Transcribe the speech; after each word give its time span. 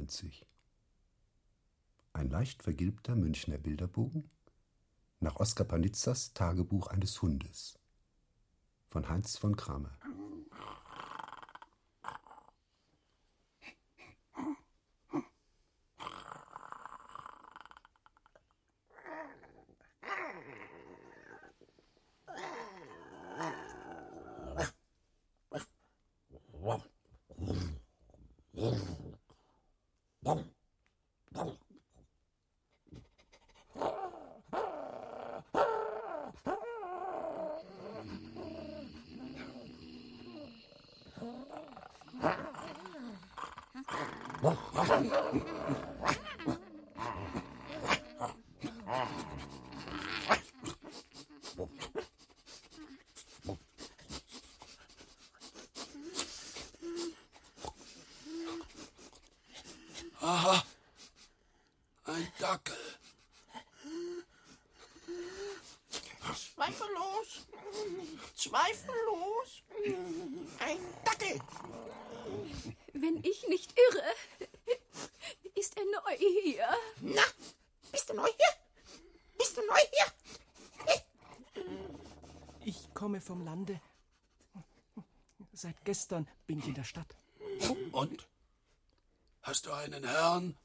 1892. 0.00 0.46
Ein 2.12 2.30
leicht 2.30 2.62
vergilbter 2.62 3.14
Münchner 3.14 3.58
Bilderbogen 3.58 4.28
nach 5.20 5.36
Oskar 5.36 5.66
Panitzers 5.66 6.32
Tagebuch 6.32 6.88
eines 6.88 7.20
Hundes 7.22 7.78
von 8.88 9.08
Heinz 9.08 9.36
von 9.36 9.56
Kramer. 9.56 9.96
Aha, 60.22 60.62
ein 62.04 62.32
Dackel. 62.38 62.76
Zweifellos, 66.54 67.46
zweifellos, 68.36 69.62
ein 70.58 70.78
Dackel. 71.04 71.40
Wenn 72.92 73.16
ich 73.24 73.48
nicht 73.48 73.72
irre, 73.78 74.14
ist 75.54 75.76
er 75.78 75.84
neu 75.84 76.16
hier. 76.18 76.68
Na, 77.00 77.22
bist 77.90 78.10
du 78.10 78.14
neu 78.14 78.28
hier? 78.28 78.54
Bist 79.38 79.56
du 79.56 79.62
neu 79.62 79.80
hier? 81.54 81.64
Ich 82.66 82.92
komme 82.92 83.22
vom 83.22 83.42
Lande. 83.42 83.80
Seit 85.52 85.79
gestern 85.90 86.28
bin 86.46 86.60
ich 86.60 86.68
in 86.68 86.74
der 86.74 86.84
Stadt. 86.84 87.16
Und? 87.90 88.28
Hast 89.42 89.66
du 89.66 89.72
einen 89.72 90.04
Herrn? 90.04 90.56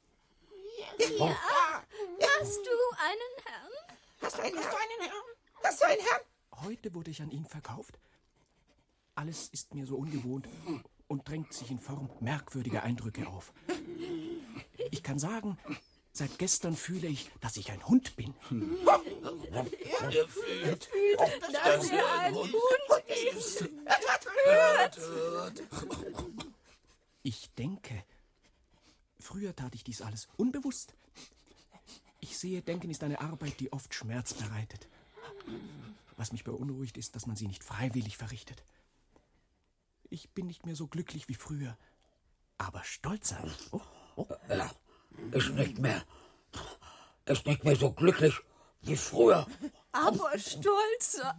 Ja. 1.18 1.36
Hast 2.38 2.60
du 2.64 2.74
einen 3.08 3.32
Herrn? 3.44 3.72
Hast 4.22 4.38
du 4.38 4.42
einen, 4.42 4.56
hast 4.56 4.70
du 4.70 4.76
einen 4.76 5.00
Herrn? 5.00 5.26
Hast 5.64 5.80
du 5.80 5.84
einen 5.86 6.00
Herrn? 6.00 6.20
Heute 6.62 6.94
wurde 6.94 7.10
ich 7.10 7.22
an 7.22 7.32
ihn 7.32 7.44
verkauft. 7.44 7.98
Alles 9.16 9.48
ist 9.48 9.74
mir 9.74 9.84
so 9.84 9.96
ungewohnt 9.96 10.46
und 11.08 11.28
drängt 11.28 11.52
sich 11.52 11.72
in 11.72 11.80
Form 11.80 12.08
merkwürdiger 12.20 12.84
Eindrücke 12.84 13.26
auf. 13.26 13.52
Ich 14.92 15.02
kann 15.02 15.18
sagen, 15.18 15.58
seit 16.16 16.38
gestern 16.38 16.76
fühle 16.76 17.08
ich, 17.08 17.30
dass 17.40 17.56
ich 17.56 17.70
ein 17.70 17.86
Hund 17.86 18.16
bin. 18.16 18.34
Ihr 20.10 20.28
fühlt, 20.28 20.88
Dass 21.52 21.90
er 21.90 22.18
ein 22.20 22.34
Hund 22.34 22.52
ist. 23.36 23.68
Ich 27.22 27.50
denke. 27.54 28.04
Früher 29.18 29.54
tat 29.54 29.74
ich 29.74 29.84
dies 29.84 30.02
alles 30.02 30.28
unbewusst. 30.36 30.94
Ich 32.20 32.38
sehe, 32.38 32.62
Denken 32.62 32.90
ist 32.90 33.02
eine 33.02 33.20
Arbeit, 33.20 33.60
die 33.60 33.72
oft 33.72 33.92
Schmerz 33.94 34.34
bereitet. 34.34 34.88
Was 36.16 36.32
mich 36.32 36.44
beunruhigt, 36.44 36.96
ist, 36.96 37.14
dass 37.14 37.26
man 37.26 37.36
sie 37.36 37.46
nicht 37.46 37.62
freiwillig 37.62 38.16
verrichtet. 38.16 38.62
Ich 40.08 40.30
bin 40.30 40.46
nicht 40.46 40.64
mehr 40.64 40.76
so 40.76 40.86
glücklich 40.86 41.28
wie 41.28 41.34
früher, 41.34 41.76
aber 42.58 42.84
stolzer. 42.84 43.44
Oh, 43.72 43.80
oh. 44.16 44.26
Ist 45.32 45.50
nicht 45.50 45.78
mehr. 45.78 46.02
Ist 47.26 47.46
nicht 47.46 47.64
mehr 47.64 47.76
so 47.76 47.92
glücklich 47.92 48.34
wie 48.82 48.96
früher. 48.96 49.46
Aber 49.92 50.38
stolzer, 50.38 51.36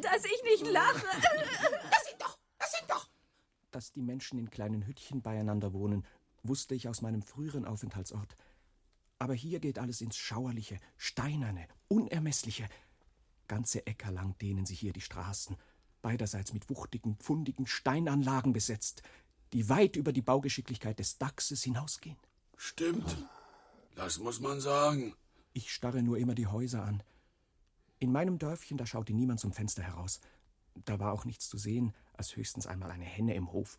dass 0.00 0.24
ich 0.24 0.42
nicht 0.44 0.66
lache. 0.70 1.06
Das 1.90 2.04
sind 2.06 2.20
doch, 2.20 2.38
das 2.58 2.72
sind 2.72 2.90
doch. 2.90 3.08
Dass 3.70 3.92
die 3.92 4.02
Menschen 4.02 4.38
in 4.38 4.50
kleinen 4.50 4.86
Hüttchen 4.86 5.22
beieinander 5.22 5.72
wohnen, 5.72 6.06
wusste 6.42 6.74
ich 6.74 6.88
aus 6.88 7.02
meinem 7.02 7.22
früheren 7.22 7.64
Aufenthaltsort. 7.64 8.36
Aber 9.18 9.34
hier 9.34 9.60
geht 9.60 9.78
alles 9.78 10.00
ins 10.00 10.16
Schauerliche, 10.16 10.78
Steinerne, 10.96 11.66
Unermessliche. 11.88 12.68
Ganze 13.48 13.86
Äcker 13.86 14.10
lang 14.10 14.36
dehnen 14.38 14.66
sich 14.66 14.80
hier 14.80 14.92
die 14.92 15.00
Straßen, 15.00 15.56
beiderseits 16.02 16.52
mit 16.52 16.68
wuchtigen, 16.70 17.16
pfundigen 17.16 17.66
Steinanlagen 17.66 18.52
besetzt, 18.52 19.02
die 19.52 19.68
weit 19.68 19.96
über 19.96 20.12
die 20.12 20.22
Baugeschicklichkeit 20.22 20.98
des 20.98 21.18
Dachses 21.18 21.62
hinausgehen. 21.62 22.18
Stimmt. 22.56 23.16
Das 23.94 24.18
muss 24.18 24.40
man 24.40 24.60
sagen. 24.60 25.14
Ich 25.52 25.72
starre 25.72 26.02
nur 26.02 26.18
immer 26.18 26.34
die 26.34 26.46
Häuser 26.46 26.84
an. 26.84 27.02
In 27.98 28.12
meinem 28.12 28.38
Dörfchen, 28.38 28.76
da 28.76 28.86
schaute 28.86 29.14
niemand 29.14 29.40
zum 29.40 29.52
Fenster 29.52 29.82
heraus. 29.82 30.20
Da 30.84 30.98
war 30.98 31.12
auch 31.12 31.24
nichts 31.24 31.48
zu 31.48 31.58
sehen, 31.58 31.94
als 32.12 32.36
höchstens 32.36 32.66
einmal 32.66 32.90
eine 32.90 33.04
Henne 33.04 33.34
im 33.34 33.52
Hof. 33.52 33.78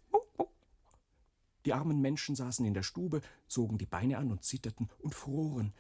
Die 1.66 1.74
armen 1.74 2.00
Menschen 2.00 2.36
saßen 2.36 2.66
in 2.66 2.74
der 2.74 2.84
Stube, 2.84 3.22
zogen 3.48 3.78
die 3.78 3.88
Beine 3.88 4.18
an 4.18 4.32
und 4.32 4.44
zitterten 4.44 4.90
und 5.00 5.16
froren. 5.16 5.74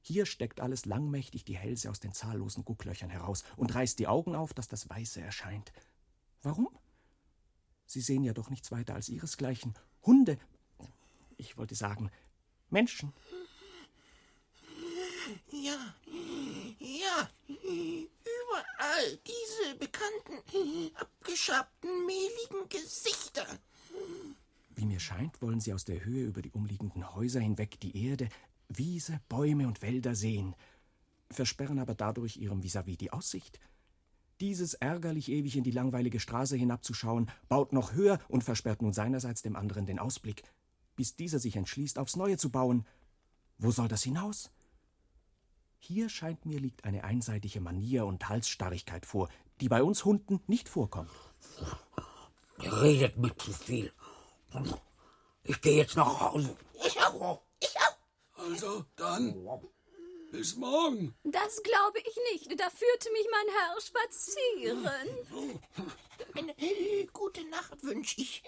Hier 0.00 0.26
steckt 0.26 0.60
alles 0.60 0.84
langmächtig 0.84 1.44
die 1.44 1.56
Hälse 1.56 1.90
aus 1.90 2.00
den 2.00 2.12
zahllosen 2.12 2.64
Gucklöchern 2.64 3.10
heraus 3.10 3.42
und 3.56 3.74
reißt 3.74 3.98
die 3.98 4.06
Augen 4.06 4.34
auf, 4.34 4.52
dass 4.52 4.68
das 4.68 4.88
Weiße 4.88 5.20
erscheint. 5.20 5.72
Warum? 6.42 6.68
Sie 7.86 8.00
sehen 8.00 8.24
ja 8.24 8.32
doch 8.32 8.50
nichts 8.50 8.70
weiter 8.70 8.94
als 8.94 9.08
ihresgleichen. 9.08 9.74
Hunde. 10.02 10.38
Ich 11.36 11.56
wollte 11.56 11.74
sagen, 11.74 12.10
Menschen. 12.70 13.12
Ja, 15.50 15.94
ja, 16.78 17.28
überall 17.48 19.18
diese 19.26 19.76
bekannten, 19.76 20.94
abgeschabten, 20.94 22.06
mehligen 22.06 22.68
Gesichter. 22.68 23.46
Wie 24.76 24.86
mir 24.86 25.00
scheint, 25.00 25.40
wollen 25.42 25.60
sie 25.60 25.72
aus 25.72 25.84
der 25.84 26.04
Höhe 26.04 26.26
über 26.26 26.42
die 26.42 26.52
umliegenden 26.52 27.14
Häuser 27.14 27.40
hinweg 27.40 27.80
die 27.80 28.06
Erde, 28.06 28.28
Wiese, 28.68 29.20
Bäume 29.28 29.66
und 29.66 29.82
Wälder 29.82 30.14
sehen, 30.14 30.54
versperren 31.30 31.78
aber 31.78 31.94
dadurch 31.94 32.36
ihrem 32.36 32.62
Vis-à-vis 32.62 32.98
die 32.98 33.12
Aussicht. 33.12 33.58
Dieses 34.40 34.74
ärgerlich 34.74 35.30
ewig 35.30 35.56
in 35.56 35.64
die 35.64 35.70
langweilige 35.70 36.20
Straße 36.20 36.56
hinabzuschauen, 36.56 37.30
baut 37.48 37.72
noch 37.72 37.94
höher 37.94 38.18
und 38.28 38.44
versperrt 38.44 38.82
nun 38.82 38.92
seinerseits 38.92 39.40
dem 39.40 39.56
anderen 39.56 39.86
den 39.86 39.98
Ausblick, 39.98 40.42
bis 40.96 41.16
dieser 41.16 41.38
sich 41.38 41.56
entschließt, 41.56 41.98
aufs 41.98 42.16
Neue 42.16 42.38
zu 42.38 42.50
bauen. 42.50 42.86
Wo 43.58 43.70
soll 43.70 43.88
das 43.88 44.02
hinaus? 44.02 44.50
Hier 45.78 46.08
scheint 46.08 46.44
mir 46.46 46.58
liegt 46.58 46.84
eine 46.84 47.04
einseitige 47.04 47.60
Manier 47.60 48.06
und 48.06 48.28
Halsstarrigkeit 48.28 49.06
vor, 49.06 49.28
die 49.60 49.68
bei 49.68 49.82
uns 49.82 50.04
Hunden 50.04 50.40
nicht 50.46 50.68
vorkommt. 50.68 51.10
Ihr 52.62 52.82
redet 52.82 53.16
mit 53.18 53.40
zu 53.40 53.52
viel. 53.52 53.92
Ich 55.44 55.60
gehe 55.60 55.76
jetzt 55.76 55.96
nach 55.96 56.20
Hause. 56.20 56.56
Ich 56.84 57.00
auch. 57.00 57.42
Ich 57.60 57.76
auch. 57.76 58.42
Also, 58.44 58.84
dann. 58.96 59.34
Bis 60.32 60.56
morgen. 60.56 61.14
Das 61.24 61.62
glaube 61.62 61.98
ich 62.00 62.18
nicht. 62.32 62.60
Da 62.60 62.68
führte 62.68 63.12
mich 63.12 63.26
mein 63.30 63.48
Herr 63.54 63.80
spazieren. 63.80 64.88
Eine 66.34 67.06
gute 67.12 67.48
Nacht 67.48 67.82
wünsche 67.82 68.20
ich. 68.20 68.42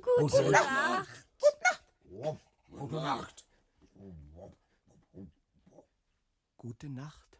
Gute 0.00 0.50
Nacht. 0.50 1.08
Gute 2.70 2.94
Nacht. 2.94 3.44
Gute 6.56 6.88
Nacht. 6.88 7.22
Schlaft. 7.22 7.31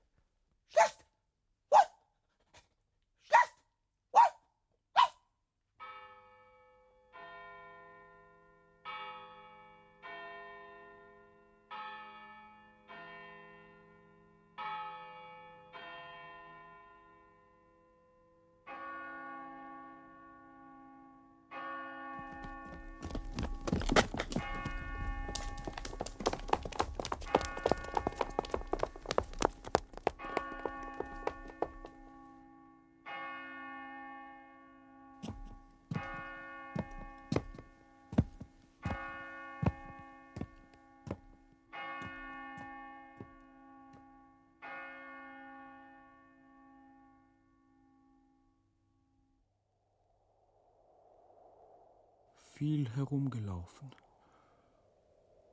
Viel 52.62 52.88
herumgelaufen. 52.90 53.90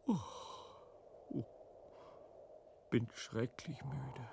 Oh, 0.06 0.20
oh, 1.32 1.44
bin 2.92 3.08
schrecklich 3.16 3.80
müde. 3.84 4.30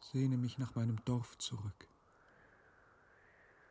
Sehne 0.00 0.36
mich 0.36 0.58
nach 0.58 0.74
meinem 0.74 0.96
Dorf 1.04 1.38
zurück. 1.38 1.88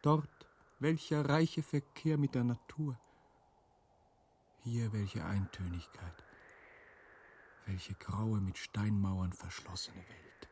Dort 0.02 0.48
welcher 0.80 1.28
reiche 1.28 1.62
Verkehr 1.62 2.18
mit 2.18 2.36
der 2.36 2.46
Natur. 2.46 2.98
Hier 4.66 4.94
welche 4.94 5.26
Eintönigkeit, 5.26 6.24
welche 7.66 7.94
graue, 7.96 8.40
mit 8.40 8.58
Steinmauern 8.58 9.34
verschlossene 9.34 9.98
Welt. 9.98 10.48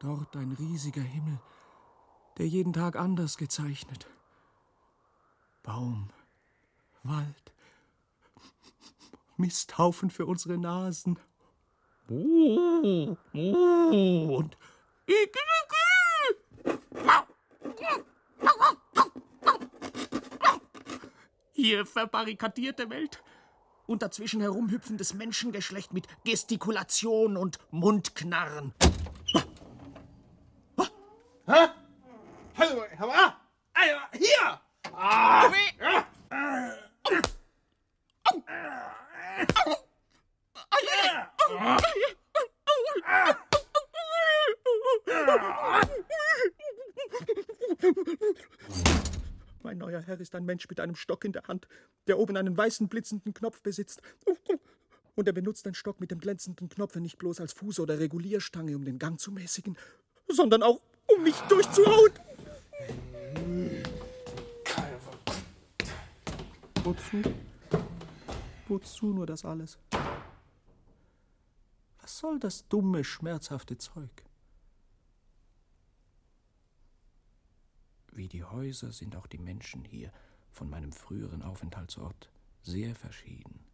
Dort 0.00 0.36
ein 0.36 0.52
riesiger 0.52 1.00
Himmel, 1.00 1.40
der 2.36 2.46
jeden 2.46 2.74
Tag 2.74 2.96
anders 2.96 3.38
gezeichnet. 3.38 4.06
Baum, 5.62 6.10
Wald, 7.04 7.54
Misthaufen 9.38 10.10
für 10.10 10.26
unsere 10.26 10.58
Nasen. 10.58 11.18
Oh, 12.10 13.16
oh, 13.34 14.36
und 14.36 14.56
hier 21.52 21.84
verbarrikadierte 21.84 22.88
Welt 22.88 23.22
und 23.86 24.02
dazwischen 24.02 24.40
herumhüpfendes 24.40 25.14
Menschengeschlecht 25.14 25.92
mit 25.92 26.06
Gestikulation 26.24 27.36
und 27.36 27.58
Mundknarren. 27.70 28.72
Hallo, 31.46 32.84
Herr 32.90 33.08
Hier! 34.12 34.60
Ah. 34.92 35.50
Mein 49.62 49.78
neuer 49.78 50.02
Herr 50.02 50.16
ist 50.28 50.34
ein 50.34 50.44
Mensch 50.44 50.68
mit 50.68 50.78
einem 50.78 50.94
Stock 50.94 51.24
in 51.24 51.32
der 51.32 51.44
Hand, 51.44 51.66
der 52.06 52.18
oben 52.18 52.36
einen 52.36 52.56
weißen 52.56 52.88
blitzenden 52.88 53.32
Knopf 53.32 53.62
besitzt. 53.62 54.02
Und 55.14 55.26
er 55.26 55.32
benutzt 55.32 55.64
den 55.66 55.74
Stock 55.74 56.00
mit 56.00 56.10
dem 56.10 56.20
glänzenden 56.20 56.68
Knopf 56.68 56.94
nicht 56.96 57.18
bloß 57.18 57.40
als 57.40 57.56
Fuß- 57.56 57.80
oder 57.80 57.98
Regulierstange, 57.98 58.76
um 58.76 58.84
den 58.84 58.98
Gang 58.98 59.18
zu 59.18 59.32
mäßigen, 59.32 59.76
sondern 60.28 60.62
auch, 60.62 60.80
um 61.06 61.22
mich 61.22 61.34
durchzuhauen. 61.48 62.12
Wozu? 66.84 67.22
Wozu 68.68 69.06
nur 69.06 69.26
das 69.26 69.44
alles? 69.44 69.78
Was 72.00 72.18
soll 72.18 72.38
das 72.38 72.68
dumme, 72.68 73.02
schmerzhafte 73.02 73.78
Zeug? 73.78 74.27
Wie 78.18 78.26
die 78.26 78.42
Häuser 78.42 78.90
sind 78.90 79.14
auch 79.14 79.28
die 79.28 79.38
Menschen 79.38 79.84
hier 79.84 80.12
von 80.50 80.68
meinem 80.68 80.90
früheren 80.90 81.40
Aufenthaltsort 81.40 82.32
sehr 82.64 82.96
verschieden. 82.96 83.64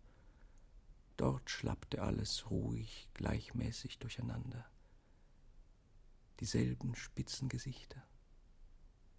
Dort 1.16 1.48
schlappte 1.48 2.02
alles 2.02 2.50
ruhig, 2.50 3.08
gleichmäßig 3.14 4.00
durcheinander. 4.00 4.66
Dieselben 6.40 6.94
spitzen 6.94 7.48
Gesichter, 7.48 8.02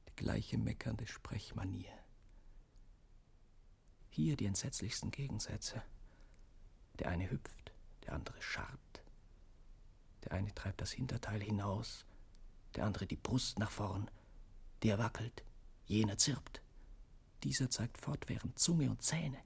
die 0.08 0.16
gleiche 0.16 0.60
meckernde 0.60 1.08
Sprechmanier. 1.08 1.98
Hier 4.12 4.38
die 4.38 4.46
entsetzlichsten 4.46 5.10
Gegensätze. 5.10 5.82
Der 7.00 7.10
eine 7.10 7.32
hüpft, 7.32 7.74
der 8.04 8.14
andere 8.14 8.40
scharrt. 8.44 9.04
Der 10.24 10.34
eine 10.34 10.54
treibt 10.54 10.82
das 10.82 10.92
Hinterteil 10.92 11.42
hinaus, 11.42 12.06
der 12.76 12.86
andere 12.86 13.08
die 13.08 13.18
Brust 13.18 13.58
nach 13.58 13.72
vorn. 13.72 14.12
Der 14.84 14.98
wackelt, 14.98 15.44
jener 15.86 16.18
zirpt. 16.18 16.62
Dieser 17.44 17.70
zeigt 17.70 17.98
fortwährend 17.98 18.58
Zunge 18.60 18.90
und 18.90 19.02
Zähne. 19.02 19.38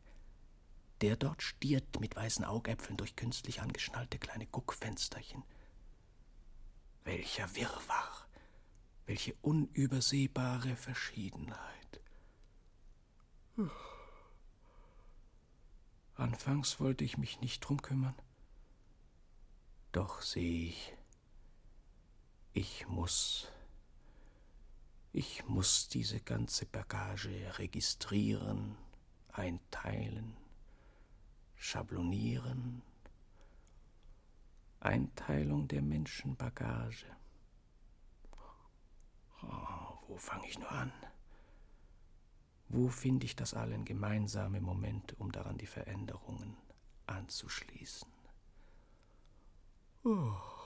Der 1.01 1.15
dort 1.15 1.41
stiert 1.41 1.99
mit 1.99 2.15
weißen 2.15 2.43
Augäpfeln 2.43 2.97
durch 2.97 3.15
künstlich 3.15 3.61
angeschnallte 3.61 4.19
kleine 4.19 4.47
Guckfensterchen. 4.47 5.43
Welcher 7.03 7.55
Wirrwarr, 7.55 8.27
welche 9.05 9.33
unübersehbare 9.41 10.75
Verschiedenheit. 10.75 12.01
Anfangs 16.15 16.79
wollte 16.79 17.03
ich 17.03 17.17
mich 17.17 17.39
nicht 17.39 17.61
drum 17.61 17.81
kümmern. 17.81 18.15
Doch 19.91 20.21
sehe 20.21 20.69
ich, 20.69 20.93
ich 22.53 22.87
muss, 22.87 23.47
ich 25.11 25.45
muss 25.47 25.89
diese 25.89 26.19
ganze 26.19 26.65
Bagage 26.65 27.57
registrieren, 27.57 28.77
einteilen, 29.31 30.37
schablonieren. 31.55 32.83
Einteilung 34.79 35.67
der 35.67 35.81
Menschenbagage. 35.81 37.05
Oh, 39.41 39.97
wo 40.07 40.17
fange 40.17 40.47
ich 40.47 40.57
nur 40.59 40.71
an? 40.71 40.91
Wo 42.69 42.87
finde 42.87 43.25
ich 43.25 43.35
das 43.35 43.55
allen 43.55 43.83
gemeinsame 43.83 44.61
Moment, 44.61 45.19
um 45.19 45.31
daran 45.31 45.57
die 45.57 45.65
Veränderungen 45.65 46.55
anzuschließen? 47.07 48.07
Oh. 50.03 50.58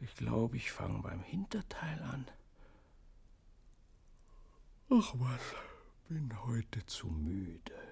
Ich 0.00 0.14
glaube, 0.14 0.56
ich 0.56 0.70
fange 0.70 1.00
beim 1.02 1.22
Hinterteil 1.22 2.00
an. 2.02 2.26
Ach 4.90 5.12
was, 5.16 5.40
bin 6.08 6.32
heute 6.46 6.86
zu 6.86 7.08
müde. 7.08 7.87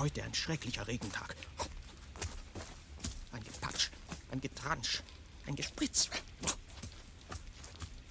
Heute 0.00 0.22
ein 0.22 0.32
schrecklicher 0.32 0.88
Regentag. 0.88 1.36
Ein 3.32 3.44
Gepatsch, 3.44 3.90
ein 4.30 4.40
Getransch, 4.40 5.02
ein 5.46 5.56
Gespritz. 5.56 6.08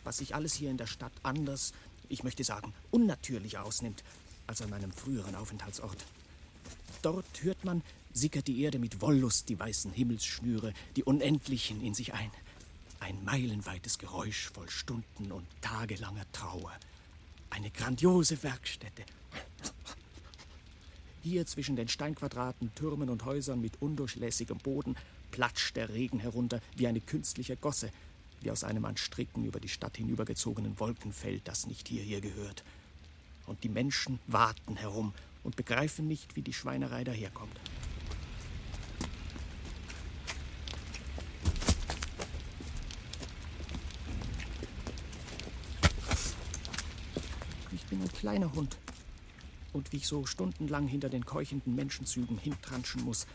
Was 0.03 0.19
sich 0.19 0.35
alles 0.35 0.53
hier 0.53 0.69
in 0.69 0.77
der 0.77 0.85
Stadt 0.85 1.11
anders, 1.23 1.73
ich 2.07 2.23
möchte 2.23 2.43
sagen, 2.43 2.75
unnatürlich 2.91 3.57
ausnimmt 3.57 4.03
als 4.45 4.61
an 4.61 4.69
meinem 4.69 4.91
früheren 4.91 5.33
Aufenthaltsort. 5.33 6.05
Dort 7.01 7.41
hört 7.41 7.65
man, 7.65 7.81
sickert 8.13 8.45
die 8.45 8.61
Erde 8.61 8.77
mit 8.77 9.01
Wollust 9.01 9.49
die 9.49 9.59
weißen 9.59 9.91
Himmelsschnüre, 9.91 10.75
die 10.95 11.03
Unendlichen 11.03 11.83
in 11.83 11.95
sich 11.95 12.13
ein. 12.13 12.29
Ein 12.99 13.23
meilenweites 13.23 13.97
Geräusch 13.97 14.51
voll 14.53 14.69
Stunden 14.69 15.31
und 15.31 15.47
tagelanger 15.61 16.31
Trauer. 16.33 16.71
Eine 17.49 17.71
grandiose 17.71 18.43
Werkstätte. 18.43 19.05
Hier 21.21 21.45
zwischen 21.45 21.75
den 21.75 21.89
Steinquadraten, 21.89 22.73
Türmen 22.75 23.09
und 23.09 23.25
Häusern 23.25 23.59
mit 23.59 23.81
undurchlässigem 23.81 24.57
Boden 24.57 24.95
platscht 25.31 25.75
der 25.75 25.89
Regen 25.89 26.19
herunter 26.19 26.61
wie 26.77 26.87
eine 26.87 27.01
künstliche 27.01 27.57
Gosse, 27.57 27.91
wie 28.41 28.51
aus 28.51 28.63
einem 28.63 28.85
an 28.85 28.95
Stricken 28.95 29.43
über 29.43 29.59
die 29.59 29.67
Stadt 29.67 29.97
hinübergezogenen 29.97 30.79
Wolkenfeld, 30.79 31.45
das 31.45 31.67
nicht 31.67 31.89
hierher 31.89 32.21
gehört. 32.21 32.63
Und 33.47 33.63
die 33.65 33.69
Menschen 33.69 34.19
warten 34.27 34.77
herum 34.77 35.13
und 35.43 35.57
begreifen 35.57 36.07
nicht, 36.07 36.37
wie 36.37 36.41
die 36.41 36.53
Schweinerei 36.53 37.03
daherkommt. 37.03 37.59
Ich 47.73 47.85
bin 47.85 48.01
ein 48.01 48.11
kleiner 48.13 48.53
Hund. 48.53 48.77
Und 49.73 49.91
wie 49.91 49.97
ich 49.97 50.07
so 50.07 50.25
stundenlang 50.25 50.87
hinter 50.87 51.09
den 51.09 51.25
keuchenden 51.25 51.75
Menschenzügen 51.75 52.37
hintranschen 52.37 53.03
muss, 53.03 53.27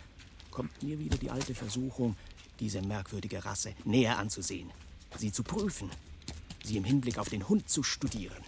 kommt 0.51 0.83
mir 0.83 0.99
wieder 0.99 1.19
die 1.19 1.31
alte 1.31 1.55
Versuchung, 1.55 2.17
diese 2.61 2.83
merkwürdige 2.83 3.45
Rasse 3.45 3.75
näher 3.85 4.19
anzusehen, 4.19 4.71
sie 5.17 5.33
zu 5.33 5.43
prüfen, 5.43 5.91
sie 6.63 6.77
im 6.77 6.85
Hinblick 6.85 7.19
auf 7.19 7.29
den 7.29 7.49
Hund 7.49 7.69
zu 7.69 7.83
studieren. 7.83 8.43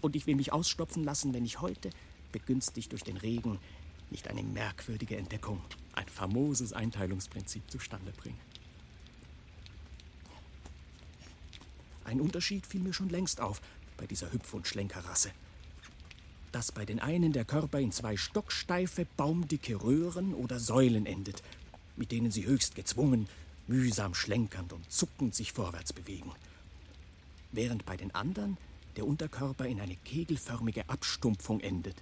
Und 0.00 0.16
ich 0.16 0.26
will 0.26 0.36
mich 0.36 0.52
ausstopfen 0.52 1.04
lassen, 1.04 1.34
wenn 1.34 1.44
ich 1.44 1.60
heute, 1.60 1.90
begünstigt 2.32 2.92
durch 2.92 3.02
den 3.02 3.16
Regen, 3.16 3.58
nicht 4.10 4.28
eine 4.28 4.42
merkwürdige 4.42 5.16
Entdeckung, 5.16 5.60
ein 5.92 6.08
famoses 6.08 6.72
Einteilungsprinzip 6.72 7.70
zustande 7.70 8.12
bringe. 8.12 8.38
Ein 12.04 12.20
Unterschied 12.20 12.66
fiel 12.66 12.80
mir 12.80 12.94
schon 12.94 13.10
längst 13.10 13.40
auf 13.40 13.60
bei 13.96 14.06
dieser 14.06 14.32
Hüpf- 14.32 14.54
und 14.54 14.66
Schlenkerrasse. 14.66 15.30
Dass 16.52 16.72
bei 16.72 16.84
den 16.84 16.98
einen 16.98 17.32
der 17.32 17.44
Körper 17.44 17.78
in 17.78 17.92
zwei 17.92 18.16
stocksteife, 18.16 19.06
baumdicke 19.16 19.82
Röhren 19.82 20.34
oder 20.34 20.58
Säulen 20.58 21.06
endet, 21.06 21.42
mit 21.96 22.10
denen 22.10 22.30
sie 22.30 22.46
höchst 22.46 22.74
gezwungen, 22.74 23.28
mühsam 23.66 24.14
schlenkernd 24.14 24.72
und 24.72 24.90
zuckend 24.90 25.34
sich 25.34 25.52
vorwärts 25.52 25.92
bewegen. 25.92 26.32
Während 27.52 27.84
bei 27.84 27.96
den 27.96 28.14
anderen 28.14 28.56
der 28.96 29.06
Unterkörper 29.06 29.66
in 29.66 29.80
eine 29.80 29.96
kegelförmige 29.96 30.88
Abstumpfung 30.88 31.60
endet, 31.60 31.96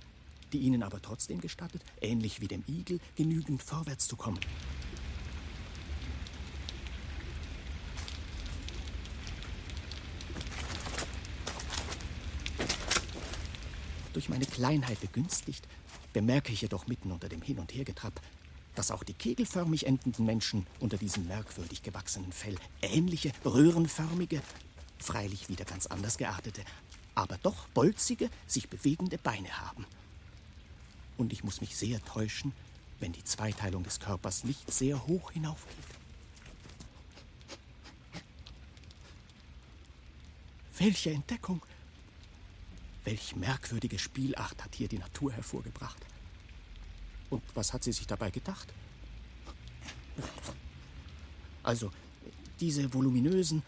die 0.53 0.59
ihnen 0.59 0.83
aber 0.83 1.03
trotzdem 1.03 1.41
gestattet, 1.41 1.83
ähnlich 2.00 2.41
wie 2.41 2.49
dem 2.49 2.65
Igel, 2.69 3.00
genügend 3.17 3.62
vorwärts 3.62 4.07
zu 4.07 4.17
kommen. 4.17 4.41
Durch 14.16 14.30
meine 14.30 14.46
Kleinheit 14.46 14.99
begünstigt, 15.02 15.68
bemerke 16.14 16.50
ich 16.50 16.62
jedoch 16.62 16.87
mitten 16.87 17.12
unter 17.12 17.28
dem 17.28 17.42
Hin- 17.42 17.58
und 17.58 17.75
Hergetrapp, 17.75 18.18
dass 18.75 18.90
auch 18.90 19.02
die 19.02 19.12
kegelförmig 19.12 19.87
endenden 19.87 20.25
Menschen 20.25 20.66
unter 20.80 20.96
diesem 20.96 21.26
merkwürdig 21.26 21.82
gewachsenen 21.82 22.32
Fell 22.32 22.54
ähnliche, 22.80 23.30
röhrenförmige, 23.44 24.40
freilich 24.99 25.50
wieder 25.50 25.66
ganz 25.66 25.85
anders 25.85 26.16
geartete, 26.16 26.62
aber 27.14 27.37
doch 27.42 27.68
bolzige, 27.75 28.30
sich 28.46 28.70
bewegende 28.70 29.18
Beine 29.18 29.61
haben. 29.61 29.85
Und 31.18 31.35
ich 31.35 31.44
muss 31.44 31.61
mich 31.61 31.76
sehr 31.76 32.02
täuschen, 32.02 32.54
wenn 33.00 33.12
die 33.12 33.25
Zweiteilung 33.25 33.82
des 33.82 34.00
Körpers 34.00 34.44
nicht 34.44 34.73
sehr 34.73 35.06
hoch 35.06 35.32
hinaufgeht. 35.32 35.76
Welche 40.78 41.11
Entdeckung! 41.11 41.61
Welch 43.06 43.36
merkwürdige 43.36 44.00
Spielart 44.00 44.64
hat 44.64 44.75
hier 44.75 44.88
die 44.88 44.98
Natur 44.98 45.32
hervorgebracht. 45.32 46.04
Und 47.30 47.40
was 47.54 47.72
hat 47.72 47.84
sie 47.84 47.92
sich 47.92 48.08
dabei 48.08 48.30
gedacht? 48.30 48.66
Also, 51.62 51.92
diese 52.58 52.92
voluminösen, 52.92 53.62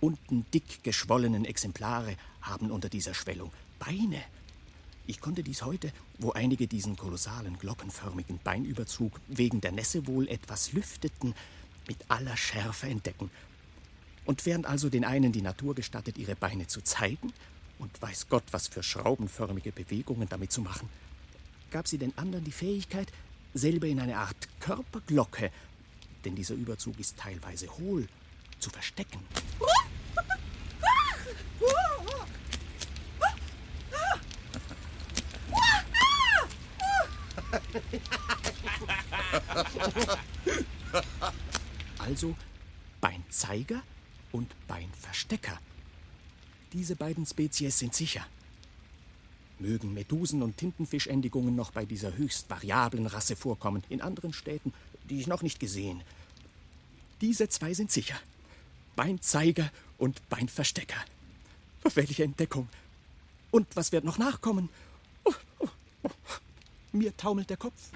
unten 0.00 0.44
dick 0.52 0.82
geschwollenen 0.82 1.44
Exemplare 1.44 2.16
haben 2.42 2.72
unter 2.72 2.88
dieser 2.88 3.14
Schwellung 3.14 3.52
Beine. 3.78 4.22
Ich 5.06 5.20
konnte 5.20 5.44
dies 5.44 5.62
heute, 5.62 5.92
wo 6.18 6.32
einige 6.32 6.66
diesen 6.66 6.96
kolossalen 6.96 7.60
glockenförmigen 7.60 8.40
Beinüberzug 8.42 9.20
wegen 9.28 9.60
der 9.60 9.70
Nässe 9.70 10.08
wohl 10.08 10.26
etwas 10.26 10.72
lüfteten, 10.72 11.34
mit 11.86 11.98
aller 12.08 12.36
Schärfe 12.36 12.88
entdecken. 12.88 13.30
Und 14.24 14.46
während 14.46 14.66
also 14.66 14.88
den 14.88 15.04
einen 15.04 15.30
die 15.30 15.42
Natur 15.42 15.76
gestattet, 15.76 16.18
ihre 16.18 16.34
Beine 16.34 16.66
zu 16.66 16.82
zeigen, 16.82 17.32
und 17.80 18.00
weiß 18.00 18.28
Gott, 18.28 18.44
was 18.50 18.68
für 18.68 18.82
schraubenförmige 18.82 19.72
Bewegungen 19.72 20.28
damit 20.28 20.52
zu 20.52 20.60
machen, 20.60 20.88
gab 21.70 21.88
sie 21.88 21.98
den 21.98 22.16
anderen 22.18 22.44
die 22.44 22.52
Fähigkeit, 22.52 23.10
selber 23.54 23.86
in 23.86 23.98
eine 23.98 24.18
Art 24.18 24.48
Körperglocke, 24.60 25.50
denn 26.24 26.34
dieser 26.34 26.54
Überzug 26.54 27.00
ist 27.00 27.16
teilweise 27.16 27.68
hohl, 27.78 28.06
zu 28.58 28.70
verstecken. 28.70 29.20
Also 41.98 42.36
Beinzeiger 43.00 43.82
und 44.32 44.54
Beinverstecker. 44.66 45.58
Diese 46.72 46.96
beiden 46.96 47.26
Spezies 47.26 47.78
sind 47.78 47.94
sicher. 47.94 48.26
Mögen 49.58 49.92
Medusen- 49.92 50.42
und 50.42 50.56
Tintenfischendigungen 50.56 51.54
noch 51.54 51.72
bei 51.72 51.84
dieser 51.84 52.16
höchst 52.16 52.48
variablen 52.48 53.06
Rasse 53.06 53.36
vorkommen, 53.36 53.82
in 53.88 54.00
anderen 54.00 54.32
Städten, 54.32 54.72
die 55.08 55.20
ich 55.20 55.26
noch 55.26 55.42
nicht 55.42 55.60
gesehen. 55.60 56.02
Diese 57.20 57.48
zwei 57.48 57.74
sind 57.74 57.90
sicher. 57.90 58.18
Beinzeiger 58.96 59.70
und 59.98 60.26
Beinverstecker. 60.28 61.04
Welche 61.94 62.24
Entdeckung! 62.24 62.68
Und 63.50 63.66
was 63.74 63.92
wird 63.92 64.04
noch 64.04 64.18
nachkommen? 64.18 64.68
Oh, 65.24 65.32
oh, 65.58 65.68
oh. 66.04 66.10
Mir 66.92 67.16
taumelt 67.16 67.50
der 67.50 67.56
Kopf. 67.56 67.90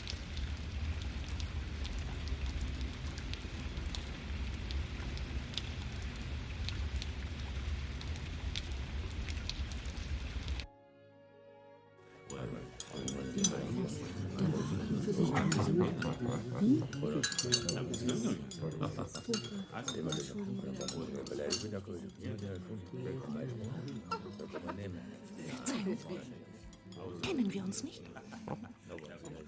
Kennen 27.22 27.52
wir 27.52 27.64
uns 27.64 27.84
nicht? 27.84 28.02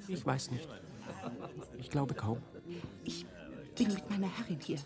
Ich 0.09 0.25
weiß 0.25 0.51
nicht. 0.51 0.69
Ich 1.79 1.91
glaube 1.91 2.15
kaum. 2.15 2.39
Ich 3.05 3.27
bin 3.77 3.89
mit 3.89 4.11
meiner 4.11 4.29
Herrin 4.29 4.59
hier. 4.61 4.79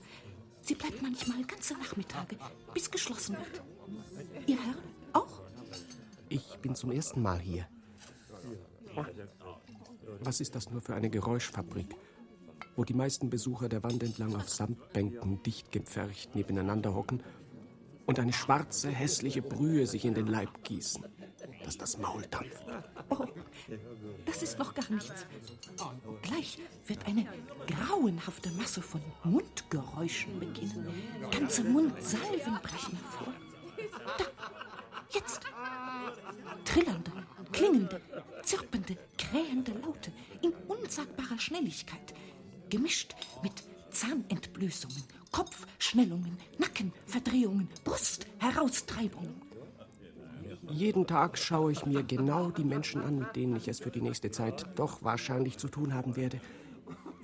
Sie 0.63 0.75
bleibt 0.75 1.01
manchmal 1.03 1.43
ganze 1.45 1.75
Nachmittage, 1.75 2.37
bis 2.75 2.91
geschlossen 2.91 3.37
wird. 3.37 3.63
Ihr 4.47 4.57
Herr 4.57 4.75
auch? 5.13 5.41
Ich 6.29 6.59
bin 6.59 6.75
zum 6.75 6.93
ersten 6.93 7.23
Mal 7.23 7.39
hier. 7.41 7.67
Was 10.23 10.41
ist 10.41 10.55
das 10.55 10.71
nur 10.71 10.81
für 10.81 10.95
eine 10.95 11.11
Geräuschfabrik, 11.11 11.95
wo 12.77 12.85
die 12.85 12.95
meisten 12.95 13.31
Besucher 13.31 13.69
der 13.69 13.83
Wand 13.83 14.03
entlang 14.03 14.35
auf 14.35 14.49
Samtbänken 14.49 15.43
dicht 15.43 15.73
gepfercht 15.73 16.35
nebeneinander 16.35 16.95
hocken 16.95 17.23
und 18.07 18.19
eine 18.19 18.33
schwarze, 18.33 18.89
hässliche 18.89 19.41
Brühe 19.41 19.87
sich 19.87 20.05
in 20.05 20.15
den 20.15 20.27
Leib 20.27 20.65
gießen, 20.65 21.05
dass 21.65 21.79
das 21.79 21.99
Maul 21.99 22.23
dampft. 22.31 22.65
Oh, 23.09 23.25
das 24.27 24.43
ist 24.43 24.59
noch 24.59 24.75
gar 24.75 24.91
nichts. 24.91 25.27
Gleich 26.23 26.59
wird 26.87 27.07
eine 27.07 27.27
grauenhafte 27.69 28.51
Masse 28.53 28.83
von 28.83 29.01
Mundgeräuschen 29.23 30.41
beginnen. 30.41 30.89
Ganze 31.31 31.63
Mundsalven 31.63 32.59
brechen 32.63 32.99
hervor. 32.99 33.33
Da, 34.19 34.25
jetzt. 35.11 35.43
Trillernde, 36.65 37.13
klingende, 37.53 38.01
zirpende, 38.51 38.97
krähende 39.17 39.71
Laute 39.81 40.11
in 40.43 40.53
unsagbarer 40.67 41.39
Schnelligkeit, 41.39 42.15
gemischt 42.69 43.15
mit 43.45 43.53
Zahnentblößungen, 43.91 45.05
Kopfschnellungen, 45.31 46.37
Nackenverdrehungen, 46.59 47.69
Brustheraustreibungen. 47.85 49.41
Jeden 50.69 51.07
Tag 51.07 51.39
schaue 51.39 51.71
ich 51.71 51.87
mir 51.87 52.03
genau 52.03 52.51
die 52.51 52.65
Menschen 52.65 53.03
an, 53.03 53.21
mit 53.21 53.37
denen 53.37 53.55
ich 53.55 53.69
es 53.69 53.79
für 53.79 53.93
die 53.93 54.01
nächste 54.01 54.33
Zeit 54.33 54.67
doch 54.75 55.05
wahrscheinlich 55.05 55.57
zu 55.57 55.69
tun 55.69 55.95
haben 55.95 56.17
werde. 56.17 56.41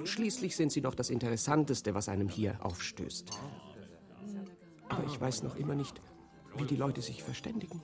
Schließlich 0.04 0.54
sind 0.54 0.71
sie 0.71 0.80
doch 0.80 0.95
das 0.95 1.11
Interessanteste, 1.11 1.92
was 1.95 2.09
einem 2.09 2.28
hier 2.28 2.56
aufstößt. 2.64 3.30
Aber 4.88 5.04
ich 5.04 5.21
weiß 5.21 5.42
noch 5.42 5.56
immer 5.56 5.75
nicht, 5.75 6.00
wie 6.56 6.66
die 6.66 6.76
Leute 6.76 7.02
sich 7.02 7.25
verständigen. 7.25 7.83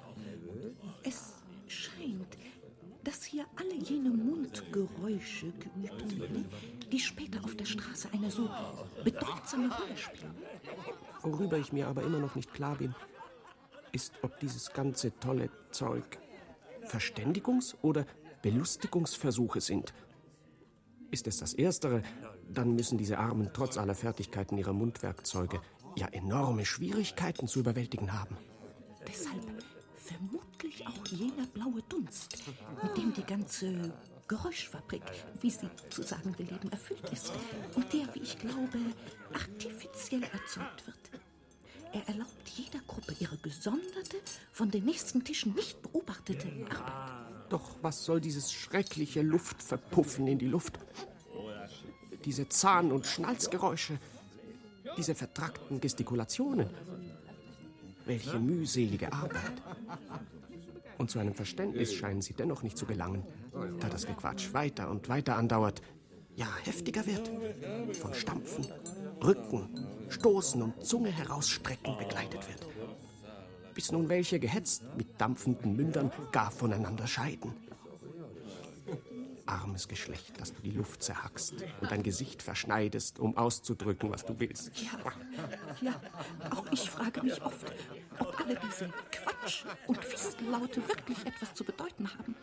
Dass 3.05 3.25
hier 3.25 3.47
alle 3.57 3.75
jene 3.75 4.11
Mundgeräusche 4.11 5.53
geübt 5.53 6.19
werden, 6.21 6.47
die 6.91 7.01
später 7.01 7.45
auf 7.45 7.57
der 7.57 7.65
Straße 7.65 8.09
eine 8.13 8.31
so 8.31 8.49
bedeutsame 9.03 9.75
Rolle 9.75 9.97
spielen. 9.97 10.35
Worüber 11.23 11.59
ich 11.59 11.73
mir 11.73 11.89
aber 11.89 12.03
immer 12.03 12.19
noch 12.19 12.37
nicht 12.37 12.53
klar 12.55 12.77
bin, 12.77 12.95
ist, 13.93 14.15
ob 14.23 14.39
dieses 14.41 14.73
ganze 14.73 15.19
tolle 15.19 15.51
Zeug 15.71 16.19
Verständigungs- 16.87 17.77
oder 17.83 18.07
Belustigungsversuche 18.43 19.61
sind. 19.61 19.93
Ist 21.11 21.27
es 21.27 21.39
das 21.39 21.55
Erstere, 21.55 22.03
dann 22.49 22.75
müssen 22.75 22.99
diese 22.99 23.19
Armen 23.19 23.51
trotz 23.53 23.79
aller 23.79 23.95
Fertigkeiten 23.95 24.57
ihrer 24.59 24.73
Mundwerkzeuge 24.73 25.61
ja 25.97 26.07
enorme 26.09 26.65
Schwierigkeiten 26.65 27.47
zu 27.49 27.61
überwältigen 27.61 28.13
haben. 28.13 28.37
Deshalb 29.07 29.43
vermutlich 30.63 30.87
auch 30.87 31.07
jener 31.09 31.47
blaue 31.47 31.83
Dunst, 31.89 32.37
mit 32.83 32.97
dem 32.97 33.13
die 33.13 33.25
ganze 33.25 33.93
Geräuschfabrik, 34.29 35.03
wie 35.41 35.51
sie 35.51 35.69
zu 35.91 36.03
sagen 36.03 36.33
beleben, 36.33 36.71
erfüllt 36.71 37.11
ist 37.13 37.33
und 37.75 37.93
der, 37.93 38.15
wie 38.15 38.21
ich 38.21 38.39
glaube, 38.39 38.79
artifiziell 39.33 40.23
erzeugt 40.23 40.87
wird. 40.87 40.97
Er 41.93 42.09
erlaubt 42.09 42.49
jeder 42.57 42.79
Gruppe 42.87 43.15
ihre 43.19 43.37
gesonderte, 43.39 44.17
von 44.53 44.71
den 44.71 44.85
nächsten 44.85 45.25
Tischen 45.25 45.55
nicht 45.55 45.83
beobachtete 45.83 46.49
Arbeit. 46.71 47.51
Doch 47.51 47.77
was 47.83 48.05
soll 48.05 48.21
dieses 48.21 48.53
schreckliche 48.53 49.21
Luftverpuffen 49.21 50.27
in 50.27 50.39
die 50.39 50.47
Luft? 50.47 50.79
Diese 52.25 52.49
Zahn- 52.49 52.93
und 52.93 53.07
Schnalzgeräusche, 53.07 53.99
diese 54.97 55.15
vertrackten 55.15 55.81
Gestikulationen. 55.81 56.71
Welche 58.07 58.39
mühselige 58.39 59.13
Arbeit. 59.13 59.53
Und 61.03 61.11
zu 61.11 61.19
einem 61.19 61.35
Verständnis 61.35 61.93
scheinen 61.93 62.23
sie 62.23 62.33
dennoch 62.33 62.63
nicht 62.63 62.79
zu 62.79 62.87
gelangen, 62.87 63.27
da 63.81 63.89
das 63.89 64.07
Gequatsch 64.07 64.53
weiter 64.53 64.89
und 64.89 65.09
weiter 65.09 65.35
andauert, 65.35 65.83
ja 66.37 66.47
heftiger 66.63 67.05
wird. 67.07 67.29
Von 67.97 68.15
Stampfen, 68.15 68.69
Rücken, 69.21 69.69
Stoßen 70.11 70.63
und 70.63 70.87
Zunge 70.87 71.11
herausstrecken 71.11 71.99
begleitet 71.99 72.47
wird. 72.47 72.69
Bis 73.75 73.91
nun 73.91 74.09
welche 74.09 74.39
gehetzt 74.39 74.85
mit 74.97 75.21
dampfenden 75.21 75.75
Mündern 75.75 76.13
gar 76.31 76.53
voneinander 76.53 77.09
scheiden. 77.09 77.53
Armes 79.47 79.89
Geschlecht, 79.89 80.41
das 80.41 80.53
du 80.55 80.63
die 80.63 80.71
Luft 80.71 81.03
zerhackst 81.03 81.55
und 81.81 81.91
dein 81.91 82.03
Gesicht 82.03 82.43
verschneidest, 82.43 83.19
um 83.19 83.37
auszudrücken, 83.37 84.11
was 84.11 84.25
du 84.25 84.39
willst. 84.39 84.71
Ja, 84.81 84.99
ja, 85.81 86.01
auch 86.51 86.65
ich 86.71 86.89
frage 86.89 87.23
mich 87.23 87.43
oft, 87.43 87.73
ob 88.19 88.41
alle 88.41 88.59
diese 88.67 88.93
Quatsch- 89.11 89.65
und 89.87 90.05
Fistellaute 90.43 90.89
wirklich 90.89 91.19
etwas 91.25 91.55
zu 91.55 91.65
bedeuten 91.65 92.09
haben. 92.13 92.35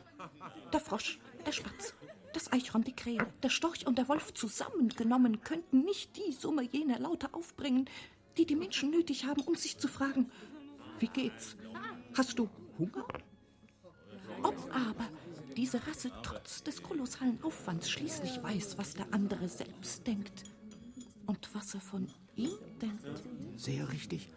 Der 0.71 0.79
Frosch, 0.79 1.19
der 1.45 1.51
Spatz, 1.51 1.93
das 2.33 2.51
Eichhorn, 2.53 2.83
die 2.83 2.95
Krähe, 2.95 3.27
der 3.43 3.49
Storch 3.49 3.85
und 3.85 3.97
der 3.97 4.07
Wolf 4.07 4.33
zusammengenommen 4.33 5.41
könnten 5.41 5.83
nicht 5.83 6.15
die 6.15 6.31
Summe 6.31 6.63
jener 6.63 6.99
Laute 6.99 7.33
aufbringen, 7.33 7.89
die 8.37 8.45
die 8.45 8.55
Menschen 8.55 8.91
nötig 8.91 9.25
haben, 9.25 9.41
um 9.41 9.55
sich 9.55 9.77
zu 9.77 9.87
fragen, 9.87 10.31
wie 10.99 11.07
geht's? 11.07 11.57
Hast 12.17 12.39
du 12.39 12.49
Hunger? 12.77 13.05
Ob 14.43 14.55
aber 14.73 15.09
diese 15.57 15.85
Rasse 15.85 16.11
trotz 16.23 16.63
des 16.63 16.81
kolossalen 16.81 17.43
Aufwands 17.43 17.89
schließlich 17.89 18.41
weiß, 18.41 18.77
was 18.77 18.93
der 18.93 19.07
andere 19.11 19.49
selbst 19.49 20.07
denkt 20.07 20.43
und 21.25 21.53
was 21.53 21.73
er 21.73 21.81
von 21.81 22.07
ihm 22.35 22.51
denkt. 22.81 23.23
Sehr 23.57 23.91
richtig. 23.91 24.29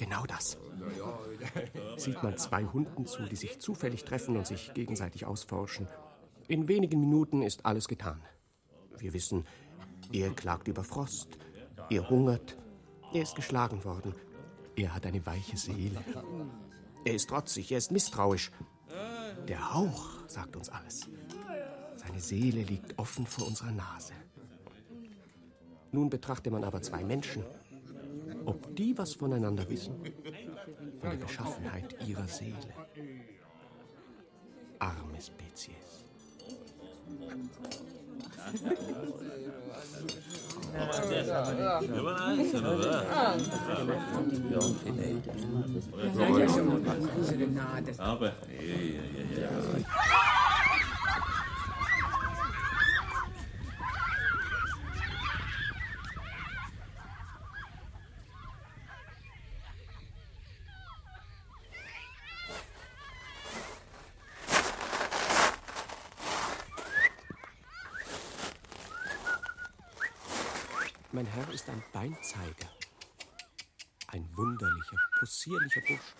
Genau 0.00 0.24
das. 0.24 0.56
Sieht 1.98 2.22
man 2.22 2.38
zwei 2.38 2.64
Hunden 2.64 3.04
zu, 3.04 3.22
die 3.24 3.36
sich 3.36 3.60
zufällig 3.60 4.02
treffen 4.02 4.38
und 4.38 4.46
sich 4.46 4.72
gegenseitig 4.72 5.26
ausforschen. 5.26 5.86
In 6.48 6.68
wenigen 6.68 7.00
Minuten 7.00 7.42
ist 7.42 7.66
alles 7.66 7.86
getan. 7.86 8.22
Wir 8.96 9.12
wissen, 9.12 9.44
er 10.10 10.30
klagt 10.30 10.68
über 10.68 10.84
Frost, 10.84 11.38
er 11.90 12.08
hungert, 12.08 12.56
er 13.12 13.20
ist 13.20 13.36
geschlagen 13.36 13.84
worden, 13.84 14.14
er 14.74 14.94
hat 14.94 15.04
eine 15.04 15.24
weiche 15.26 15.58
Seele. 15.58 16.02
Er 17.04 17.14
ist 17.14 17.28
trotzig, 17.28 17.70
er 17.70 17.78
ist 17.78 17.92
misstrauisch. 17.92 18.52
Der 19.48 19.74
Hauch 19.74 20.26
sagt 20.28 20.56
uns 20.56 20.70
alles. 20.70 21.10
Seine 21.96 22.20
Seele 22.20 22.62
liegt 22.62 22.98
offen 22.98 23.26
vor 23.26 23.46
unserer 23.46 23.72
Nase. 23.72 24.14
Nun 25.92 26.08
betrachte 26.08 26.50
man 26.50 26.64
aber 26.64 26.80
zwei 26.80 27.04
Menschen. 27.04 27.44
Ob 28.46 28.74
die 28.76 28.96
was 28.96 29.14
voneinander 29.14 29.68
wissen? 29.68 30.02
Von 31.00 31.10
der 31.10 31.16
Beschaffenheit 31.16 31.96
ihrer 32.06 32.28
Seele. 32.28 32.56
Arme 34.78 35.20
Spezies. 35.20 35.74
Aber. 47.98 48.32
Mein 71.12 71.26
Herr 71.26 71.49
ist 71.60 71.68
ein 71.68 71.82
Beinzeiger. 71.92 72.70
Ein 74.06 74.26
wunderlicher, 74.34 74.96
possierlicher 75.18 75.82
Busch. 75.82 76.14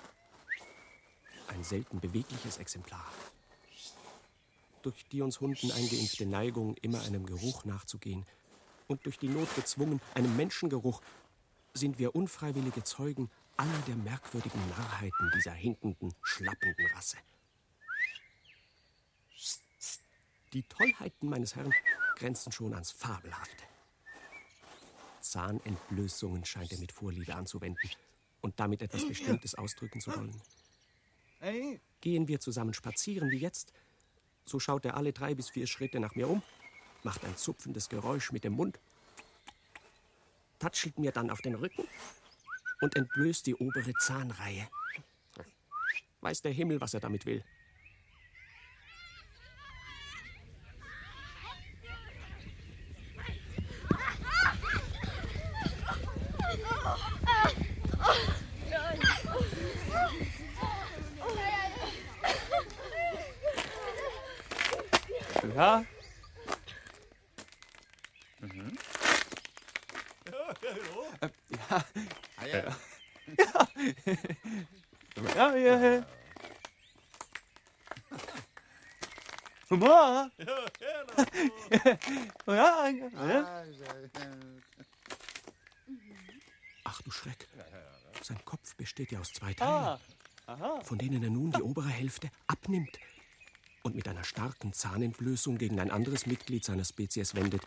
Ein 1.48 1.64
selten 1.64 1.98
bewegliches 1.98 2.58
Exemplar. 2.58 3.10
Durch 4.82 5.06
die 5.08 5.22
uns 5.22 5.40
Hunden 5.40 5.72
eingeimpfte 5.72 6.26
Neigung, 6.26 6.76
immer 6.82 7.00
einem 7.04 7.24
Geruch 7.24 7.64
nachzugehen 7.64 8.26
und 8.86 9.06
durch 9.06 9.18
die 9.18 9.28
Not 9.28 9.54
gezwungen, 9.54 10.02
einem 10.12 10.36
Menschengeruch, 10.36 11.00
sind 11.72 11.98
wir 11.98 12.14
unfreiwillige 12.14 12.84
Zeugen 12.84 13.30
aller 13.56 13.82
der 13.86 13.96
merkwürdigen 13.96 14.68
Narrheiten 14.68 15.30
dieser 15.34 15.52
hinkenden, 15.52 16.12
schlappenden 16.22 16.86
Rasse. 16.94 17.16
Die 20.52 20.64
Tollheiten 20.64 21.30
meines 21.30 21.56
Herrn 21.56 21.72
grenzen 22.16 22.52
schon 22.52 22.74
ans 22.74 22.90
Fabelhafte. 22.90 23.69
Zahnentblößungen 25.20 26.44
scheint 26.44 26.72
er 26.72 26.78
mit 26.78 26.92
Vorliebe 26.92 27.34
anzuwenden 27.34 27.90
und 28.40 28.58
damit 28.58 28.82
etwas 28.82 29.06
Bestimmtes 29.06 29.54
ausdrücken 29.54 30.00
zu 30.00 30.14
wollen. 30.14 31.80
Gehen 32.00 32.28
wir 32.28 32.40
zusammen 32.40 32.74
spazieren 32.74 33.30
wie 33.30 33.38
jetzt, 33.38 33.72
so 34.44 34.58
schaut 34.58 34.84
er 34.84 34.96
alle 34.96 35.12
drei 35.12 35.34
bis 35.34 35.50
vier 35.50 35.66
Schritte 35.66 36.00
nach 36.00 36.14
mir 36.14 36.28
um, 36.28 36.42
macht 37.02 37.24
ein 37.24 37.36
zupfendes 37.36 37.88
Geräusch 37.88 38.32
mit 38.32 38.44
dem 38.44 38.54
Mund, 38.54 38.78
tatschelt 40.58 40.98
mir 40.98 41.12
dann 41.12 41.30
auf 41.30 41.40
den 41.40 41.54
Rücken 41.54 41.86
und 42.80 42.96
entblößt 42.96 43.46
die 43.46 43.54
obere 43.54 43.92
Zahnreihe. 43.94 44.68
Weiß 46.20 46.42
der 46.42 46.52
Himmel, 46.52 46.80
was 46.80 46.94
er 46.94 47.00
damit 47.00 47.26
will. 47.26 47.44
Ja? 65.42 65.84
Ja. 71.68 71.84
Ja. 72.46 72.76
Ja, 75.34 75.54
ja, 75.56 75.78
ja. 75.78 76.06
Mama. 79.68 80.30
ja, 82.46 82.88
ja. 82.88 83.64
Ach 86.84 87.02
du 87.02 87.10
Schreck. 87.10 87.48
Sein 88.22 88.44
Kopf 88.44 88.74
besteht 88.76 89.12
ja 89.12 89.20
aus 89.20 89.32
zwei 89.32 89.54
Teilen, 89.54 89.98
Ah, 90.46 90.80
von 90.82 90.98
denen 90.98 91.22
er 91.22 91.30
nun 91.30 91.52
die 91.52 91.62
obere 91.62 91.88
Hälfte 91.88 92.30
abnimmt 92.48 92.98
und 93.82 93.94
mit 93.94 94.08
einer 94.08 94.24
starken 94.24 94.72
Zahnentblößung 94.72 95.58
gegen 95.58 95.80
ein 95.80 95.90
anderes 95.90 96.26
Mitglied 96.26 96.64
seiner 96.64 96.84
Spezies 96.84 97.34
wendet. 97.34 97.62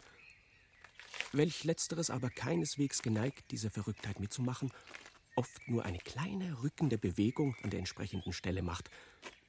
Welch 1.31 1.63
letzteres 1.63 2.09
aber 2.09 2.29
keineswegs 2.29 3.01
geneigt, 3.01 3.51
diese 3.51 3.69
Verrücktheit 3.69 4.19
mitzumachen, 4.19 4.71
oft 5.35 5.67
nur 5.67 5.85
eine 5.85 5.99
kleine 5.99 6.61
rückende 6.61 6.97
Bewegung 6.97 7.55
an 7.63 7.69
der 7.69 7.79
entsprechenden 7.79 8.33
Stelle 8.33 8.61
macht, 8.61 8.89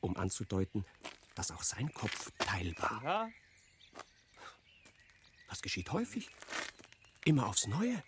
um 0.00 0.16
anzudeuten, 0.16 0.84
dass 1.34 1.50
auch 1.50 1.62
sein 1.62 1.92
Kopf 1.92 2.30
teilbar. 2.38 3.02
Ja. 3.04 3.30
Das 5.48 5.62
geschieht 5.62 5.92
häufig. 5.92 6.30
Immer 7.24 7.46
aufs 7.46 7.66
Neue. 7.66 8.02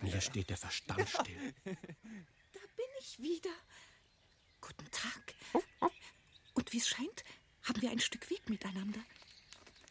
Mir 0.00 0.20
steht 0.20 0.50
der 0.50 0.56
Verstand 0.56 1.08
still. 1.08 1.54
Da 1.64 2.60
bin 2.76 2.86
ich 3.00 3.18
wieder. 3.18 3.50
Guten 4.60 4.90
Tag. 4.90 5.34
Und 6.56 6.72
wie 6.72 6.78
es 6.78 6.88
scheint, 6.88 7.22
haben 7.62 7.82
wir 7.82 7.90
ein 7.90 8.00
Stück 8.00 8.28
Weg 8.30 8.48
miteinander. 8.48 9.00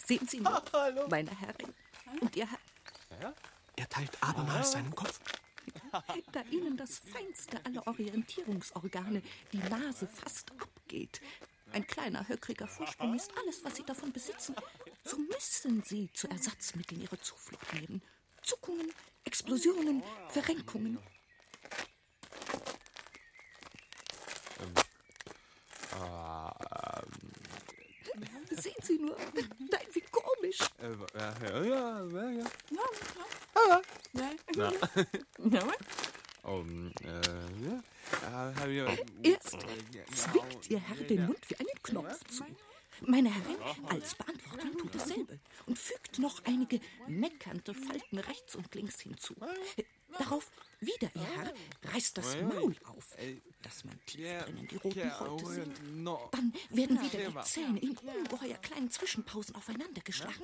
Sehen 0.05 0.27
Sie 0.27 0.39
nur, 0.39 0.63
meine 1.09 1.31
Herrin 1.39 1.73
und 2.21 2.35
Ihr 2.35 2.49
Herr, 2.49 3.33
Er 3.75 3.89
teilt 3.89 4.21
abermals 4.21 4.71
seinen 4.71 4.93
Kopf. 4.93 5.19
da 6.31 6.41
Ihnen 6.51 6.75
das 6.75 6.99
feinste 6.99 7.63
aller 7.65 7.85
Orientierungsorgane, 7.87 9.21
die 9.51 9.57
Nase, 9.57 10.07
fast 10.07 10.51
abgeht. 10.59 11.21
Ein 11.71 11.85
kleiner, 11.85 12.27
höckriger 12.27 12.67
Vorsprung 12.67 13.15
ist 13.15 13.31
alles, 13.37 13.63
was 13.63 13.75
Sie 13.75 13.83
davon 13.83 14.11
besitzen. 14.11 14.55
So 15.03 15.17
müssen 15.17 15.83
Sie 15.83 16.11
zu 16.13 16.27
Ersatzmitteln 16.29 17.01
Ihre 17.01 17.19
Zuflucht 17.19 17.73
nehmen. 17.73 18.01
Zuckungen, 18.41 18.91
Explosionen, 19.23 20.03
Verrenkungen. 20.29 20.99
Sehen 28.51 28.74
Sie 28.85 28.97
nur, 28.99 29.17
nein, 29.35 29.87
wie 29.93 30.01
komisch. 30.11 30.59
Äh, 30.79 30.91
ja, 31.17 31.33
ja, 31.63 32.05
ja, 32.05 32.29
ja. 32.31 32.45
Um, 36.43 36.91
äh, 37.01 37.07
ja. 37.65 37.83
Ah, 38.31 38.53
hab 38.59 38.67
ich- 38.67 38.77
Erst 39.23 39.49
zwickt 40.11 40.69
Ihr 40.69 40.79
Herr 40.79 40.95
den 40.97 41.25
Mund 41.25 41.39
wie 41.49 41.55
einen 41.55 41.81
Knopf 41.83 42.19
zu. 42.29 42.45
Meine 43.01 43.29
Herrin 43.33 43.57
als 43.89 44.13
Beantwortung 44.15 44.77
tut 44.77 44.95
dasselbe 44.95 45.39
und 45.65 45.77
fügt 45.79 46.19
noch 46.19 46.43
einige 46.45 46.79
meckernde 47.07 47.73
Falten 47.73 48.19
rechts 48.19 48.55
und 48.55 48.73
links 48.75 49.01
hinzu. 49.01 49.35
Darauf 50.17 50.51
wieder 50.79 51.09
Ihr 51.15 51.21
Herr 51.21 51.53
reißt 51.93 52.17
das 52.17 52.41
Maul 52.41 52.75
auf, 52.85 53.15
dass 53.61 53.85
man 53.85 53.99
tief 54.05 54.27
drinnen 54.43 54.67
die 54.67 54.75
roten 54.75 55.19
Häute 55.19 55.45
sieht. 55.45 55.83
No. 55.95 56.29
Dann 56.31 56.53
werden 56.69 57.01
wieder 57.01 57.29
die 57.29 57.41
Zähne 57.41 57.79
in 57.79 57.97
ungeheuer 57.97 58.57
kleinen 58.57 58.91
Zwischenpausen 58.91 59.55
aufeinander 59.55 60.01
geschlagen 60.01 60.43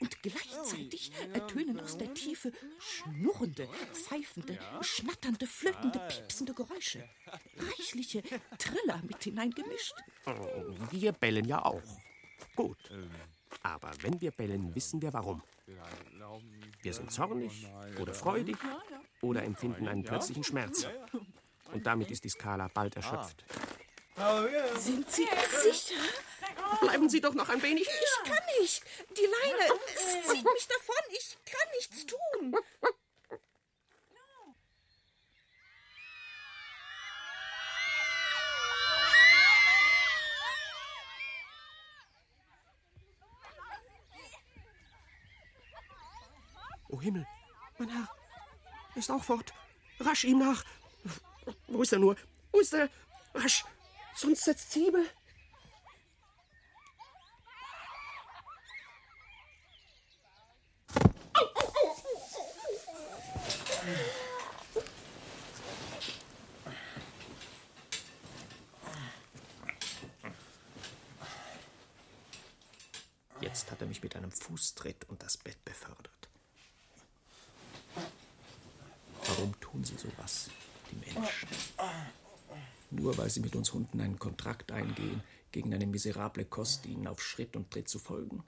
und 0.00 0.22
gleichzeitig 0.22 1.12
ertönen 1.32 1.78
aus 1.80 1.98
der 1.98 2.12
Tiefe 2.14 2.52
schnurrende, 2.78 3.68
pfeifende, 3.92 4.58
schnatternde, 4.80 5.46
flötende, 5.46 5.98
piepsende 6.08 6.54
Geräusche. 6.54 7.08
Reichliche 7.56 8.22
Triller 8.58 9.02
mit 9.06 9.22
hineingemischt. 9.24 9.94
Wir 10.90 11.12
bellen 11.12 11.44
ja 11.44 11.64
auch. 11.64 11.82
Gut. 12.54 12.90
Aber 13.62 13.90
wenn 14.00 14.20
wir 14.20 14.30
bellen, 14.30 14.74
wissen 14.74 15.00
wir 15.02 15.12
warum. 15.12 15.42
Wir 16.82 16.92
sind 16.92 17.10
zornig 17.10 17.66
oder 18.00 18.14
freudig 18.14 18.56
oder 19.22 19.42
empfinden 19.42 19.88
einen 19.88 20.04
plötzlichen 20.04 20.44
Schmerz. 20.44 20.86
Und 21.72 21.86
damit 21.86 22.10
ist 22.10 22.24
die 22.24 22.28
Skala 22.28 22.68
bald 22.72 22.96
erschöpft. 22.96 23.44
Sind 24.78 25.10
Sie 25.10 25.28
sicher? 25.62 26.00
Bleiben 26.80 27.08
Sie 27.08 27.20
doch 27.20 27.34
noch 27.34 27.48
ein 27.48 27.62
wenig. 27.62 27.86
Ich 27.86 28.30
kann 28.30 28.42
nicht. 28.60 28.82
Die 29.16 29.22
Leine, 29.22 29.80
es 29.94 30.28
zieht 30.28 30.44
mich 30.44 30.68
davon. 30.68 30.96
Ich 31.10 31.36
kann 31.44 31.68
nichts 31.76 32.06
tun. 32.06 32.56
Oh 46.88 47.00
Himmel, 47.00 47.26
mein 47.78 47.88
Herr 47.90 48.15
ist 48.96 49.10
auch 49.10 49.24
fort. 49.24 49.52
Rasch 50.00 50.24
ihm 50.24 50.38
nach. 50.38 50.64
Wo 51.68 51.82
ist 51.82 51.92
er 51.92 51.98
nur? 51.98 52.16
Wo 52.52 52.60
ist 52.60 52.74
er? 52.74 52.88
Rasch, 53.34 53.64
sonst 54.14 54.44
setzt 54.44 54.72
Siebe. 54.72 55.04
Jetzt 73.40 73.70
hat 73.70 73.80
er 73.80 73.86
mich 73.86 74.02
mit 74.02 74.16
einem 74.16 74.32
Fußtritt 74.32 75.08
und 75.08 75.22
das 75.22 75.36
Bett 75.36 75.64
befördert. 75.64 76.28
Warum 79.24 79.58
tun 79.76 79.84
sie 79.84 79.96
sowas, 79.96 80.50
die 80.90 80.96
Menschen? 80.96 81.48
Nur 82.90 83.16
weil 83.18 83.28
sie 83.28 83.40
mit 83.40 83.54
uns 83.54 83.72
Hunden 83.72 84.00
einen 84.00 84.18
Kontrakt 84.18 84.72
eingehen, 84.72 85.22
gegen 85.52 85.74
eine 85.74 85.86
miserable 85.86 86.44
Kost 86.44 86.86
ihnen 86.86 87.06
auf 87.06 87.22
Schritt 87.22 87.56
und 87.56 87.70
Tritt 87.70 87.88
zu 87.88 87.98
folgen? 87.98 88.42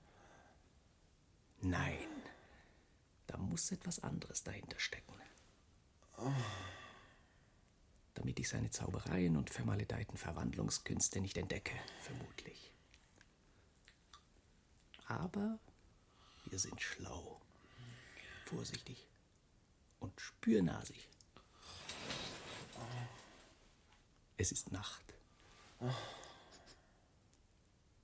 Nein, 1.61 2.09
da 3.27 3.37
muss 3.37 3.71
etwas 3.73 4.03
anderes 4.03 4.43
dahinter 4.43 4.79
stecken. 4.79 5.13
Damit 8.15 8.41
ich 8.41 8.49
seine 8.49 8.71
Zaubereien 8.71 9.37
und 9.37 9.51
vermaledeiten 9.51 10.17
Verwandlungskünste 10.17 11.21
nicht 11.21 11.37
entdecke, 11.37 11.75
vermutlich. 12.01 12.73
Aber 15.07 15.59
wir 16.47 16.59
sind 16.59 16.81
schlau, 16.81 17.41
vorsichtig 18.47 19.07
und 20.01 20.19
spürnasig. 20.21 21.09
Es 24.41 24.53
ist 24.53 24.71
Nacht. 24.71 25.03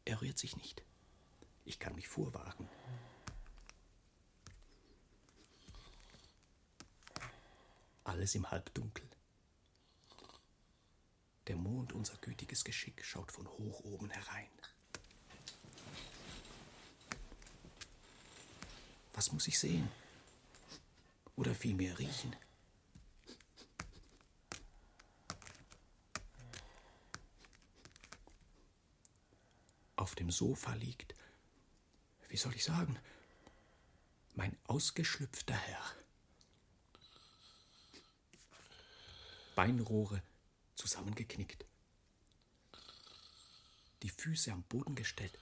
Er 0.04 0.20
rührt 0.20 0.36
sich 0.36 0.56
nicht. 0.56 0.82
Ich 1.64 1.78
kann 1.78 1.94
mich 1.94 2.08
vorwagen. 2.08 2.68
Alles 8.02 8.34
im 8.34 8.50
Halbdunkel. 8.50 9.08
Der 11.46 11.56
Mond, 11.56 11.92
unser 11.92 12.16
gütiges 12.16 12.64
Geschick, 12.64 13.04
schaut 13.04 13.30
von 13.30 13.46
hoch 13.46 13.84
oben 13.84 14.10
herein. 14.10 14.50
Was 19.12 19.30
muss 19.30 19.46
ich 19.46 19.58
sehen? 19.58 19.88
Oder 21.36 21.54
vielmehr 21.54 21.96
riechen? 21.96 22.34
Auf 29.96 30.14
dem 30.14 30.30
Sofa 30.30 30.74
liegt, 30.74 31.14
wie 32.28 32.36
soll 32.36 32.54
ich 32.54 32.64
sagen, 32.64 32.98
mein 34.34 34.56
ausgeschlüpfter 34.66 35.54
Herr. 35.54 35.84
Beinrohre 39.54 40.22
zusammengeknickt. 40.74 41.64
Die 44.02 44.10
Füße 44.10 44.52
am 44.52 44.64
Boden 44.64 44.96
gestellt. 44.96 45.38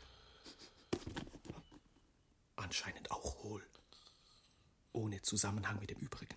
Anscheinend 2.57 3.11
auch 3.11 3.43
hohl. 3.43 3.67
Ohne 4.93 5.23
Zusammenhang 5.23 5.81
mit 5.81 5.91
dem 5.91 5.99
Übrigen. 5.99 6.37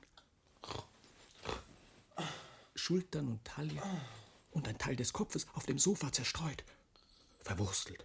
Schultern 2.73 3.28
und 3.28 3.43
Taille 3.43 3.82
und 4.51 4.67
ein 4.67 4.78
Teil 4.78 4.95
des 4.95 5.12
Kopfes 5.12 5.47
auf 5.54 5.65
dem 5.65 5.78
Sofa 5.78 6.12
zerstreut. 6.12 6.63
Verwurstelt. 7.45 8.03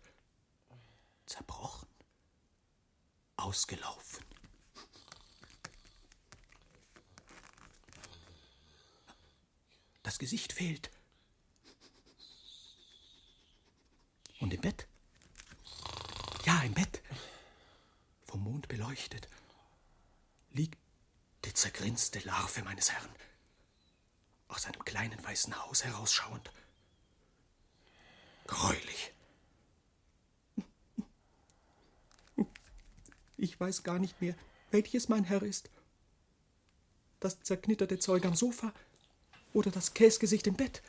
Zerbrochen. 1.24 1.88
Ausgelaufen. 3.36 4.22
Das 10.02 10.18
Gesicht 10.18 10.52
fehlt. 10.52 10.90
Und 14.40 14.52
im 14.52 14.60
Bett? 14.60 14.86
Ja, 16.44 16.60
im 16.62 16.74
Bett, 16.74 17.00
vom 18.26 18.44
Mond 18.44 18.68
beleuchtet, 18.68 19.26
liegt 20.50 20.78
die 21.46 21.54
zergrinste 21.54 22.18
Larve 22.20 22.62
meines 22.62 22.92
Herrn, 22.92 23.14
aus 24.48 24.66
einem 24.66 24.84
kleinen 24.84 25.24
weißen 25.24 25.58
Haus 25.62 25.82
herausschauend. 25.84 26.52
Gräulich. 28.46 29.14
Ich 33.42 33.58
weiß 33.58 33.84
gar 33.84 33.98
nicht 33.98 34.20
mehr, 34.20 34.34
welches 34.70 35.08
mein 35.08 35.24
Herr 35.24 35.42
ist. 35.42 35.70
Das 37.20 37.40
zerknitterte 37.40 37.98
Zeug 37.98 38.26
am 38.26 38.36
Sofa 38.36 38.70
oder 39.54 39.70
das 39.70 39.94
Käsgesicht 39.94 40.46
im 40.46 40.56
Bett. 40.56 40.82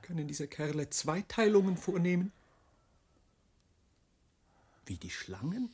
Können 0.00 0.26
diese 0.26 0.48
Kerle 0.48 0.88
Zweiteilungen 0.88 1.76
vornehmen? 1.76 2.32
Wie 4.86 4.96
die 4.96 5.10
Schlangen? 5.10 5.68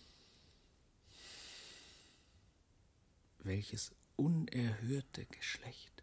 Welches 3.39 3.93
unerhörte 4.17 5.25
Geschlecht. 5.27 6.00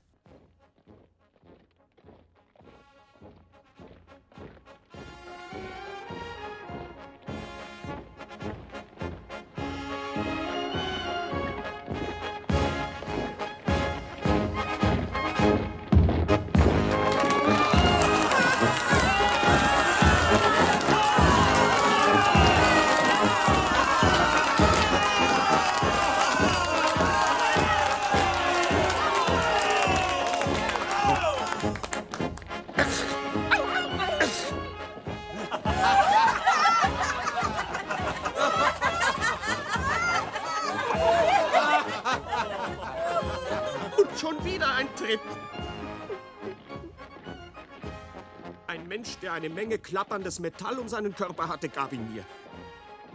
Der 49.22 49.34
eine 49.34 49.50
Menge 49.50 49.80
klapperndes 49.80 50.40
Metall 50.40 50.78
um 50.80 50.88
seinen 50.88 51.16
Körper 51.16 51.48
hatte, 51.48 51.70
gab 51.70 51.94
ihn 51.94 52.14
mir. 52.14 52.26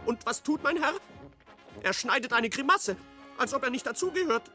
Und 0.05 0.25
was 0.25 0.43
tut 0.43 0.63
mein 0.63 0.81
Herr? 0.81 0.93
Er 1.81 1.93
schneidet 1.93 2.33
eine 2.33 2.49
Grimasse, 2.49 2.95
als 3.37 3.53
ob 3.53 3.63
er 3.63 3.69
nicht 3.69 3.85
dazugehört. 3.85 4.51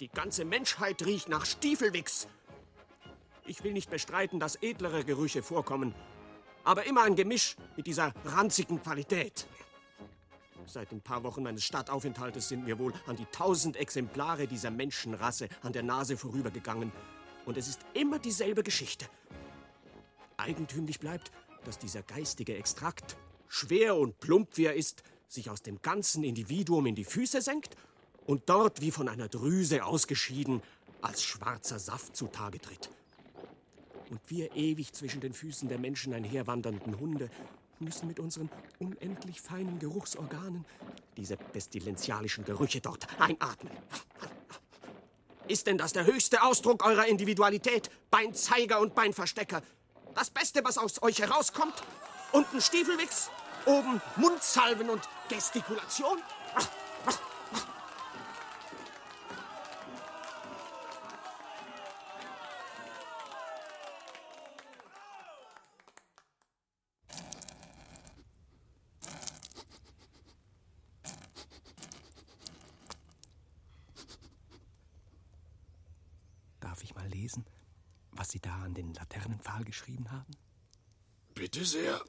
Die 0.00 0.08
ganze 0.08 0.44
Menschheit 0.44 1.04
riecht 1.06 1.28
nach 1.28 1.46
Stiefelwichs. 1.46 2.28
Ich 3.46 3.62
will 3.62 3.72
nicht 3.72 3.90
bestreiten, 3.90 4.40
dass 4.40 4.56
edlere 4.56 5.04
Gerüche 5.04 5.42
vorkommen, 5.42 5.94
aber 6.64 6.84
immer 6.84 7.02
ein 7.02 7.14
Gemisch 7.14 7.56
mit 7.76 7.86
dieser 7.86 8.12
ranzigen 8.24 8.82
Qualität. 8.82 9.46
Seit 10.66 10.92
ein 10.92 11.00
paar 11.00 11.22
Wochen 11.24 11.42
meines 11.42 11.64
Stadtaufenthaltes 11.64 12.48
sind 12.48 12.64
mir 12.64 12.78
wohl 12.78 12.92
an 13.06 13.16
die 13.16 13.26
tausend 13.26 13.76
Exemplare 13.76 14.46
dieser 14.46 14.70
Menschenrasse 14.70 15.48
an 15.62 15.72
der 15.72 15.82
Nase 15.82 16.16
vorübergegangen. 16.16 16.92
Und 17.44 17.56
es 17.56 17.68
ist 17.68 17.80
immer 17.92 18.18
dieselbe 18.18 18.62
Geschichte. 18.62 19.06
Eigentümlich 20.36 21.00
bleibt, 21.00 21.30
dass 21.64 21.78
dieser 21.78 22.02
geistige 22.02 22.56
Extrakt, 22.56 23.16
schwer 23.48 23.96
und 23.96 24.18
plump 24.20 24.56
wie 24.56 24.64
er 24.66 24.74
ist, 24.74 25.02
sich 25.28 25.50
aus 25.50 25.62
dem 25.62 25.82
ganzen 25.82 26.24
Individuum 26.24 26.86
in 26.86 26.94
die 26.94 27.04
Füße 27.04 27.40
senkt 27.42 27.76
und 28.26 28.48
dort 28.48 28.80
wie 28.80 28.90
von 28.90 29.08
einer 29.08 29.28
Drüse 29.28 29.84
ausgeschieden 29.84 30.62
als 31.02 31.22
schwarzer 31.22 31.78
Saft 31.78 32.16
zutage 32.16 32.60
tritt. 32.60 32.90
Und 34.10 34.20
wir 34.28 34.54
ewig 34.54 34.92
zwischen 34.92 35.20
den 35.20 35.34
Füßen 35.34 35.68
der 35.68 35.78
Menschen 35.78 36.12
einherwandernden 36.14 36.98
Hunde 36.98 37.30
müssen 37.80 38.06
mit 38.08 38.20
unseren 38.20 38.50
unendlich 38.78 39.40
feinen 39.40 39.78
Geruchsorganen 39.78 40.64
diese 41.16 41.36
pestilenzialischen 41.36 42.44
Gerüche 42.44 42.80
dort 42.80 43.06
einatmen. 43.20 43.72
Ist 45.46 45.66
denn 45.66 45.76
das 45.76 45.92
der 45.92 46.06
höchste 46.06 46.42
Ausdruck 46.42 46.84
eurer 46.84 47.06
Individualität? 47.06 47.90
Beinzeiger 48.10 48.80
und 48.80 48.94
Beinverstecker. 48.94 49.62
Das 50.14 50.30
Beste, 50.30 50.64
was 50.64 50.78
aus 50.78 51.02
euch 51.02 51.20
herauskommt? 51.20 51.82
Unten 52.32 52.60
Stiefelwichs, 52.60 53.30
oben 53.66 54.00
Mundsalven 54.16 54.88
und 54.90 55.02
Gestikulation? 55.28 56.18
Darf 76.60 76.82
ich 76.82 76.94
mal 76.96 77.06
lesen, 77.06 77.44
was 78.10 78.30
Sie 78.30 78.40
da 78.40 78.52
an 78.64 78.74
den 78.74 78.92
Laternenpfahl 78.94 79.64
geschrieben 79.94 80.10
haben? 80.10 80.36
Bitte 81.34 81.64
sehr. 81.64 82.04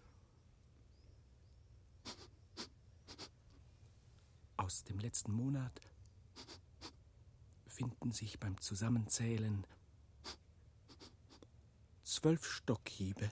Aus 4.58 4.84
dem 4.84 5.00
letzten 5.00 5.32
Monat 5.32 5.82
finden 7.68 8.12
sich 8.12 8.40
beim 8.40 8.60
Zusammenzählen 8.62 9.66
zwölf 12.04 12.46
Stockhiebe, 12.46 13.30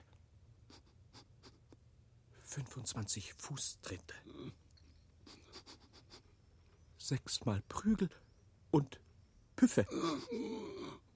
25 2.44 3.34
Fußtritte, 3.34 4.14
sechsmal 6.98 7.62
Prügel 7.68 8.10
und 8.70 9.00
Püffe 9.56 9.86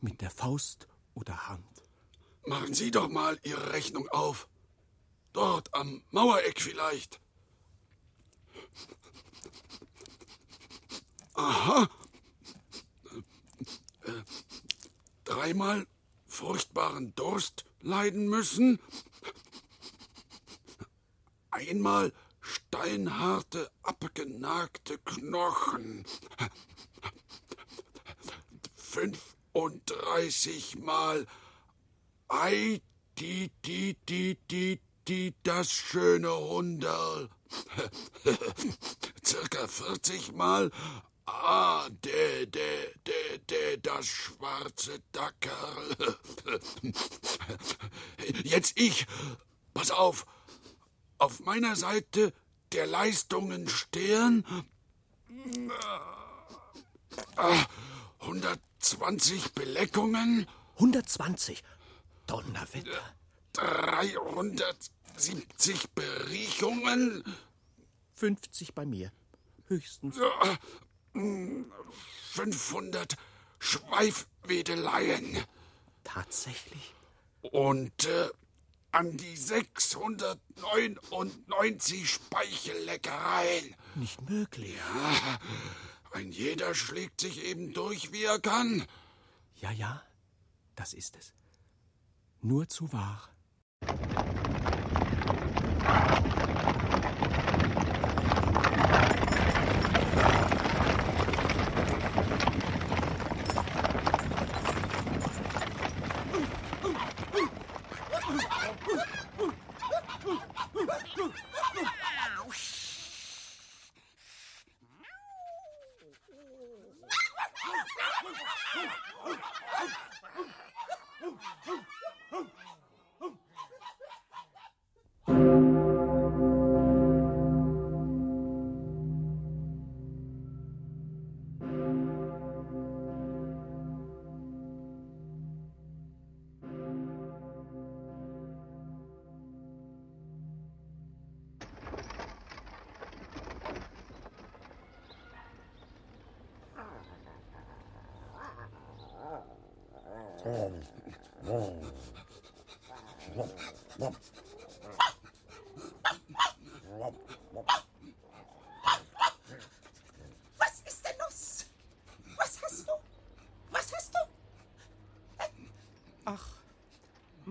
mit 0.01 0.21
der 0.21 0.31
Faust 0.31 0.89
oder 1.15 1.49
Hand. 1.49 1.88
Machen 2.49 2.73
Sie 2.73 2.91
doch 2.91 3.11
mal 3.11 3.39
Ihre 3.43 3.75
Rechnung 3.75 4.09
auf. 4.09 4.49
Dort 5.35 5.75
am 5.75 6.03
Mauereck 6.13 6.63
vielleicht. 6.63 7.21
Aha. 11.35 11.87
Äh, 14.05 14.13
dreimal 15.25 15.87
furchtbaren 16.27 17.15
Durst 17.15 17.67
leiden 17.83 18.29
müssen. 18.29 18.81
Einmal 21.51 22.15
steinharte, 22.41 23.71
abgenagte 23.83 24.97
Knochen. 25.01 26.07
35 28.75 30.79
Mal 30.79 31.27
Ei, 32.29 32.81
die, 33.19 33.51
die, 33.65 33.97
die, 34.09 34.39
die, 34.51 34.81
die, 35.07 35.35
das 35.43 35.73
schöne 35.73 36.35
Hunderl. 36.35 37.29
Circa 39.25 39.67
40 39.67 40.33
Mal 40.33 40.71
Ah, 41.31 41.89
de, 41.91 42.47
de, 42.47 42.95
de, 43.05 43.39
de, 43.47 43.77
das 43.83 44.07
schwarze 44.07 44.99
Dackerl. 45.13 46.17
Jetzt 48.45 48.79
ich. 48.79 49.07
Pass 49.75 49.91
auf. 49.91 50.25
Auf 51.19 51.41
meiner 51.41 51.77
Seite 51.77 52.33
der 52.73 52.87
Leistungen 52.87 53.69
stehen. 53.69 54.45
Ah, 57.37 57.67
120 58.21 59.53
Beleckungen. 59.53 60.47
120? 60.77 61.63
Donnerwetter. 62.29 63.01
370 63.55 65.89
Beriechungen. 65.95 67.25
50 68.15 68.75
bei 68.75 68.87
mir. 68.87 69.11
Höchstens. 69.67 70.17
500 72.33 73.17
Schweifwedeleien. 73.59 75.43
Tatsächlich? 76.05 76.95
Und 77.41 78.05
äh, 78.05 78.29
an 78.93 79.17
die 79.17 79.37
699 79.37 82.11
Speichelleckereien. 82.11 83.75
Nicht 83.95 84.21
möglich. 84.29 84.77
Ja, 84.77 85.39
Ein 86.13 86.31
jeder 86.33 86.75
schlägt 86.75 87.21
sich 87.21 87.45
eben 87.45 87.73
durch, 87.73 88.13
wie 88.13 88.25
er 88.25 88.39
kann. 88.39 88.85
Ja, 89.57 89.71
ja, 89.73 90.03
das 90.75 90.93
ist 90.95 91.17
es. 91.17 91.33
Nur 92.49 92.67
zu 92.67 92.91
wahr. 92.95 93.29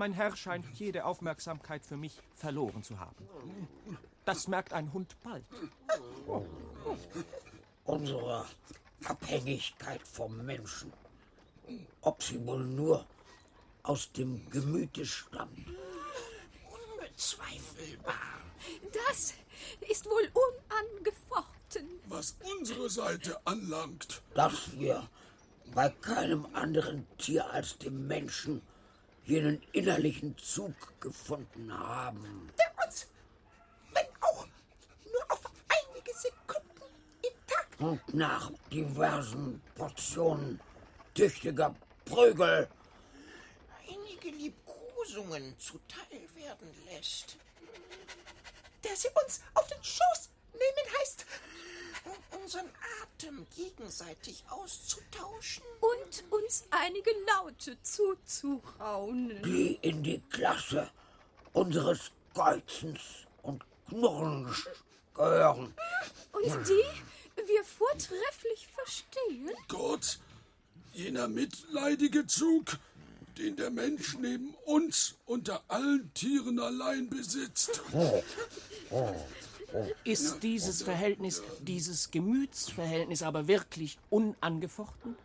Mein 0.08 0.14
Herr 0.14 0.38
scheint 0.38 0.66
jede 0.76 1.04
Aufmerksamkeit 1.04 1.84
für 1.84 1.98
mich 1.98 2.22
verloren 2.34 2.82
zu 2.82 2.98
haben. 2.98 3.28
Das 4.24 4.48
merkt 4.48 4.72
ein 4.72 4.94
Hund 4.94 5.18
bald. 5.22 5.44
Unsere 7.84 8.46
Abhängigkeit 9.04 10.02
vom 10.08 10.46
Menschen. 10.46 10.94
Ob 12.00 12.24
sie 12.24 12.46
wohl 12.48 12.64
nur 12.64 13.06
aus 13.84 14.10
dem 14.14 14.50
Gemüte 14.50 15.06
stammt. 15.06 15.68
Unbezweifelbar. 16.72 18.16
Das 19.10 19.34
ist 19.90 20.06
wohl 20.06 20.32
unangefochten. 20.34 22.00
Was 22.08 22.38
unsere 22.58 22.90
Seite 22.90 23.38
anlangt, 23.44 24.22
dass 24.34 24.72
wir 24.72 25.10
bei 25.76 25.90
keinem 25.90 26.48
anderen 26.54 27.06
Tier 27.18 27.52
als 27.52 27.78
dem 27.78 28.08
Menschen 28.08 28.62
jenen 29.28 29.62
innerlichen 29.74 30.38
Zug 30.38 30.74
gefunden 31.02 31.72
haben. 31.72 32.50
Der 32.58 32.86
uns, 32.86 33.08
wenn 33.94 34.06
auch 34.22 34.48
nur 35.06 35.32
auf 35.32 35.42
einige 35.68 36.14
Sekunden 36.14 36.82
im 37.22 37.34
Tag 37.46 37.68
Und 37.80 38.14
nach 38.14 38.52
diversen 38.72 39.62
Portionen 39.76 40.60
tüchtiger 41.14 41.76
Prügel 42.06 42.70
einige 43.90 44.30
Liebkosungen 44.30 45.58
zuteil 45.60 46.22
werden 46.36 46.70
lässt. 46.86 47.38
der 48.84 48.96
sie 48.96 49.10
uns 49.24 49.42
auf 49.54 49.68
den 49.68 49.84
Schoß 49.84 50.30
nehmen 50.54 51.00
heißt. 51.00 51.26
Um 52.08 52.42
unseren 52.42 52.70
Atem 53.04 53.46
gegenseitig 53.56 54.44
auszutauschen. 54.50 55.64
Und 55.80 56.24
uns 56.32 56.66
einige 56.70 57.12
Laute 57.28 57.78
zuzuraunen. 57.82 59.42
die 59.44 59.78
in 59.82 60.04
die 60.04 60.22
Klasse 60.30 60.90
unseres 61.54 62.12
Geizens 62.34 63.00
und 63.42 63.64
Knurrens 63.90 64.68
gehören. 65.14 65.74
Und 66.32 66.68
die 66.68 67.48
wir 67.48 67.64
vortrefflich 67.64 68.68
verstehen. 68.68 69.52
Gott, 69.68 70.20
jener 70.94 71.28
mitleidige 71.28 72.26
Zug, 72.28 72.78
den 73.38 73.56
der 73.56 73.70
Mensch 73.70 74.18
neben 74.20 74.54
uns 74.66 75.16
unter 75.26 75.64
allen 75.68 76.12
Tieren 76.14 76.60
allein 76.60 77.10
besitzt. 77.10 77.82
Ist 80.04 80.44
dieses 80.44 80.82
Verhältnis, 80.82 81.44
dieses 81.62 82.12
Gemütsverhältnis 82.12 83.24
aber 83.24 83.48
wirklich 83.48 83.98
unangefochten? 84.10 85.16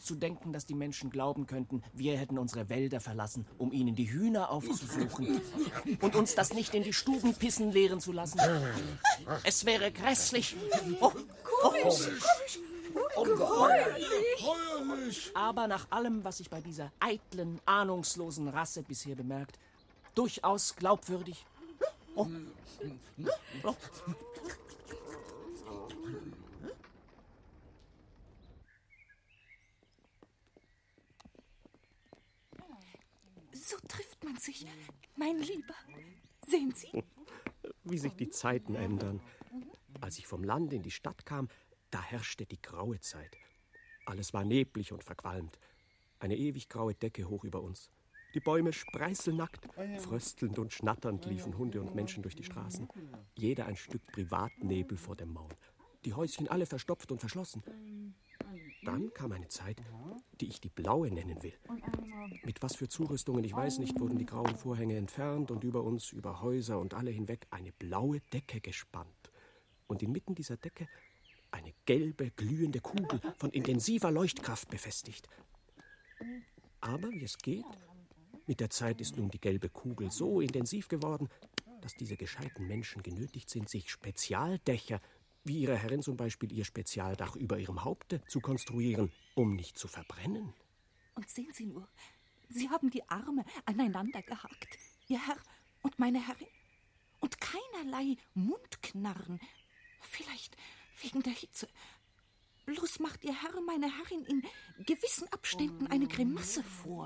Zu 0.00 0.16
denken, 0.16 0.52
dass 0.52 0.66
die 0.66 0.74
Menschen 0.74 1.08
glauben 1.08 1.46
könnten, 1.46 1.82
wir 1.94 2.18
hätten 2.18 2.38
unsere 2.38 2.68
Wälder 2.68 3.00
verlassen, 3.00 3.46
um 3.56 3.72
ihnen 3.72 3.94
die 3.94 4.10
Hühner 4.10 4.50
aufzusuchen 4.50 5.40
und 6.00 6.14
uns 6.14 6.34
das 6.34 6.52
nicht 6.52 6.74
in 6.74 6.82
die 6.82 6.92
Stuben 6.92 7.34
pissen 7.34 7.72
lehren 7.72 8.00
zu 8.00 8.12
lassen. 8.12 8.38
Es 9.44 9.64
wäre 9.64 9.90
grässlich. 9.90 10.56
Oh, 11.00 11.10
Ungeheuerlich! 13.16 15.30
aber 15.34 15.66
nach 15.66 15.86
allem, 15.90 16.24
was 16.24 16.40
ich 16.40 16.50
bei 16.50 16.60
dieser 16.60 16.92
eitlen, 17.00 17.60
ahnungslosen 17.64 18.48
Rasse 18.48 18.82
bisher 18.82 19.14
bemerkt, 19.14 19.58
durchaus 20.14 20.76
glaubwürdig. 20.76 21.46
Oh. 22.16 22.28
So 33.52 33.76
trifft 33.88 34.22
man 34.22 34.36
sich, 34.36 34.66
mein 35.16 35.38
Lieber. 35.38 35.74
Sehen 36.46 36.72
Sie? 36.74 37.02
Wie 37.84 37.98
sich 37.98 38.14
die 38.14 38.28
Zeiten 38.30 38.74
ändern. 38.74 39.20
Als 40.00 40.18
ich 40.18 40.26
vom 40.26 40.44
Land 40.44 40.72
in 40.72 40.82
die 40.82 40.90
Stadt 40.90 41.24
kam, 41.26 41.48
da 41.90 42.02
herrschte 42.02 42.46
die 42.46 42.60
graue 42.60 43.00
Zeit. 43.00 43.36
Alles 44.04 44.32
war 44.34 44.44
neblig 44.44 44.92
und 44.92 45.02
verqualmt. 45.02 45.58
Eine 46.18 46.36
ewig 46.36 46.68
graue 46.68 46.94
Decke 46.94 47.28
hoch 47.28 47.44
über 47.44 47.62
uns. 47.62 47.90
Die 48.34 48.40
Bäume 48.40 48.72
spreißelnackt, 48.72 49.68
fröstelnd 50.00 50.58
und 50.58 50.72
schnatternd 50.72 51.24
liefen 51.26 51.56
Hunde 51.56 51.80
und 51.80 51.94
Menschen 51.94 52.22
durch 52.22 52.34
die 52.34 52.42
Straßen. 52.42 52.88
Jeder 53.36 53.66
ein 53.66 53.76
Stück 53.76 54.04
Privatnebel 54.08 54.98
vor 54.98 55.14
dem 55.14 55.32
Maul. 55.32 55.50
Die 56.04 56.14
Häuschen 56.14 56.48
alle 56.48 56.66
verstopft 56.66 57.12
und 57.12 57.18
verschlossen. 57.18 57.62
Dann 58.84 59.14
kam 59.14 59.32
eine 59.32 59.48
Zeit, 59.48 59.80
die 60.40 60.48
ich 60.48 60.60
die 60.60 60.68
blaue 60.68 61.10
nennen 61.10 61.42
will. 61.42 61.54
Mit 62.42 62.60
was 62.62 62.76
für 62.76 62.88
Zurüstungen, 62.88 63.44
ich 63.44 63.54
weiß 63.54 63.78
nicht, 63.78 63.98
wurden 64.00 64.18
die 64.18 64.26
grauen 64.26 64.56
Vorhänge 64.56 64.96
entfernt 64.96 65.50
und 65.50 65.64
über 65.64 65.82
uns, 65.82 66.12
über 66.12 66.42
Häuser 66.42 66.78
und 66.78 66.92
alle 66.92 67.10
hinweg 67.10 67.46
eine 67.50 67.72
blaue 67.72 68.20
Decke 68.32 68.60
gespannt. 68.60 69.30
Und 69.86 70.02
inmitten 70.02 70.34
dieser 70.34 70.56
Decke 70.56 70.88
eine 71.52 71.72
gelbe, 71.86 72.32
glühende 72.32 72.80
Kugel 72.80 73.20
von 73.38 73.50
intensiver 73.50 74.10
Leuchtkraft 74.10 74.68
befestigt. 74.68 75.28
Aber 76.80 77.10
wie 77.10 77.22
es 77.22 77.38
geht, 77.38 77.64
mit 78.46 78.60
der 78.60 78.70
Zeit 78.70 79.00
ist 79.00 79.16
nun 79.16 79.30
die 79.30 79.40
gelbe 79.40 79.68
Kugel 79.68 80.10
so 80.10 80.40
intensiv 80.40 80.88
geworden, 80.88 81.28
dass 81.80 81.94
diese 81.94 82.16
gescheiten 82.16 82.66
Menschen 82.66 83.02
genötigt 83.02 83.50
sind, 83.50 83.68
sich 83.68 83.90
Spezialdächer, 83.90 85.00
wie 85.44 85.60
ihre 85.60 85.76
Herrin 85.76 86.02
zum 86.02 86.16
Beispiel 86.16 86.52
ihr 86.52 86.64
Spezialdach 86.64 87.36
über 87.36 87.58
ihrem 87.58 87.84
Haupte, 87.84 88.22
zu 88.26 88.40
konstruieren, 88.40 89.12
um 89.34 89.54
nicht 89.54 89.78
zu 89.78 89.88
verbrennen. 89.88 90.54
Und 91.14 91.28
sehen 91.28 91.52
Sie 91.52 91.66
nur, 91.66 91.86
Sie 92.48 92.68
haben 92.70 92.90
die 92.90 93.06
Arme 93.08 93.44
aneinander 93.66 94.22
gehakt, 94.22 94.78
Ihr 95.08 95.26
Herr 95.26 95.36
und 95.82 95.98
meine 95.98 96.26
Herrin. 96.26 96.48
Und 97.20 97.40
keinerlei 97.40 98.16
Mundknarren. 98.34 99.40
Vielleicht 100.00 100.56
wegen 101.02 101.22
der 101.22 101.32
Hitze. 101.32 101.68
Bloß 102.66 102.98
macht 103.00 103.24
Ihr 103.24 103.42
Herr 103.42 103.60
meine 103.60 103.90
Herrin 103.90 104.24
in 104.24 104.42
gewissen 104.84 105.30
Abständen 105.32 105.86
eine 105.88 106.06
Grimasse 106.06 106.62
vor, 106.62 107.04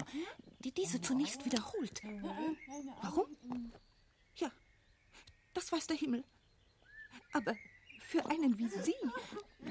die 0.61 0.73
diese 0.73 1.01
zunächst 1.01 1.45
wiederholt. 1.45 2.03
Warum? 3.03 3.37
Ja, 4.37 4.53
das 5.55 5.73
weiß 5.73 5.87
der 5.89 5.97
Himmel. 5.97 6.25
Aber 7.33 7.57
für 8.01 8.25
einen 8.27 8.59
wie 8.59 8.69
Sie, 8.69 8.95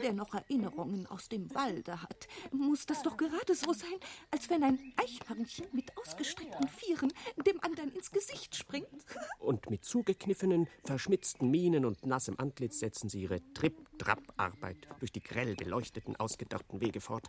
der 0.07 0.13
noch 0.13 0.33
Erinnerung 0.33 0.87
Erzählungen 0.97 1.07
aus 1.07 1.29
dem 1.29 1.53
Walde 1.53 2.01
hat, 2.01 2.27
muss 2.51 2.85
das 2.85 3.03
doch 3.03 3.17
gerade 3.17 3.55
so 3.55 3.73
sein, 3.73 3.99
als 4.31 4.49
wenn 4.49 4.63
ein 4.63 4.79
Eichhörnchen 4.95 5.67
mit 5.73 5.95
ausgestreckten 5.97 6.67
Vieren 6.69 7.11
dem 7.45 7.59
anderen 7.61 7.91
ins 7.93 8.11
Gesicht 8.11 8.55
springt. 8.55 8.87
Und 9.39 9.69
mit 9.69 9.85
zugekniffenen, 9.85 10.67
verschmitzten 10.83 11.49
Mienen 11.49 11.85
und 11.85 12.05
nassem 12.05 12.35
Antlitz 12.37 12.79
setzen 12.79 13.09
sie 13.09 13.21
ihre 13.21 13.41
Trip-Trap-Arbeit 13.53 14.87
durch 14.99 15.11
die 15.11 15.21
grell 15.21 15.55
beleuchteten, 15.55 16.15
ausgedörrten 16.15 16.81
Wege 16.81 17.01
fort, 17.01 17.27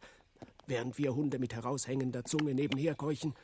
während 0.66 0.98
wir 0.98 1.14
Hunde 1.14 1.38
mit 1.38 1.54
heraushängender 1.54 2.24
Zunge 2.24 2.54
nebenher 2.54 2.94
keuchen. 2.94 3.34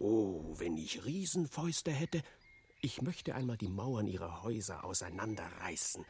Oh, 0.00 0.54
wenn 0.58 0.76
ich 0.76 1.04
Riesenfäuste 1.04 1.90
hätte, 1.90 2.22
ich 2.80 3.02
möchte 3.02 3.34
einmal 3.34 3.56
die 3.56 3.68
Mauern 3.68 4.06
ihrer 4.06 4.42
Häuser 4.42 4.84
auseinanderreißen 4.84 6.04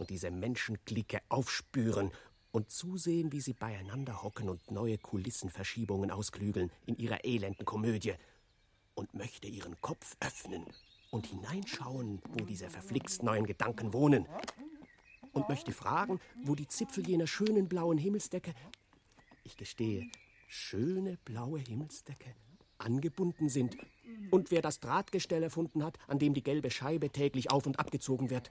und 0.00 0.08
diese 0.08 0.30
Menschenklicke 0.30 1.20
aufspüren 1.28 2.10
und 2.52 2.70
zusehen, 2.70 3.32
wie 3.32 3.40
sie 3.42 3.52
beieinander 3.52 4.22
hocken 4.22 4.48
und 4.48 4.70
neue 4.70 4.96
Kulissenverschiebungen 4.96 6.10
ausklügeln 6.10 6.72
in 6.86 6.96
ihrer 6.96 7.22
elenden 7.24 7.66
Komödie 7.66 8.14
und 8.94 9.14
möchte 9.14 9.46
ihren 9.46 9.78
Kopf 9.82 10.16
öffnen 10.20 10.64
und 11.10 11.26
hineinschauen, 11.26 12.22
wo 12.30 12.44
diese 12.44 12.70
verflixt 12.70 13.22
neuen 13.22 13.46
Gedanken 13.46 13.92
wohnen 13.92 14.26
und 15.32 15.48
möchte 15.50 15.72
fragen, 15.72 16.18
wo 16.44 16.54
die 16.54 16.66
Zipfel 16.66 17.06
jener 17.06 17.26
schönen 17.26 17.68
blauen 17.68 17.98
Himmelsdecke, 17.98 18.54
ich 19.44 19.58
gestehe, 19.58 20.10
schöne 20.48 21.18
blaue 21.26 21.58
Himmelsdecke, 21.60 22.34
angebunden 22.78 23.50
sind 23.50 23.76
und 24.30 24.50
wer 24.50 24.62
das 24.62 24.80
Drahtgestell 24.80 25.42
erfunden 25.42 25.84
hat, 25.84 25.98
an 26.08 26.18
dem 26.18 26.32
die 26.32 26.42
gelbe 26.42 26.70
Scheibe 26.70 27.10
täglich 27.10 27.50
auf 27.50 27.66
und 27.66 27.78
abgezogen 27.78 28.30
wird. 28.30 28.50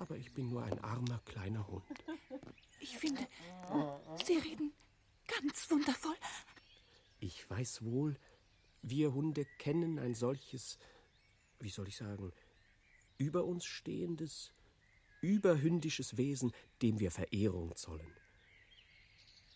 Aber 0.00 0.16
ich 0.16 0.32
bin 0.32 0.48
nur 0.48 0.62
ein 0.62 0.82
armer 0.82 1.20
kleiner 1.26 1.66
Hund. 1.68 1.84
Ich 2.82 2.96
finde, 2.96 3.28
Sie 4.24 4.38
reden 4.38 4.72
ganz 5.26 5.70
wundervoll. 5.70 6.16
Ich 7.18 7.50
weiß 7.50 7.84
wohl, 7.84 8.16
wir 8.80 9.12
Hunde 9.12 9.44
kennen 9.58 9.98
ein 9.98 10.14
solches, 10.14 10.78
wie 11.58 11.68
soll 11.68 11.88
ich 11.88 11.96
sagen, 11.98 12.32
über 13.18 13.44
uns 13.44 13.66
stehendes, 13.66 14.54
überhündisches 15.20 16.16
Wesen, 16.16 16.52
dem 16.80 17.00
wir 17.00 17.10
Verehrung 17.10 17.76
zollen. 17.76 18.14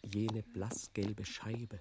Jene 0.02 0.42
blassgelbe 0.42 1.24
Scheibe, 1.24 1.80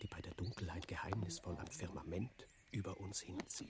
die 0.00 0.08
bei 0.08 0.22
der 0.22 0.32
Dunkelheit 0.32 0.88
geheimnisvoll 0.88 1.58
am 1.58 1.66
Firmament 1.66 2.48
über 2.70 2.98
uns 2.98 3.20
hinzieht. 3.20 3.68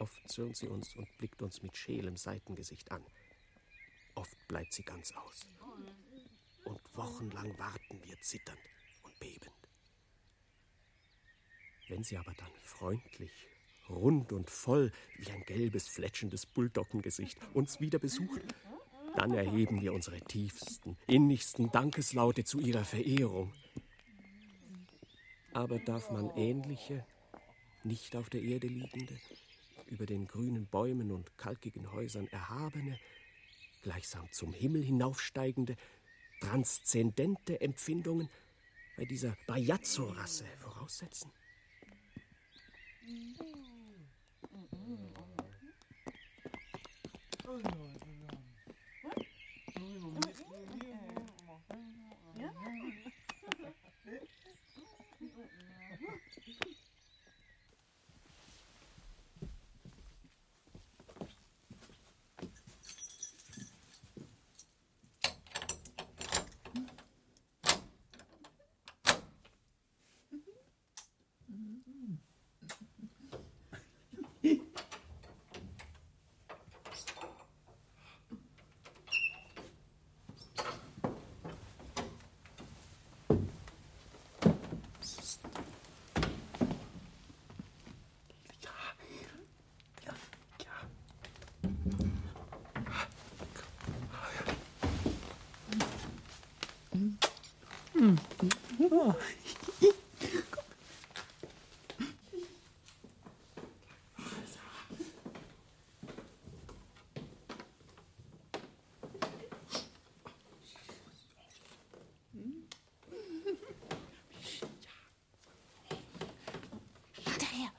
Oft 0.00 0.28
zürnt 0.28 0.56
sie 0.56 0.66
uns 0.66 0.96
und 0.96 1.06
blickt 1.18 1.42
uns 1.42 1.62
mit 1.62 1.76
schälem 1.76 2.16
Seitengesicht 2.16 2.90
an. 2.90 3.04
Oft 4.14 4.36
bleibt 4.48 4.72
sie 4.72 4.82
ganz 4.82 5.12
aus. 5.12 5.46
Und 6.64 6.80
wochenlang 6.96 7.56
warten 7.58 8.00
wir 8.04 8.18
zitternd 8.22 8.58
und 9.02 9.20
bebend. 9.20 9.52
Wenn 11.88 12.02
sie 12.02 12.16
aber 12.16 12.32
dann 12.32 12.50
freundlich, 12.62 13.30
rund 13.90 14.32
und 14.32 14.48
voll 14.48 14.90
wie 15.18 15.30
ein 15.32 15.44
gelbes, 15.44 15.86
fletschendes 15.88 16.46
Bulldoggengesicht 16.46 17.38
uns 17.52 17.80
wieder 17.80 17.98
besucht, 17.98 18.42
dann 19.16 19.34
erheben 19.34 19.82
wir 19.82 19.92
unsere 19.92 20.20
tiefsten, 20.22 20.96
innigsten 21.08 21.70
Dankeslaute 21.72 22.44
zu 22.44 22.58
ihrer 22.58 22.86
Verehrung. 22.86 23.52
Aber 25.52 25.78
darf 25.78 26.10
man 26.10 26.30
ähnliche, 26.36 27.04
nicht 27.84 28.16
auf 28.16 28.30
der 28.30 28.40
Erde 28.40 28.68
liegende, 28.68 29.18
über 29.90 30.06
den 30.06 30.26
grünen 30.26 30.66
Bäumen 30.66 31.10
und 31.10 31.36
kalkigen 31.36 31.92
Häusern 31.92 32.26
erhabene, 32.28 32.98
gleichsam 33.82 34.30
zum 34.32 34.52
Himmel 34.52 34.82
hinaufsteigende, 34.82 35.76
transzendente 36.40 37.60
Empfindungen 37.60 38.30
bei 38.96 39.04
dieser 39.04 39.36
Bajazzo-Rasse 39.46 40.46
voraussetzen? 40.58 41.30
Hinterher, 117.24 117.72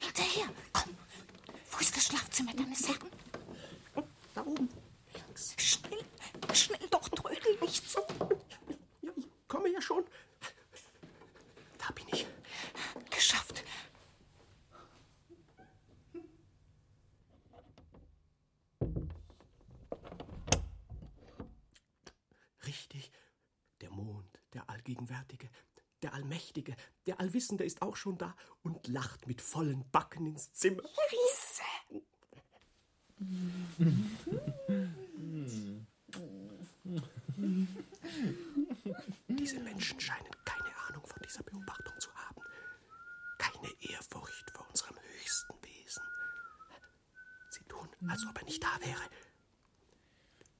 hinterher, 0.00 0.48
komm. 0.72 0.96
Wo 1.70 1.78
ist 1.78 1.96
das 1.96 2.04
Schlafzimmer 2.06 2.54
deines 2.54 2.88
Herrn? 2.88 3.10
Da 4.34 4.42
oben. 4.42 4.68
Schnell, 5.56 6.04
schnell 6.54 6.88
doch, 6.90 7.08
trödel 7.08 7.58
nicht 7.60 7.88
so. 7.88 8.00
Ja, 9.02 9.10
ich 9.16 9.26
komme 9.48 9.68
ja 9.70 9.80
schon. 9.80 10.04
Da 11.78 11.92
bin 11.92 12.06
ich. 12.12 12.26
Geschafft. 13.10 13.64
Richtig. 22.86 23.10
Der 23.80 23.90
Mond, 23.90 24.38
der 24.54 24.70
Allgegenwärtige, 24.70 25.50
der 26.02 26.14
Allmächtige, 26.14 26.76
der 27.06 27.18
Allwissende 27.18 27.64
ist 27.64 27.82
auch 27.82 27.96
schon 27.96 28.16
da 28.16 28.36
und 28.62 28.86
lacht 28.86 29.26
mit 29.26 29.40
vollen 29.40 29.90
Backen 29.90 30.26
ins 30.26 30.52
Zimmer. 30.52 30.84
Riese. 30.84 31.62
Diese 39.28 39.60
Menschen 39.60 40.00
scheinen 40.00 40.30
keine 40.44 40.76
Ahnung 40.88 41.04
von 41.06 41.22
dieser 41.22 41.42
Beobachtung 41.42 41.98
zu 41.98 42.14
haben. 42.14 42.40
Keine 43.38 43.72
Ehrfurcht 43.80 44.50
vor 44.54 44.66
unserem 44.68 44.96
höchsten 44.96 45.54
Wesen. 45.62 46.02
Sie 47.50 47.64
tun, 47.64 47.88
als 48.08 48.24
ob 48.28 48.38
er 48.38 48.44
nicht 48.44 48.62
da 48.62 48.78
wäre. 48.80 49.02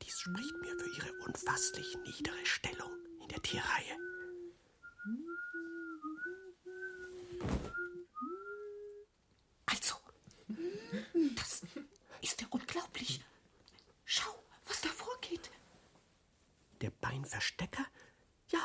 Dies 0.02 0.20
spricht 0.20 0.54
mir 0.60 0.78
für 0.78 0.88
ihre 0.88 1.12
unfasslich 1.24 1.96
niedere 2.04 2.46
Stellung 2.46 2.92
in 3.20 3.28
der 3.28 3.42
Tierreihe. 3.42 3.98
Also, 9.66 9.96
das 11.34 11.62
ist 12.22 12.40
ja 12.40 12.46
unglaublich. 12.50 13.20
Schau, 14.04 14.44
was 14.66 14.80
da 14.80 14.88
vorgeht. 14.90 15.50
Der 16.80 16.90
Beinverstecker? 16.90 17.84
Ja, 18.50 18.60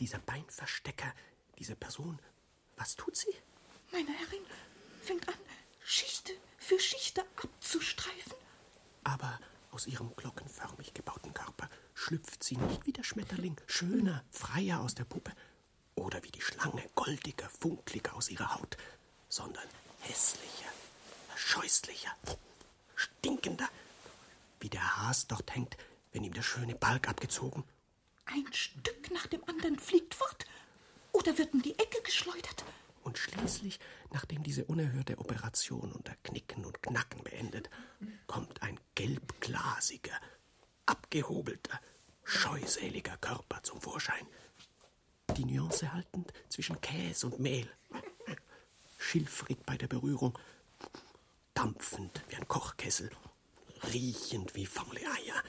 dieser 0.00 0.18
Beinverstecker, 0.18 1.14
diese 1.58 1.76
Person, 1.76 2.18
was 2.76 2.96
tut 2.96 3.16
sie? 3.16 3.32
Meine 3.92 4.10
Herrin 4.10 4.44
fängt 5.02 5.28
an, 5.28 5.38
Schichte 5.84 6.32
für 6.58 6.80
Schichte 6.80 7.22
abzustreifen. 7.36 8.34
Aber 9.04 9.38
aus 9.74 9.86
ihrem 9.88 10.14
glockenförmig 10.14 10.94
gebauten 10.94 11.34
Körper 11.34 11.68
schlüpft 11.94 12.44
sie 12.44 12.56
nicht 12.56 12.86
wie 12.86 12.92
der 12.92 13.02
Schmetterling, 13.02 13.56
schöner, 14.54 14.66
freier 14.66 14.80
aus 14.80 14.94
der 14.94 15.04
Puppe 15.04 15.32
oder 15.94 16.22
wie 16.22 16.30
die 16.30 16.40
Schlange, 16.40 16.88
goldiger, 16.94 17.48
funkliger 17.48 18.14
aus 18.14 18.30
ihrer 18.30 18.54
Haut, 18.54 18.76
sondern 19.28 19.64
hässlicher, 20.00 20.70
scheußlicher, 21.36 22.14
stinkender, 22.94 23.68
wie 24.60 24.68
der 24.68 24.96
Has 24.96 25.26
dort 25.26 25.54
hängt, 25.54 25.76
wenn 26.12 26.24
ihm 26.24 26.34
der 26.34 26.42
schöne 26.42 26.74
Balg 26.74 27.08
abgezogen. 27.08 27.64
Ein 28.26 28.46
Stück 28.52 29.10
nach 29.12 29.26
dem 29.26 29.42
anderen 29.48 29.78
fliegt 29.78 30.14
fort 30.14 30.46
oder 31.12 31.36
wird 31.36 31.54
in 31.54 31.62
die 31.62 31.78
Ecke 31.78 32.02
geschleudert. 32.02 32.64
Und 33.02 33.18
schließlich, 33.18 33.80
nachdem 34.12 34.42
diese 34.42 34.64
unerhörte 34.64 35.18
Operation 35.18 35.92
unter 35.92 36.14
Knicken 36.22 36.64
und 36.64 36.82
Knacken 36.82 37.22
beendet, 37.22 37.68
kommt 38.26 38.62
ein 38.62 38.80
gelbglasiger, 38.94 40.18
abgehobelter, 40.86 41.78
scheuseliger 42.24 43.18
Körper 43.18 43.62
zum 43.62 43.78
Vorschein. 43.82 44.26
Die 45.36 45.44
Nuance 45.44 45.92
haltend 45.92 46.32
und 47.24 47.40
Mehl. 47.40 47.68
Schilfrig 48.98 49.58
bei 49.66 49.76
der 49.76 49.86
Berührung, 49.86 50.38
dampfend 51.54 52.22
wie 52.28 52.36
ein 52.36 52.48
Kochkessel, 52.48 53.10
riechend 53.92 54.54
wie 54.54 54.66
faule 54.66 55.00
Eier, 55.00 55.42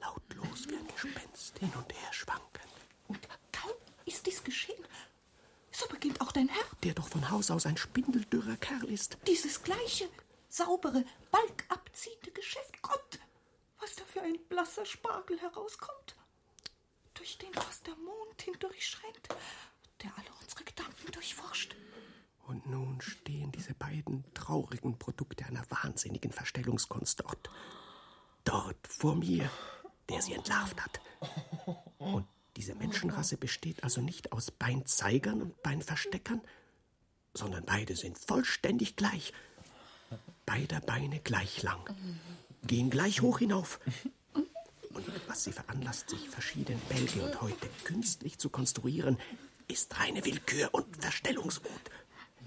lautlos 0.00 0.68
wie 0.68 0.76
ein 0.76 0.88
Gespenst 0.88 1.58
hin 1.58 1.72
und 1.76 1.92
her 1.92 2.12
schwankend. 2.12 2.72
Und 3.06 3.20
kaum 3.52 3.72
ist 4.04 4.26
dies 4.26 4.42
geschehen, 4.42 4.84
so 5.70 5.86
beginnt 5.88 6.20
auch 6.20 6.32
dein 6.32 6.48
Herr, 6.48 6.64
Der 6.82 6.94
doch 6.94 7.08
von 7.08 7.30
Haus 7.30 7.50
aus 7.50 7.64
ein 7.66 7.76
spindeldürrer 7.76 8.56
Kerl 8.56 8.84
ist. 8.90 9.16
dieses 9.26 9.62
gleiche, 9.62 10.08
saubere, 10.48 11.04
balgabziehende 11.30 12.32
Geschäft. 12.32 12.82
Gott, 12.82 13.18
was 13.80 13.94
da 13.94 14.04
für 14.04 14.22
ein 14.22 14.38
blasser 14.48 14.84
Spargel 14.84 15.40
herauskommt, 15.40 16.16
durch 17.14 17.38
den 17.38 17.52
fast 17.54 17.86
der 17.86 17.96
Mond 17.96 18.42
hindurchscheint, 18.42 19.28
der 20.02 20.10
alle 20.16 20.30
unsere 20.42 20.64
Gedanken 20.64 21.12
durchforscht. 21.12 21.74
Und 22.46 22.66
nun 22.66 23.00
stehen 23.00 23.47
diese 23.58 23.74
beiden 23.74 24.24
traurigen 24.34 24.98
Produkte 24.98 25.44
einer 25.44 25.64
wahnsinnigen 25.68 26.30
Verstellungskunst 26.30 27.20
dort. 27.20 27.50
Dort 28.44 28.86
vor 28.86 29.16
mir, 29.16 29.50
der 30.08 30.22
sie 30.22 30.32
entlarvt 30.32 30.80
hat. 30.80 31.00
Und 31.98 32.26
diese 32.56 32.76
Menschenrasse 32.76 33.36
besteht 33.36 33.82
also 33.82 34.00
nicht 34.00 34.32
aus 34.32 34.52
Beinzeigern 34.52 35.42
und 35.42 35.60
Beinversteckern, 35.62 36.40
sondern 37.34 37.64
beide 37.64 37.96
sind 37.96 38.16
vollständig 38.16 38.94
gleich. 38.94 39.32
Beider 40.46 40.80
Beine 40.80 41.18
gleich 41.18 41.62
lang, 41.62 41.80
gehen 42.64 42.90
gleich 42.90 43.22
hoch 43.22 43.40
hinauf. 43.40 43.80
Und 44.34 45.28
was 45.28 45.44
sie 45.44 45.52
veranlasst, 45.52 46.10
sich 46.10 46.28
verschiedene 46.30 46.80
Bälge 46.88 47.24
und 47.24 47.40
Häute 47.42 47.68
künstlich 47.84 48.38
zu 48.38 48.50
konstruieren, 48.50 49.18
ist 49.66 49.98
reine 49.98 50.24
Willkür 50.24 50.70
und 50.72 50.96
Verstellungswut. 50.96 51.90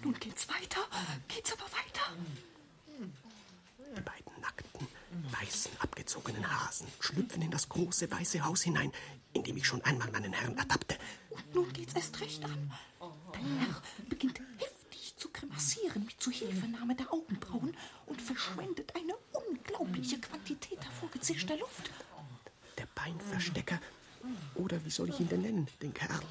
Nun 0.04 0.20
geht's 0.20 0.48
weiter, 0.50 0.82
geht's 1.28 1.54
aber 1.54 1.66
weiter. 1.66 2.02
Die 3.96 4.02
beiden 4.02 4.42
nackten, 4.42 4.88
weißen, 5.32 5.72
abgezogenen 5.80 6.50
Hasen 6.50 6.88
schlüpfen 7.00 7.42
in 7.42 7.52
das 7.52 7.70
große 7.70 8.10
weiße 8.10 8.44
Haus 8.44 8.62
hinein, 8.62 8.92
in 9.34 9.44
dem 9.44 9.58
ich 9.58 9.68
schon 9.68 9.82
einmal 9.84 10.10
meinen 10.12 10.34
Herrn 10.34 10.58
ertappte. 10.58 10.98
Und 11.30 11.54
nun 11.54 11.74
geht's 11.74 11.94
erst 11.94 12.20
recht 12.20 12.44
an. 12.44 12.72
Dein 13.34 13.60
Herr 13.60 13.82
beginnt 14.10 14.40
heftig 14.58 15.14
zu 15.18 15.30
grimassieren 15.30 16.06
mit 16.06 16.22
Zuhilfenahme 16.22 16.96
der 16.96 17.12
Augenbrauen 17.14 17.76
und 18.08 18.22
verschwendet 18.22 18.94
eine 18.96 19.14
unglaubliche 19.34 20.20
Quantität 20.20 20.84
hervorgezischter 20.84 21.58
Luft. 21.58 21.92
Der 22.78 22.88
Beinverstecker, 22.96 23.80
oder 24.56 24.84
wie 24.86 24.90
soll 24.90 25.10
ich 25.10 25.20
ihn 25.20 25.30
denn 25.30 25.42
nennen, 25.42 25.68
den 25.82 25.94
Kerl? 25.94 26.22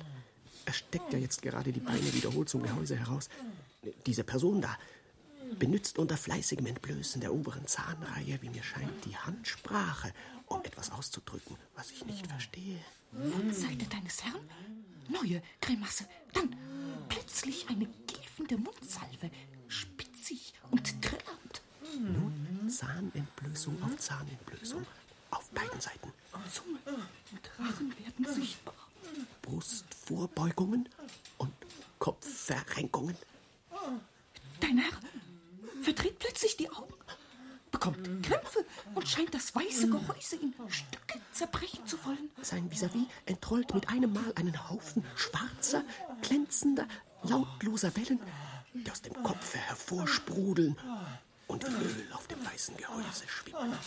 Er 0.66 0.72
steckt 0.72 1.12
ja 1.12 1.18
jetzt 1.18 1.42
gerade 1.42 1.72
die 1.72 1.80
Beine 1.80 2.12
wiederholt 2.14 2.48
zum 2.48 2.62
Gehäuse 2.62 2.96
heraus. 2.96 3.28
Diese 4.06 4.24
Person 4.24 4.60
da 4.60 4.76
benützt 5.58 5.98
unter 5.98 6.16
fleißigem 6.16 6.66
Entblößen 6.66 7.20
der 7.20 7.32
oberen 7.32 7.66
Zahnreihe, 7.66 8.40
wie 8.42 8.50
mir 8.50 8.62
scheint, 8.62 9.04
die 9.04 9.16
Handsprache, 9.16 10.12
um 10.46 10.62
etwas 10.64 10.90
auszudrücken, 10.92 11.56
was 11.74 11.90
ich 11.90 12.04
nicht 12.04 12.26
verstehe. 12.26 12.78
Von 13.12 13.52
Seite 13.52 13.86
deines 13.86 14.22
Herrn 14.24 14.48
neue 15.08 15.42
Grimasse, 15.60 16.06
dann 16.32 16.56
plötzlich 17.08 17.68
eine 17.68 17.86
giefende 18.06 18.56
Mundsalve, 18.56 19.30
spitzig 19.68 20.54
und 20.70 21.02
trillernd. 21.02 21.62
Nun 21.98 22.68
Zahnentblößung 22.68 23.82
auf 23.82 23.96
Zahnentblößung, 23.98 24.86
auf 25.30 25.50
beiden 25.50 25.80
Seiten. 25.80 26.12
Zunge 26.52 26.78
und 27.32 27.50
Rachen 27.58 27.92
werden 27.98 28.34
sichtbar. 28.34 28.74
Brustvorbeugungen 29.42 30.88
und 31.38 31.52
Kopfverrenkungen. 31.98 33.16
Dein 34.60 34.78
Herr 34.78 34.92
verdreht 35.82 36.18
plötzlich 36.18 36.56
die 36.56 36.70
Augen, 36.70 36.94
bekommt 37.70 38.22
Krämpfe 38.22 38.64
und 38.94 39.08
scheint 39.08 39.34
das 39.34 39.54
weiße 39.54 39.88
Gehäuse 39.88 40.36
in 40.36 40.54
Stücke 40.68 41.20
zerbrechen 41.32 41.86
zu 41.86 42.02
wollen. 42.04 42.30
Sein 42.42 42.70
Vis-à-vis 42.70 43.06
entrollt 43.26 43.74
mit 43.74 43.88
einem 43.88 44.12
Mal 44.12 44.32
einen 44.36 44.68
Haufen 44.68 45.04
schwarzer, 45.16 45.82
glänzender, 46.22 46.86
lautloser 47.22 47.94
Wellen, 47.96 48.20
die 48.74 48.90
aus 48.90 49.02
dem 49.02 49.14
Kopfe 49.22 49.58
hervorsprudeln 49.58 50.76
und 51.46 51.64
wie 51.66 51.84
Öl 51.84 52.12
auf 52.12 52.26
dem 52.28 52.44
weißen 52.44 52.76
Gehäuse 52.76 53.26
schwimmen. 53.26 53.78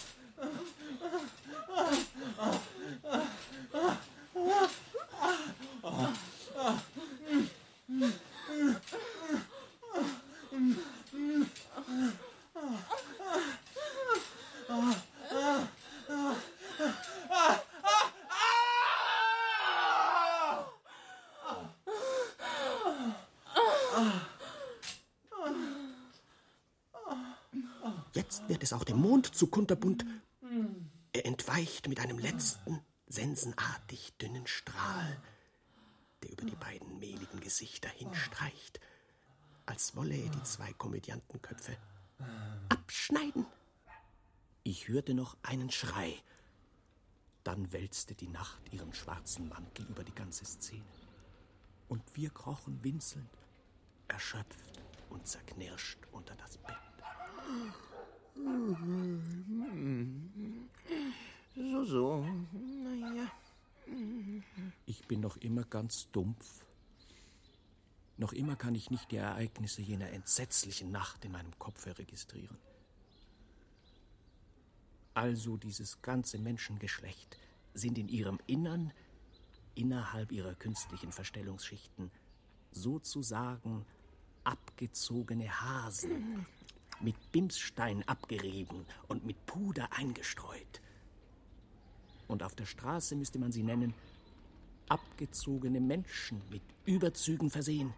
Jetzt 28.14 28.48
wird 28.48 28.62
es 28.62 28.74
auch 28.74 28.84
dem 28.84 28.98
Mond 28.98 29.34
zu 29.34 29.48
kunterbunt. 29.48 30.06
Er 31.14 31.26
entweicht 31.26 31.88
mit 31.88 32.00
einem 32.00 32.20
letzten, 32.20 32.80
sensenartig 33.08 34.14
dünnen 34.22 34.46
Strahl, 34.46 35.20
der 36.22 36.32
über 36.32 36.46
die 36.46 36.56
beiden 36.56 37.00
mehligen 37.00 37.40
Gesichter 37.40 37.90
hinstreicht, 37.90 38.80
als 39.66 39.96
wolle 39.96 40.16
er 40.16 40.30
die 40.30 40.44
zwei 40.44 40.74
Komödiantenköpfe 40.74 41.78
abschneiden. 42.70 43.46
Ich 44.64 44.88
hörte 44.88 45.14
noch 45.14 45.38
einen 45.44 45.72
Schrei. 45.72 46.16
Dann 47.44 47.72
wälzte 47.74 48.16
die 48.16 48.30
Nacht 48.30 48.62
ihren 48.72 48.94
schwarzen 48.94 49.50
Mantel 49.50 49.86
über 49.88 50.04
die 50.04 50.16
ganze 50.16 50.46
Szene. 50.46 50.86
Und 51.90 52.04
wir 52.16 52.30
krochen 52.30 52.82
winselnd, 52.84 53.30
erschöpft 54.08 54.82
und 55.10 55.28
zerknirscht 55.28 56.00
unter 56.12 56.36
das 56.36 56.58
Bett. 56.58 56.78
So, 61.56 61.84
so. 61.84 62.26
Naja. 62.54 63.32
Ich 64.86 65.06
bin 65.08 65.20
noch 65.20 65.38
immer 65.38 65.66
ganz 65.66 66.10
dumpf. 66.12 66.66
Noch 68.18 68.34
immer 68.34 68.56
kann 68.56 68.76
ich 68.76 68.92
nicht 68.92 69.12
die 69.12 69.18
Ereignisse 69.18 69.82
jener 69.82 70.12
entsetzlichen 70.12 70.92
Nacht 70.92 71.26
in 71.26 71.32
meinem 71.32 71.58
Kopfe 71.58 71.98
registrieren. 71.98 72.58
Also 75.14 75.58
dieses 75.58 76.02
ganze 76.02 76.38
Menschengeschlecht 76.40 77.38
sind 77.74 77.98
in 77.98 78.08
ihrem 78.08 78.40
Innern, 78.48 78.94
innerhalb 79.76 80.32
ihrer 80.32 80.56
künstlichen 80.56 81.12
Verstellungsschichten, 81.12 82.12
sozusagen 82.72 83.86
abgezogene 84.44 85.62
Hasen, 85.62 86.46
mit 87.00 87.32
Bimsstein 87.32 88.08
abgerieben 88.08 88.86
und 89.08 89.26
mit 89.26 89.46
Puder 89.46 89.92
eingestreut. 89.94 90.82
Und 92.28 92.44
auf 92.44 92.56
der 92.56 92.66
Straße 92.66 93.16
müsste 93.16 93.40
man 93.40 93.52
sie 93.52 93.64
nennen 93.64 93.94
abgezogene 94.90 95.80
Menschen 95.80 96.42
mit 96.50 96.62
Überzügen 96.86 97.50
versehen. 97.50 97.94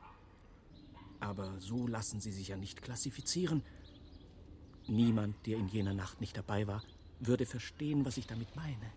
Aber 1.19 1.59
so 1.59 1.87
lassen 1.87 2.21
sie 2.21 2.31
sich 2.31 2.49
ja 2.49 2.57
nicht 2.57 2.81
klassifizieren. 2.81 3.63
Niemand, 4.87 5.35
der 5.45 5.57
in 5.57 5.67
jener 5.67 5.93
Nacht 5.93 6.21
nicht 6.21 6.37
dabei 6.37 6.67
war, 6.67 6.83
würde 7.19 7.45
verstehen, 7.45 8.05
was 8.05 8.17
ich 8.17 8.27
damit 8.27 8.55
meine. 8.55 8.91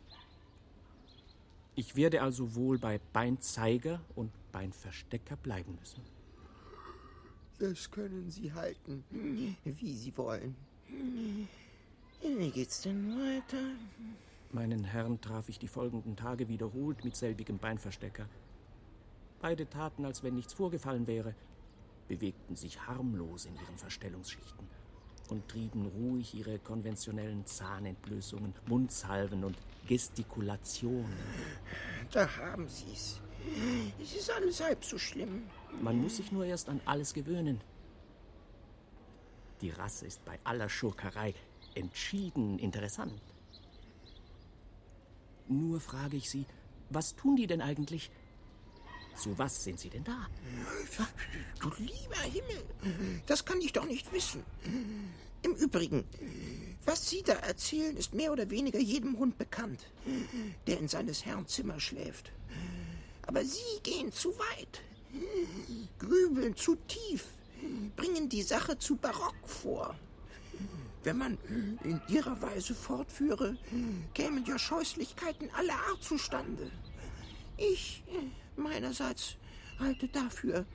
Ich 1.75 1.95
werde 1.97 2.23
also 2.23 2.55
wohl 2.55 2.79
bei 2.79 3.01
Beinzeiger 3.13 4.01
und 4.17 4.33
Beinverstecker 4.53 5.37
bleiben 5.37 5.79
müssen. 5.79 6.03
Das 7.59 7.91
können 7.91 8.31
Sie 8.31 8.53
halten, 8.53 9.05
wie 9.65 9.95
Sie 9.95 10.17
wollen. 10.17 10.57
Wie 12.21 12.51
geht's 12.51 12.83
denn 12.83 13.13
weiter? 13.13 13.63
Meinen 14.51 14.85
Herrn 14.85 15.21
traf 15.21 15.49
ich 15.49 15.59
die 15.59 15.69
folgenden 15.69 16.17
Tage 16.17 16.49
wiederholt 16.49 17.05
mit 17.05 17.17
selbigem 17.17 17.59
Beinverstecker. 17.59 18.27
Beide 19.41 19.69
taten, 19.69 20.05
als 20.05 20.23
wenn 20.23 20.35
nichts 20.35 20.55
vorgefallen 20.55 21.07
wäre, 21.07 21.35
bewegten 22.09 22.57
sich 22.57 22.87
harmlos 22.87 23.45
in 23.45 23.55
ihren 23.55 23.77
Verstellungsschichten. 23.77 24.67
und 25.31 25.47
trieben 25.49 25.87
ruhig 25.87 26.35
ihre 26.35 26.59
konventionellen 26.59 27.45
Zahnentblößungen, 27.47 28.55
Mundsalven 28.67 29.45
und 29.45 29.57
Gestikulationen. 29.87 31.13
Da 32.11 32.29
haben 32.37 32.69
Sie's. 32.69 33.21
Es 34.01 34.15
ist 34.15 34.31
alles 34.31 34.63
halb 34.63 34.85
so 34.85 34.99
schlimm. 34.99 35.43
Man 35.81 36.01
muss 36.01 36.17
sich 36.17 36.33
nur 36.33 36.45
erst 36.45 36.69
an 36.69 36.81
alles 36.87 37.15
gewöhnen. 37.15 37.61
Die 39.61 39.71
Rasse 39.71 40.07
ist 40.07 40.25
bei 40.25 40.39
aller 40.45 40.69
Schurkerei 40.69 41.35
entschieden 41.75 42.59
interessant. 42.59 43.21
Nur 45.49 45.81
frage 45.81 46.17
ich 46.17 46.31
Sie, 46.31 46.47
was 46.91 47.17
tun 47.17 47.37
die 47.37 47.47
denn 47.47 47.61
eigentlich? 47.61 48.11
Zu 49.17 49.37
was 49.37 49.65
sind 49.65 49.81
sie 49.81 49.91
denn 49.91 50.05
da? 50.05 50.29
Du 51.61 51.71
lieber 51.79 52.21
Himmel, 52.23 52.63
das 53.27 53.45
kann 53.45 53.61
ich 53.61 53.73
doch 53.73 53.85
nicht 53.85 54.13
wissen. 54.13 54.45
Im 55.43 55.55
Übrigen, 55.55 56.05
was 56.85 57.11
Sie 57.11 57.23
da 57.23 57.33
erzählen, 57.33 57.97
ist 57.97 58.15
mehr 58.15 58.33
oder 58.33 58.49
weniger 58.51 58.79
jedem 58.79 59.19
Hund 59.19 59.37
bekannt, 59.37 59.91
der 60.67 60.79
in 60.79 60.89
seines 60.89 61.25
Herrn 61.25 61.49
Zimmer 61.49 61.81
schläft. 61.81 62.31
Aber 63.27 63.45
Sie 63.45 63.81
gehen 63.83 64.13
zu 64.13 64.31
weit, 64.39 64.83
grübeln 65.99 66.55
zu 66.57 66.77
tief, 66.77 67.27
bringen 67.97 68.29
die 68.29 68.43
Sache 68.43 68.79
zu 68.79 68.97
barock 68.97 69.37
vor. 69.45 69.97
Wenn 71.09 71.17
man 71.17 71.39
in 71.85 72.03
ihrer 72.09 72.43
Weise 72.43 72.75
fortführe, 72.75 73.57
kämen 74.13 74.45
ja 74.45 74.59
Scheußlichkeiten 74.59 75.49
aller 75.55 75.73
Art 75.89 76.03
zustande. 76.03 76.71
Ich 77.57 78.03
meinerseits 78.57 79.37
halte 79.79 80.07
dafür, 80.09 80.67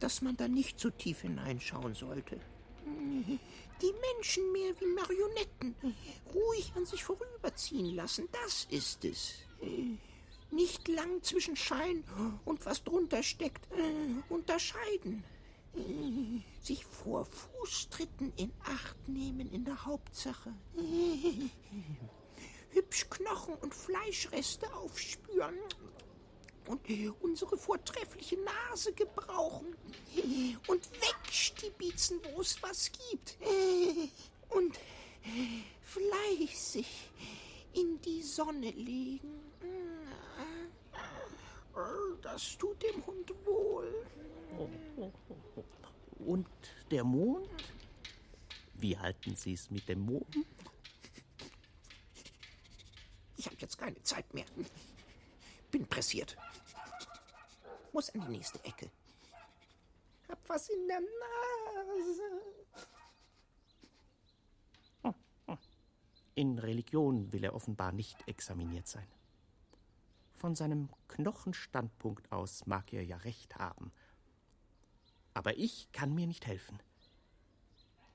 dass 0.00 0.20
man 0.20 0.36
da 0.36 0.48
nicht 0.48 0.78
so 0.78 0.90
tief 0.90 1.22
hineinschauen 1.22 1.94
sollte. 1.94 2.38
Die 2.84 3.94
Menschen 4.12 4.52
mehr 4.52 4.74
wie 4.78 4.84
Marionetten 4.84 5.74
ruhig 6.34 6.70
an 6.76 6.84
sich 6.84 7.02
vorüberziehen 7.02 7.94
lassen, 7.94 8.28
das 8.32 8.66
ist 8.68 9.02
es. 9.06 9.32
Nicht 10.50 10.88
lang 10.88 11.22
zwischen 11.22 11.56
Schein 11.56 12.04
und 12.44 12.66
was 12.66 12.84
drunter 12.84 13.22
steckt 13.22 13.66
unterscheiden. 14.28 15.24
Sich 16.60 16.84
vor 16.84 17.26
Fußtritten 17.26 18.32
in 18.36 18.52
Acht 18.64 19.08
nehmen 19.08 19.50
in 19.52 19.64
der 19.64 19.84
Hauptsache. 19.84 20.52
Hübsch 22.70 23.08
Knochen 23.10 23.54
und 23.56 23.74
Fleischreste 23.74 24.72
aufspüren 24.74 25.58
und 26.66 26.80
unsere 27.20 27.56
vortreffliche 27.56 28.38
Nase 28.40 28.92
gebrauchen 28.92 29.76
und 30.66 30.90
wegstibitzen, 31.00 32.20
wo 32.32 32.40
es 32.40 32.62
was 32.62 32.90
gibt 32.92 33.36
und 34.48 34.78
fleißig 35.82 37.10
in 37.74 38.00
die 38.00 38.22
Sonne 38.22 38.70
legen. 38.70 39.40
Das 42.22 42.56
tut 42.56 42.82
dem 42.82 43.04
Hund 43.06 43.32
wohl. 43.44 44.06
Und 46.18 46.48
der 46.90 47.04
Mond? 47.04 47.48
Wie 48.74 48.96
halten 48.98 49.36
Sie 49.36 49.54
es 49.54 49.70
mit 49.70 49.88
dem 49.88 50.00
Mond? 50.00 50.36
Ich 53.36 53.46
habe 53.46 53.56
jetzt 53.58 53.76
keine 53.76 54.02
Zeit 54.02 54.32
mehr. 54.32 54.46
Bin 55.70 55.86
pressiert. 55.86 56.36
Muss 57.92 58.10
an 58.10 58.20
die 58.22 58.36
nächste 58.36 58.62
Ecke. 58.64 58.90
Hab 60.28 60.48
was 60.48 60.68
in 60.68 60.88
der 60.88 61.00
Nase. 61.00 62.44
In 66.36 66.58
Religion 66.58 67.32
will 67.32 67.44
er 67.44 67.54
offenbar 67.54 67.92
nicht 67.92 68.26
examiniert 68.26 68.88
sein. 68.88 69.06
Von 70.34 70.56
seinem 70.56 70.88
Knochenstandpunkt 71.06 72.32
aus 72.32 72.66
mag 72.66 72.92
er 72.92 73.04
ja 73.04 73.18
recht 73.18 73.54
haben. 73.56 73.92
Aber 75.34 75.56
ich 75.58 75.90
kann 75.92 76.14
mir 76.14 76.26
nicht 76.26 76.46
helfen. 76.46 76.78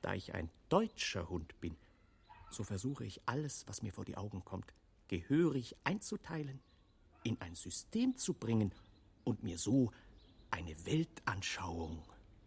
Da 0.02 0.14
ich 0.14 0.34
ein 0.34 0.50
deutscher 0.70 1.30
Hund 1.30 1.60
bin, 1.60 1.76
so 2.50 2.64
versuche 2.64 3.06
ich 3.06 3.22
alles, 3.26 3.68
was 3.68 3.82
mir 3.84 3.94
vor 3.94 4.06
die 4.06 4.18
Augen 4.18 4.44
kommt, 4.44 4.74
gehörig 5.08 5.76
einzuteilen, 5.84 6.60
in 7.24 7.40
ein 7.42 7.56
System 7.56 8.16
zu 8.16 8.34
bringen 8.34 8.74
und 9.24 9.44
mir 9.44 9.58
so 9.58 9.92
eine 10.50 10.86
Weltanschauung 10.86 12.02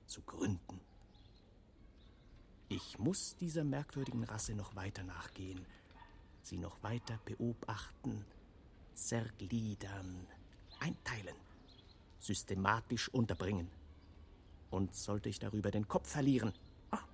zu 0.07 0.23
gründen. 0.23 0.81
Ich 2.69 2.99
muss 2.99 3.37
dieser 3.37 3.65
merkwürdigen 3.65 4.25
Rasse 4.25 4.55
noch 4.55 4.75
weiter 4.75 5.03
nachgehen, 5.03 5.67
sie 6.43 6.57
noch 6.57 6.83
weiter 6.83 7.21
beobachten, 7.25 8.25
zergliedern, 8.95 10.27
einteilen, 10.81 11.37
systematisch 12.19 13.09
unterbringen. 13.11 13.71
Und 14.73 14.95
sollte 14.95 15.29
ich 15.29 15.39
darüber 15.39 15.71
den 15.71 15.87
Kopf 15.87 16.09
verlieren, 16.09 16.51
ah, 16.91 17.05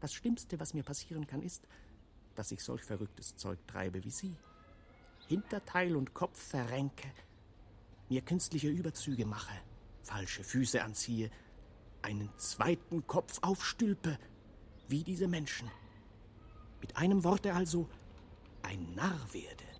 das 0.00 0.14
Schlimmste, 0.14 0.58
was 0.58 0.72
mir 0.72 0.82
passieren 0.82 1.26
kann, 1.26 1.42
ist, 1.42 1.68
dass 2.34 2.50
ich 2.50 2.62
solch 2.62 2.82
verrücktes 2.82 3.36
Zeug 3.36 3.58
treibe 3.66 4.02
wie 4.04 4.10
Sie. 4.10 4.34
Hinterteil 5.28 5.94
und 5.94 6.14
Kopf 6.14 6.38
verrenke, 6.38 7.08
mir 8.08 8.22
künstliche 8.22 8.68
Überzüge 8.68 9.26
mache, 9.26 9.54
falsche 10.02 10.42
Füße 10.44 10.82
anziehe, 10.82 11.30
einen 12.00 12.30
zweiten 12.38 13.06
Kopf 13.06 13.38
aufstülpe, 13.42 14.18
wie 14.88 15.04
diese 15.04 15.28
Menschen. 15.28 15.70
Mit 16.80 16.96
einem 16.96 17.22
Worte 17.22 17.52
also 17.52 17.86
ein 18.62 18.94
Narr 18.94 19.32
werde. 19.34 19.73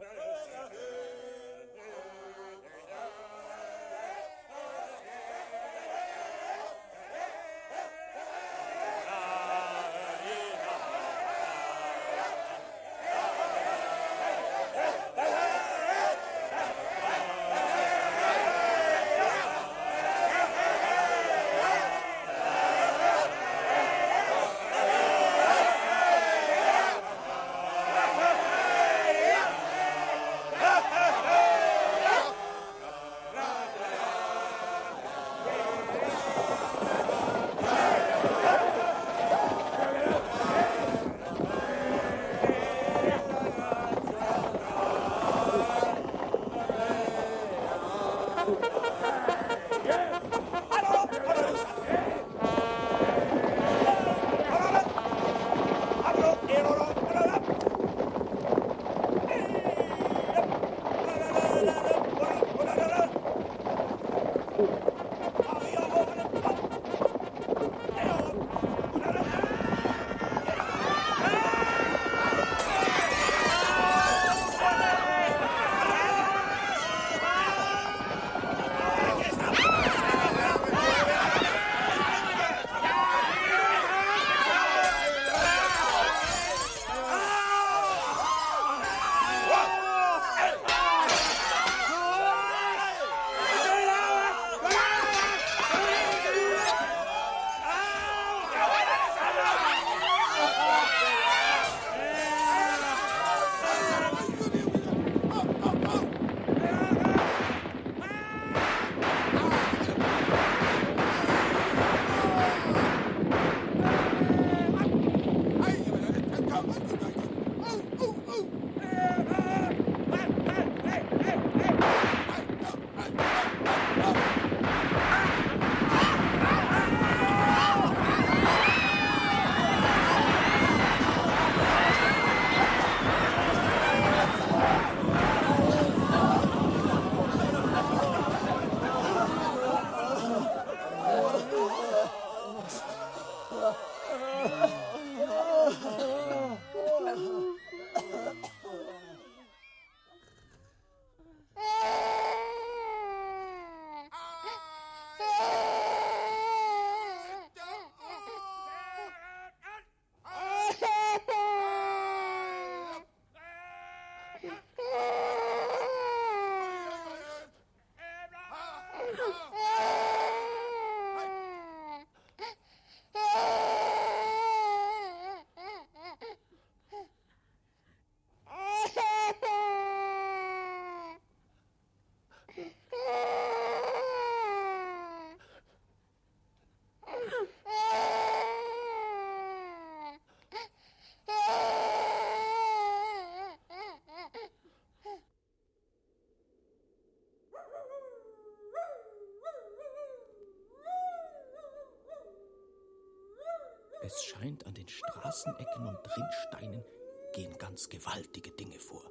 Scheint, 204.44 204.66
an 204.66 204.74
den 204.74 204.88
Straßenecken 204.88 205.86
und 205.86 206.16
Rinnsteinen 206.16 206.84
gehen 207.32 207.56
ganz 207.58 207.88
gewaltige 207.88 208.50
Dinge 208.50 208.78
vor, 208.78 209.02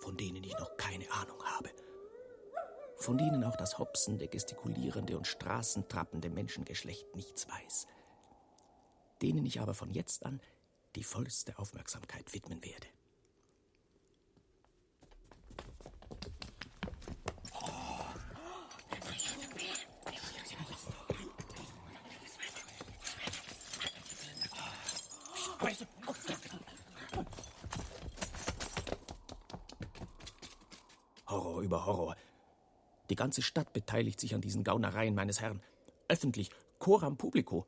von 0.00 0.16
denen 0.16 0.42
ich 0.42 0.56
noch 0.58 0.76
keine 0.76 1.10
Ahnung 1.12 1.42
habe. 1.44 1.70
Von 2.96 3.18
denen 3.18 3.44
auch 3.44 3.56
das 3.56 3.78
hopsende, 3.78 4.26
gestikulierende 4.26 5.16
und 5.16 5.26
straßentrappende 5.26 6.30
Menschengeschlecht 6.30 7.14
nichts 7.14 7.48
weiß. 7.48 7.86
Denen 9.22 9.46
ich 9.46 9.60
aber 9.60 9.74
von 9.74 9.90
jetzt 9.90 10.24
an 10.24 10.40
die 10.96 11.04
vollste 11.04 11.58
Aufmerksamkeit 11.58 12.32
widmen 12.32 12.64
werde. 12.64 12.88
Horror 31.28 31.60
über 31.62 31.84
Horror. 31.84 32.16
Die 33.07 33.07
ganze 33.18 33.42
Stadt 33.42 33.74
beteiligt 33.74 34.18
sich 34.18 34.34
an 34.34 34.40
diesen 34.40 34.64
Gaunereien 34.64 35.14
meines 35.14 35.42
Herrn. 35.42 35.60
Öffentlich, 36.08 36.50
coram 36.78 37.18
publico. 37.18 37.66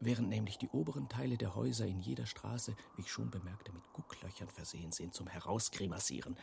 Während 0.00 0.28
nämlich 0.28 0.56
die 0.56 0.68
oberen 0.68 1.08
Teile 1.08 1.36
der 1.36 1.54
Häuser 1.54 1.86
in 1.86 2.00
jeder 2.00 2.24
Straße, 2.24 2.74
wie 2.94 3.02
ich 3.02 3.10
schon 3.10 3.30
bemerkte, 3.30 3.72
mit 3.72 3.82
Gucklöchern 3.92 4.48
versehen 4.48 4.92
sind 4.92 5.14
zum 5.14 5.26
Herausgrimassieren, 5.26 6.38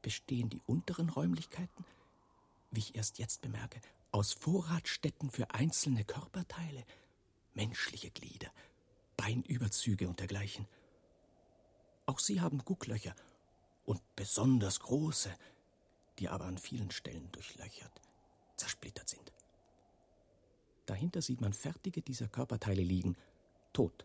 bestehen 0.00 0.48
die 0.48 0.62
unteren 0.66 1.08
Räumlichkeiten, 1.08 1.84
wie 2.70 2.80
ich 2.80 2.96
erst 2.96 3.18
jetzt 3.18 3.42
bemerke, 3.42 3.80
aus 4.10 4.32
Vorratstätten 4.32 5.30
für 5.30 5.50
einzelne 5.50 6.04
Körperteile, 6.04 6.84
menschliche 7.54 8.10
Glieder, 8.10 8.50
Beinüberzüge 9.16 10.08
und 10.08 10.18
dergleichen. 10.18 10.66
Auch 12.06 12.18
sie 12.18 12.40
haben 12.40 12.64
Gucklöcher 12.64 13.14
und 13.84 14.00
besonders 14.16 14.80
große, 14.80 15.32
die 16.18 16.28
aber 16.28 16.44
an 16.44 16.58
vielen 16.58 16.90
Stellen 16.90 17.30
durchlöchert, 17.32 18.00
zersplittert 18.56 19.08
sind. 19.08 19.32
Dahinter 20.86 21.22
sieht 21.22 21.40
man 21.40 21.52
fertige 21.52 22.02
dieser 22.02 22.28
Körperteile 22.28 22.82
liegen, 22.82 23.16
tot. 23.72 24.04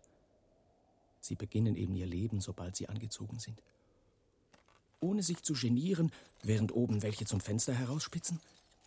Sie 1.20 1.36
beginnen 1.36 1.76
eben 1.76 1.95
ihr 1.95 2.05
Leben, 2.05 2.39
sobald 2.39 2.76
sie 2.76 2.88
angezogen 2.88 3.39
sind. 3.39 3.62
Ohne 4.99 5.24
sich 5.24 5.43
zu 5.43 5.53
genieren, 5.53 6.12
während 6.43 6.72
oben 6.72 7.01
welche 7.03 7.26
zum 7.26 7.41
Fenster 7.41 7.74
herausspitzen, 7.74 8.39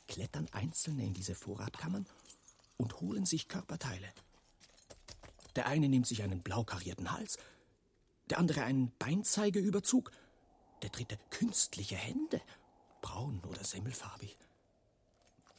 klettern 0.09 0.49
Einzelne 0.53 1.05
in 1.05 1.15
diese 1.15 1.35
Vorratkammern 1.35 2.07
und 2.77 3.01
holen 3.01 3.27
sich 3.27 3.49
Körperteile. 3.49 4.09
Der 5.57 5.67
eine 5.67 5.89
nimmt 5.89 6.07
sich 6.07 6.23
einen 6.23 6.43
blau 6.43 6.65
karierten 6.65 7.13
Hals, 7.13 7.39
der 8.29 8.39
andere 8.39 8.63
einen 8.63 8.93
Beinzeigeüberzug, 8.99 10.11
der 10.83 10.91
dritte 10.91 11.19
künstliche 11.31 11.97
Hände, 11.97 12.41
braun 13.01 13.41
oder 13.49 13.65
semmelfarbig. 13.65 14.37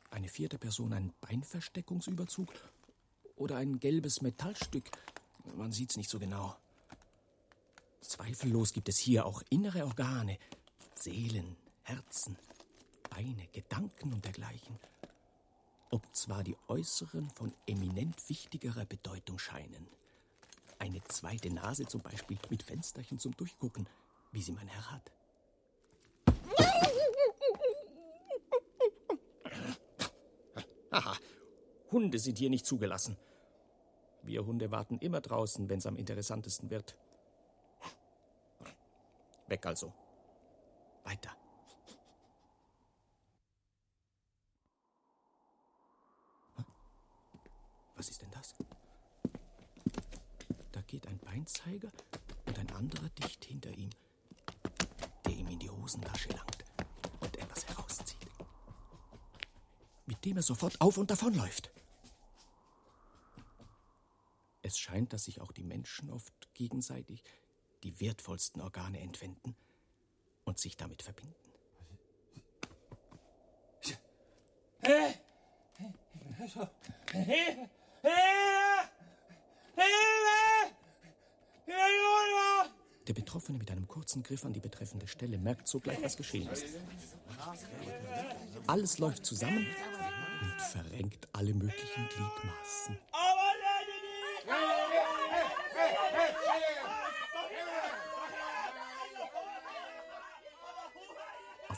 Eine 0.10 0.28
vierte 0.28 0.58
Person 0.58 0.94
einen 0.94 1.14
Beinversteckungsüberzug 1.22 2.50
oder 3.36 3.58
ein 3.58 3.80
gelbes 3.80 4.22
Metallstück. 4.22 4.92
Man 5.56 5.72
sieht's 5.72 5.98
nicht 5.98 6.10
so 6.10 6.20
genau. 6.20 6.56
Zweifellos 8.02 8.74
gibt 8.74 8.90
es 8.90 8.98
hier 8.98 9.26
auch 9.26 9.42
innere 9.50 9.86
Organe, 9.86 10.38
Seelen, 10.96 11.56
Herzen, 11.84 12.38
Beine, 13.10 13.48
Gedanken 13.48 14.14
und 14.14 14.26
dergleichen. 14.26 14.78
Ob 15.92 16.04
zwar 16.16 16.44
die 16.44 16.58
äußeren 16.68 17.30
von 17.32 17.54
eminent 17.68 18.30
wichtigerer 18.30 18.86
Bedeutung 18.86 19.40
scheinen. 19.40 19.88
Eine 20.80 21.04
zweite 21.04 21.54
Nase 21.54 21.86
zum 21.86 22.02
Beispiel 22.02 22.38
mit 22.50 22.64
Fensterchen 22.64 23.20
zum 23.20 23.36
Durchgucken, 23.38 23.88
wie 24.32 24.42
sie 24.42 24.52
mein 24.52 24.68
Herr 24.68 24.92
hat. 24.92 25.12
Aha, 30.90 31.18
Hunde 31.92 32.20
sind 32.20 32.38
hier 32.38 32.50
nicht 32.50 32.66
zugelassen. 32.66 33.18
Wir 34.24 34.46
Hunde 34.46 34.72
warten 34.72 34.98
immer 35.00 35.20
draußen, 35.20 35.68
wenn's 35.70 35.86
am 35.86 35.98
interessantesten 35.98 36.70
wird. 36.70 36.98
Weg 39.48 39.66
also. 39.66 39.92
Weiter. 41.04 41.36
Was 47.96 48.10
ist 48.10 48.22
denn 48.22 48.32
das? 48.32 48.56
Da 50.72 50.82
geht 50.82 51.06
ein 51.08 51.20
Beinzeiger 51.20 51.92
und 52.46 52.58
ein 52.58 52.72
anderer 52.72 53.10
dicht 53.10 53.44
hinter 53.44 53.72
ihm, 53.72 53.90
der 55.26 55.34
ihm 55.34 55.48
in 55.50 55.60
die 55.60 55.70
Hosentasche 55.70 56.30
langt 56.30 56.64
und 57.20 57.38
etwas 57.38 57.68
herauszieht. 57.68 58.28
Mit 60.06 60.24
dem 60.24 60.38
er 60.38 60.44
sofort 60.44 60.80
auf 60.80 60.98
und 60.98 61.12
davonläuft. 61.12 61.72
Es 64.72 64.80
scheint, 64.80 65.12
dass 65.12 65.26
sich 65.26 65.42
auch 65.42 65.52
die 65.52 65.66
Menschen 65.66 66.10
oft 66.10 66.32
gegenseitig 66.54 67.26
die 67.84 68.00
wertvollsten 68.00 68.62
Organe 68.62 69.02
entwenden 69.02 69.54
und 70.46 70.60
sich 70.60 70.78
damit 70.78 71.02
verbinden. 71.02 71.36
Der 83.08 83.14
Betroffene 83.14 83.58
mit 83.58 83.70
einem 83.72 83.90
kurzen 83.90 84.24
Griff 84.24 84.46
an 84.46 84.54
die 84.54 84.62
betreffende 84.62 85.08
Stelle 85.08 85.38
merkt 85.38 85.68
sogleich, 85.68 86.02
was 86.02 86.16
geschehen 86.16 86.48
ist. 86.48 86.64
Alles 88.68 89.00
läuft 89.00 89.26
zusammen 89.26 89.68
und 90.42 90.62
verrenkt 90.62 91.28
alle 91.34 91.54
möglichen 91.54 92.08
Gliedmaßen. 92.08 92.98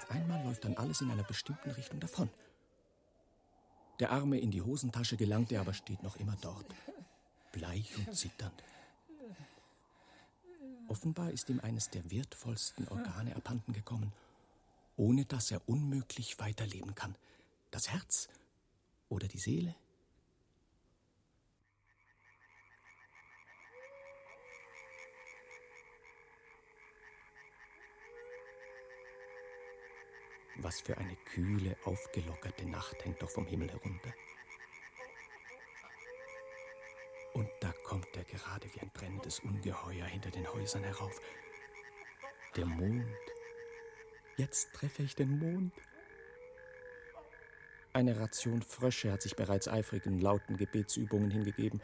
Auf 0.03 0.11
einmal 0.11 0.43
läuft 0.43 0.65
dann 0.65 0.75
alles 0.75 0.99
in 1.01 1.11
einer 1.11 1.23
bestimmten 1.23 1.71
Richtung 1.71 1.99
davon. 1.99 2.29
Der 3.99 4.11
Arme 4.11 4.37
in 4.39 4.51
die 4.51 4.61
Hosentasche 4.61 5.15
gelangt, 5.15 5.51
er 5.51 5.61
aber 5.61 5.73
steht 5.73 6.03
noch 6.03 6.17
immer 6.17 6.35
dort, 6.41 6.65
bleich 7.53 7.97
und 7.97 8.13
zitternd. 8.13 8.63
Offenbar 10.89 11.31
ist 11.31 11.49
ihm 11.49 11.61
eines 11.61 11.89
der 11.89 12.11
wertvollsten 12.11 12.87
Organe 12.89 13.35
abhanden 13.35 13.71
gekommen, 13.71 14.11
ohne 14.97 15.23
dass 15.25 15.51
er 15.51 15.61
unmöglich 15.67 16.37
weiterleben 16.39 16.95
kann. 16.95 17.15
Das 17.71 17.89
Herz 17.89 18.27
oder 19.09 19.27
die 19.27 19.39
Seele? 19.39 19.73
Was 30.57 30.81
für 30.81 30.97
eine 30.97 31.15
kühle, 31.33 31.75
aufgelockerte 31.83 32.65
Nacht 32.69 33.03
hängt 33.03 33.21
doch 33.21 33.29
vom 33.29 33.45
Himmel 33.47 33.71
herunter. 33.71 34.13
Und 37.33 37.49
da 37.59 37.73
kommt 37.83 38.15
er 38.15 38.23
gerade 38.23 38.67
wie 38.73 38.79
ein 38.79 38.91
brennendes 38.91 39.39
Ungeheuer 39.39 40.05
hinter 40.05 40.29
den 40.29 40.47
Häusern 40.53 40.83
herauf. 40.83 41.19
Der 42.55 42.65
Mond. 42.65 43.05
Jetzt 44.37 44.73
treffe 44.73 45.01
ich 45.01 45.15
den 45.15 45.39
Mond. 45.39 45.73
Eine 47.91 48.19
Ration 48.19 48.61
Frösche 48.61 49.11
hat 49.11 49.21
sich 49.21 49.35
bereits 49.35 49.67
eifrigen, 49.67 50.19
lauten 50.19 50.57
Gebetsübungen 50.57 51.31
hingegeben. 51.31 51.81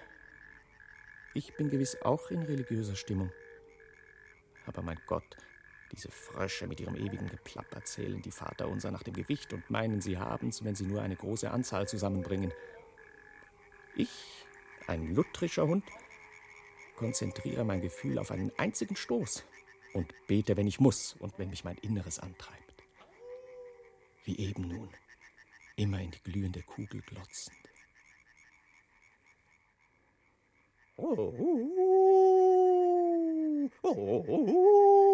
Ich 1.34 1.56
bin 1.56 1.70
gewiss 1.70 2.02
auch 2.02 2.30
in 2.32 2.44
religiöser 2.44 2.96
Stimmung. 2.96 3.32
Aber 4.66 4.84
mein 4.84 5.00
Gott, 5.08 5.38
diese 5.92 6.12
Frösche 6.12 6.68
mit 6.68 6.80
ihrem 6.80 6.96
ewigen 6.96 7.30
Geplapper 7.30 7.84
zählen 7.84 8.22
die 8.22 8.32
Vaterunser 8.32 8.92
nach 8.92 9.04
dem 9.04 9.14
Gewicht 9.14 9.54
und 9.54 9.70
meinen, 9.70 10.02
sie 10.02 10.18
haben's, 10.18 10.64
wenn 10.64 10.76
sie 10.76 10.86
nur 10.86 11.02
eine 11.02 11.16
große 11.16 11.50
Anzahl 11.50 11.88
zusammenbringen. 11.88 12.54
Ich, 13.96 14.46
ein 14.88 15.16
lutherischer 15.16 15.68
Hund, 15.68 15.84
konzentriere 16.96 17.64
mein 17.64 17.82
Gefühl 17.82 18.20
auf 18.20 18.32
einen 18.32 18.52
einzigen 18.58 18.96
Stoß 18.96 19.44
und 19.94 20.14
bete, 20.28 20.58
wenn 20.58 20.68
ich 20.68 20.80
muss 20.80 21.16
und 21.20 21.38
wenn 21.40 21.50
mich 21.50 21.64
mein 21.64 21.78
Inneres 21.78 22.20
antreibt. 22.20 22.84
Wie 24.26 24.38
eben 24.38 24.68
nun, 24.68 24.90
immer 25.76 26.00
in 26.00 26.12
die 26.12 26.24
glühende 26.24 26.62
Kugel 26.62 27.02
glotzend. 27.02 27.58
Oh, 30.98 31.16
oh, 31.18 31.56
oh, 33.82 34.26
oh, 34.28 35.09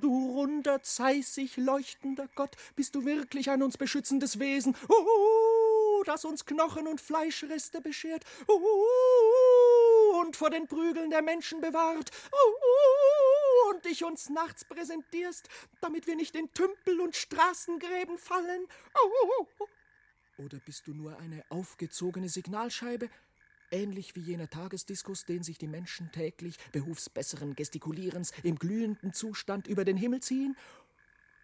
du 0.00 0.30
runder, 0.30 0.82
zeissig 0.82 1.56
leuchtender 1.56 2.28
Gott, 2.34 2.56
bist 2.74 2.94
du 2.94 3.04
wirklich 3.04 3.50
ein 3.50 3.62
uns 3.62 3.76
beschützendes 3.76 4.38
Wesen, 4.38 4.76
oh, 4.88 6.02
das 6.04 6.24
uns 6.24 6.44
Knochen 6.44 6.86
und 6.86 7.00
Fleischreste 7.00 7.80
beschert, 7.80 8.24
oh, 8.48 10.20
und 10.20 10.36
vor 10.36 10.50
den 10.50 10.66
Prügeln 10.66 11.10
der 11.10 11.22
Menschen 11.22 11.60
bewahrt. 11.60 12.10
Uh, 12.32 13.70
und 13.70 13.84
dich 13.84 14.04
uns 14.04 14.28
nachts 14.30 14.64
präsentierst, 14.64 15.48
damit 15.80 16.06
wir 16.06 16.16
nicht 16.16 16.36
in 16.36 16.52
Tümpel 16.52 17.00
und 17.00 17.16
Straßengräben 17.16 18.18
fallen. 18.18 18.66
Uh, 18.94 19.66
oder 20.38 20.58
bist 20.58 20.86
du 20.86 20.92
nur 20.92 21.18
eine 21.18 21.44
aufgezogene 21.48 22.28
Signalscheibe, 22.28 23.08
ähnlich 23.70 24.16
wie 24.16 24.20
jener 24.20 24.48
Tagesdiskus, 24.48 25.24
den 25.24 25.42
sich 25.42 25.58
die 25.58 25.66
Menschen 25.66 26.10
täglich 26.12 26.56
behufs 26.72 27.10
besseren 27.10 27.54
Gestikulierens 27.54 28.32
im 28.42 28.56
glühenden 28.56 29.12
Zustand 29.12 29.66
über 29.66 29.84
den 29.84 29.96
Himmel 29.96 30.20
ziehen? 30.20 30.56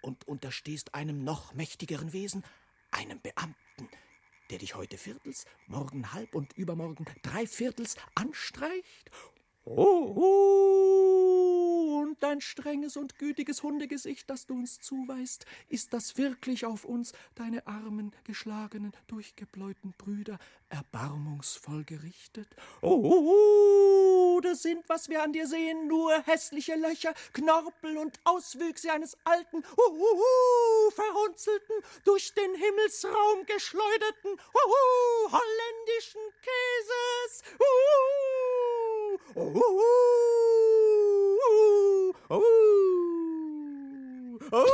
Und 0.01 0.27
unterstehst 0.27 0.95
einem 0.95 1.23
noch 1.23 1.55
mächtigeren 1.55 2.13
Wesen, 2.13 2.43
einem 2.91 3.21
Beamten, 3.21 3.89
der 4.51 4.59
dich 4.59 4.75
heute 4.75 4.99
viertels, 4.99 5.47
morgen 5.67 6.13
halb 6.13 6.35
und 6.35 6.53
übermorgen 6.55 7.07
drei 7.23 7.47
Viertels 7.47 7.97
anstreicht? 8.15 9.11
Oh, 9.65 10.15
oh, 10.17 11.12
und 12.13 12.23
dein 12.23 12.43
strenges 12.43 12.99
und 12.99 13.19
gütiges 13.19 13.63
Hundegesicht, 13.63 14.29
das 14.29 14.45
du 14.45 14.53
uns 14.53 14.81
zuweist, 14.81 15.47
ist 15.71 15.95
das 15.95 16.19
wirklich 16.19 16.67
auf 16.67 16.85
uns, 16.85 17.15
deine 17.37 17.67
armen, 17.67 18.13
geschlagenen, 18.25 18.93
durchgebläuten 19.07 19.95
Brüder, 19.97 20.39
erbarmungsvoll 20.69 21.85
gerichtet? 21.85 22.49
Oh, 22.83 24.39
das 24.43 24.61
sind, 24.61 24.87
was 24.91 25.09
wir 25.09 25.23
an 25.23 25.33
dir 25.33 25.47
sehen, 25.47 25.89
nur 25.89 26.13
hässliche 26.25 26.75
Löcher, 26.75 27.15
Knorpel 27.33 27.97
und 27.97 28.21
Auswüchse 28.25 28.93
eines 28.93 29.17
alten, 29.25 29.65
oh, 29.79 30.91
verrunzelten, 30.91 31.77
durch 32.05 32.35
den 32.35 32.55
Himmelsraum 32.55 33.47
geschleuderten, 33.47 34.39
oh, 34.53 35.33
holländischen 35.33 36.21
Käses. 36.43 37.43
Oh, 37.59 39.19
oh, 39.35 39.63
oh, 39.65 40.52
oh, 42.33 42.43
oh. 44.53 44.67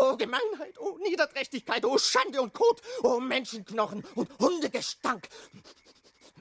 Oh 0.00 0.16
Gemeinheit, 0.16 0.74
oh 0.78 0.98
Niederträchtigkeit, 1.02 1.84
oh 1.84 1.98
Schande 1.98 2.40
und 2.40 2.52
Kot, 2.52 2.82
oh 3.02 3.20
Menschenknochen 3.20 4.04
und 4.14 4.28
Hundegestank. 4.38 5.28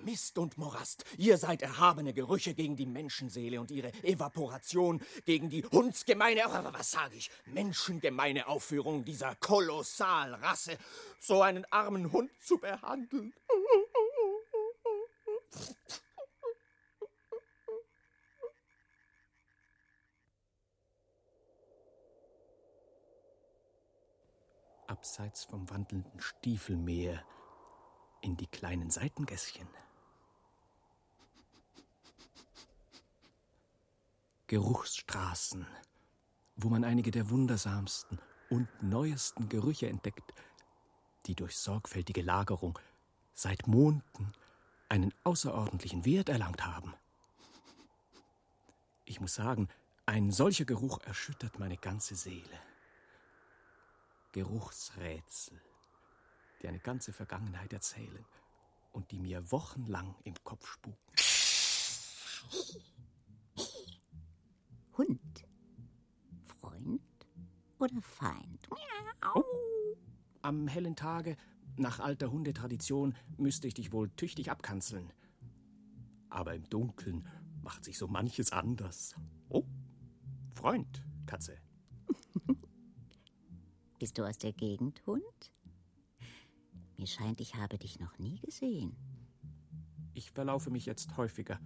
Mist 0.08 0.38
und 0.38 0.58
Morast, 0.58 1.03
ihr 1.18 1.38
seid 1.38 1.62
erhabene 1.62 2.14
Gerüche 2.14 2.53
gegen 2.53 2.78
die 2.78 2.86
Menschenseele 2.86 3.60
und 3.60 3.72
ihre 3.72 3.91
Evaporation, 4.03 5.01
gegen 5.26 5.49
die 5.49 5.66
hundsgemeine, 5.66 6.45
aber 6.45 6.74
was 6.74 6.91
sage 6.91 7.18
ich, 7.18 7.30
menschengemeine 7.45 8.47
Aufführung 8.47 9.03
dieser 9.03 9.36
Kolossalrasse, 9.36 10.78
so 11.20 11.41
einen 11.41 11.66
armen 11.74 12.14
Hund 12.14 12.32
zu 12.41 12.58
behandeln. 12.58 13.34
Abseits 24.88 25.43
vom 25.43 25.70
wandelnden 25.70 26.22
Stiefelmeer 26.22 27.26
in 28.22 28.38
die 28.38 28.47
kleinen 28.47 28.89
Seitengässchen. 28.89 29.68
Geruchsstraßen, 34.47 35.67
wo 36.55 36.69
man 36.69 36.85
einige 36.85 37.11
der 37.11 37.29
wundersamsten 37.29 38.17
und 38.49 38.69
neuesten 38.81 39.49
Gerüche 39.49 39.89
entdeckt, 39.89 40.33
die 41.25 41.35
durch 41.35 41.57
sorgfältige 41.57 42.21
Lagerung 42.21 42.79
seit 43.33 43.67
Monden 43.67 44.31
einen 44.87 45.13
außerordentlichen 45.25 46.05
Wert 46.05 46.29
erlangt 46.29 46.65
haben. 46.65 46.93
Ich 49.03 49.19
muss 49.19 49.35
sagen, 49.35 49.67
ein 50.05 50.31
solcher 50.31 50.63
Geruch 50.63 51.01
erschüttert 51.01 51.59
meine 51.59 51.75
ganze 51.75 52.15
Seele. 52.15 52.61
Geruchsrätsel, 54.31 55.59
die 56.61 56.69
eine 56.69 56.79
ganze 56.79 57.11
Vergangenheit 57.11 57.73
erzählen 57.73 58.25
und 58.93 59.11
die 59.11 59.19
mir 59.19 59.51
wochenlang 59.51 60.15
im 60.23 60.41
Kopf 60.45 60.65
spuken. 60.71 60.97
Hund. 64.97 65.47
Freund 66.45 67.01
oder 67.79 68.01
Feind? 68.01 68.67
Oh. 69.35 69.43
Am 70.41 70.67
hellen 70.67 70.95
Tage, 70.95 71.37
nach 71.77 71.99
alter 71.99 72.31
Hundetradition, 72.31 73.15
müsste 73.37 73.67
ich 73.67 73.75
dich 73.75 73.91
wohl 73.91 74.09
tüchtig 74.09 74.49
abkanzeln. 74.49 75.13
Aber 76.29 76.55
im 76.55 76.67
Dunkeln 76.69 77.27
macht 77.61 77.85
sich 77.85 77.97
so 77.97 78.07
manches 78.07 78.51
anders. 78.51 79.15
Oh, 79.49 79.65
Freund, 80.55 81.03
Katze. 81.25 81.57
Bist 83.99 84.17
du 84.17 84.23
aus 84.23 84.37
der 84.37 84.53
Gegend, 84.53 85.05
Hund? 85.05 85.53
Mir 86.97 87.07
scheint, 87.07 87.41
ich 87.41 87.55
habe 87.55 87.77
dich 87.77 87.99
noch 87.99 88.17
nie 88.17 88.39
gesehen. 88.39 88.95
Ich 90.13 90.31
verlaufe 90.31 90.71
mich 90.71 90.87
jetzt 90.87 91.15
häufiger. 91.17 91.59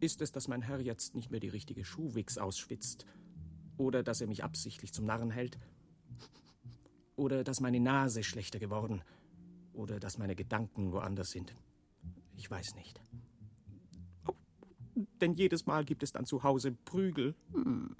Ist 0.00 0.20
es, 0.20 0.32
dass 0.32 0.48
mein 0.48 0.62
Herr 0.62 0.80
jetzt 0.80 1.14
nicht 1.14 1.30
mehr 1.30 1.40
die 1.40 1.48
richtige 1.48 1.84
Schuhwichs 1.84 2.38
ausschwitzt? 2.38 3.06
Oder 3.78 4.02
dass 4.02 4.20
er 4.20 4.26
mich 4.26 4.44
absichtlich 4.44 4.92
zum 4.92 5.06
Narren 5.06 5.30
hält? 5.30 5.58
Oder 7.16 7.44
dass 7.44 7.60
meine 7.60 7.80
Nase 7.80 8.22
schlechter 8.22 8.58
geworden? 8.58 9.02
Oder 9.72 9.98
dass 10.00 10.18
meine 10.18 10.34
Gedanken 10.36 10.92
woanders 10.92 11.30
sind? 11.30 11.54
Ich 12.36 12.50
weiß 12.50 12.74
nicht. 12.74 13.00
Oh, 14.26 14.34
denn 15.20 15.34
jedes 15.34 15.66
Mal 15.66 15.84
gibt 15.84 16.02
es 16.02 16.12
dann 16.12 16.26
zu 16.26 16.42
Hause 16.42 16.72
Prügel. 16.72 17.34
Hm. 17.52 17.96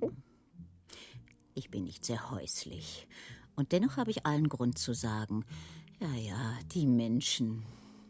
Ich 1.55 1.71
bin 1.71 1.85
nicht 1.85 2.05
sehr 2.05 2.31
häuslich. 2.31 3.09
Und 3.55 3.73
dennoch 3.73 3.97
habe 3.97 4.11
ich 4.11 4.27
allen 4.27 4.51
Grund 4.51 4.79
zu 4.79 4.93
sagen, 4.93 5.45
ja, 5.99 6.13
ja, 6.15 6.59
die 6.73 6.87
Menschen. 6.87 7.65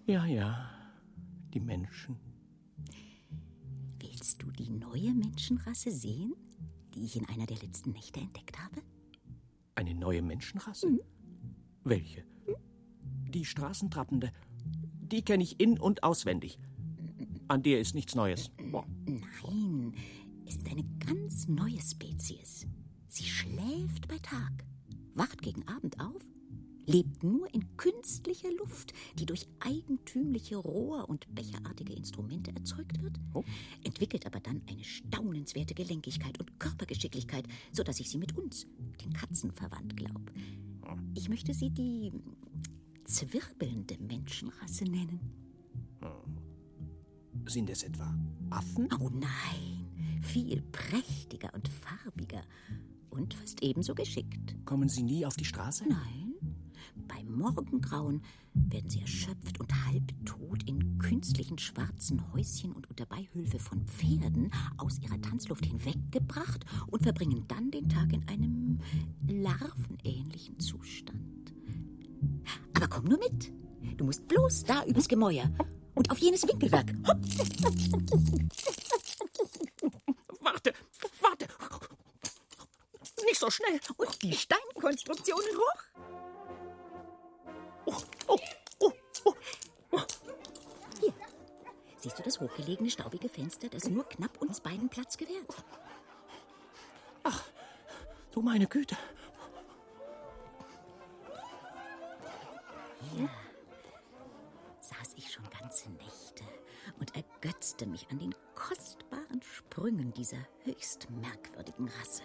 Ja, 0.07 0.25
ja, 0.25 0.69
die 1.55 1.61
Menschen. 1.61 2.26
Willst 4.19 4.43
du 4.43 4.51
die 4.51 4.71
neue 4.71 5.13
Menschenrasse 5.13 5.91
sehen, 5.91 6.33
die 6.95 7.05
ich 7.05 7.17
in 7.17 7.27
einer 7.27 7.45
der 7.45 7.59
letzten 7.59 7.91
Nächte 7.91 8.19
entdeckt 8.19 8.59
habe? 8.59 8.81
Eine 9.75 9.95
neue 9.95 10.23
Menschenrasse? 10.23 10.89
Mhm. 10.89 11.01
Welche? 11.85 12.25
Die 13.29 13.45
Straßentrappende. 13.45 14.33
Die 15.03 15.21
kenne 15.21 15.43
ich 15.43 15.61
in- 15.61 15.79
und 15.79 16.03
auswendig. 16.03 16.59
An 17.49 17.63
der 17.63 17.79
ist 17.79 17.95
nichts 17.95 18.15
Neues. 18.15 18.51
Boah. 18.71 18.87
Nein, 19.05 19.95
es 20.47 20.57
ist 20.57 20.67
eine 20.67 20.85
ganz 20.99 21.47
neue 21.47 21.83
Spezies. 21.83 22.67
Sie 23.09 23.25
schläft 23.25 24.09
bei 24.09 24.19
Tag, 24.21 24.65
wacht 25.13 25.43
gegen 25.43 25.69
Abend 25.69 26.01
auf, 26.01 26.23
lebt 26.87 27.23
nur 27.23 27.53
in 27.53 27.77
künstlicher 27.77 28.51
Luft, 28.53 28.93
die 29.19 29.27
durch 29.27 29.47
eigentümliche 29.61 30.57
Rohr- 30.57 31.09
und 31.09 31.33
becherartige 31.35 31.93
Instrumente 31.93 32.53
erzeugt 32.55 33.03
wird, 33.03 33.19
oh. 33.35 33.45
entwickelt 33.85 34.27
aber 34.27 34.41
dann 34.41 34.63
eine 34.69 34.85
staunenswerte 34.85 35.75
Gelenkigkeit 35.75 36.39
und 36.39 36.59
Körpergeschicklichkeit, 36.59 37.47
so 37.73 37.83
dass 37.83 38.01
ich 38.01 38.09
sie 38.09 38.19
mit 38.19 38.37
uns, 38.37 38.67
den 39.03 39.13
Katzen, 39.13 39.53
verwandt 39.53 39.97
glaube. 39.97 40.33
Ich 41.15 41.29
möchte 41.29 41.53
sie 41.53 41.71
die 41.71 42.13
zwirbelnde 43.05 43.99
Menschenrasse 43.99 44.85
nennen. 44.85 45.21
Sind 47.47 47.71
es 47.71 47.83
etwa 47.83 48.15
Affen? 48.51 48.89
Oh 49.01 49.11
nein, 49.11 50.21
viel 50.23 50.63
prächtiger 50.73 51.53
und 51.55 51.69
farbiger 51.69 52.43
und 53.11 53.35
fast 53.35 53.63
ebenso 53.63 53.95
geschickt. 53.95 54.57
Kommen 54.65 54.89
Sie 54.89 55.03
nie 55.03 55.25
auf 55.25 55.37
die 55.37 55.45
Straße? 55.45 55.85
Nein. 55.89 56.26
Beim 57.09 57.33
Morgengrauen 57.39 58.23
werden 58.55 58.91
sie 58.91 59.01
erschöpft 59.01 59.61
und 59.61 59.73
halbtot 59.87 60.63
in 60.65 60.99
künstlichen 60.99 61.59
schwarzen 61.59 62.33
Häuschen 62.33 62.73
und 62.73 62.89
unter 62.89 63.07
Beihülfe 63.07 63.59
von 63.59 63.87
Pferden 63.87 64.51
aus 64.77 64.99
ihrer 64.99 65.21
Tanzluft 65.21 65.67
hinweggebracht 65.67 66.65
und 66.89 67.03
verbringen 67.03 67.45
dann 67.49 67.71
den 67.71 67.89
Tag 67.89 68.13
in 68.13 68.27
einem 68.29 68.81
larvenähnlichen 69.29 70.59
Zustand. 70.59 71.55
Aber 72.75 72.89
komm 72.89 73.05
nur 73.05 73.19
mit. 73.19 73.53
Du 73.97 74.05
musst 74.05 74.27
bloß 74.29 74.65
da 74.65 74.85
übers 74.85 75.09
Gemäuer 75.09 75.51
und 75.95 76.11
auf 76.11 76.19
jenes 76.19 76.47
Winkelwerk. 76.47 76.93
Warte, 80.41 80.73
warte. 81.21 81.47
Nicht 83.25 83.41
so 83.41 83.51
schnell. 83.51 83.81
Und 83.97 84.23
die 84.23 84.33
Steinkonstruktionen 84.33 85.57
hoch. 85.57 85.96
Oh, 87.87 87.95
oh, 88.27 88.39
oh, 88.81 88.93
oh. 89.93 90.01
Hier. 91.01 91.13
Siehst 91.99 92.19
du 92.19 92.23
das 92.23 92.41
hochgelegene, 92.41 92.91
staubige 92.91 93.29
Fenster, 93.29 93.69
das 93.69 93.89
nur 93.89 94.09
knapp 94.09 94.41
uns 94.43 94.61
beiden 94.61 94.89
Platz 94.89 95.17
gewährt. 95.17 95.55
Du 98.37 98.43
meine 98.43 98.67
Güte. 98.67 98.99
Hier 103.15 103.31
saß 104.83 105.15
ich 105.17 105.33
schon 105.33 105.49
ganze 105.49 105.91
Nächte 105.93 106.45
und 107.01 107.17
ergötzte 107.17 107.87
mich 107.87 108.07
an 108.11 108.19
den 108.19 108.35
kostbaren 108.55 109.41
Sprüngen 109.41 110.13
dieser 110.13 110.47
höchst 110.65 111.09
merkwürdigen 111.09 111.89
Rasse. 111.89 112.25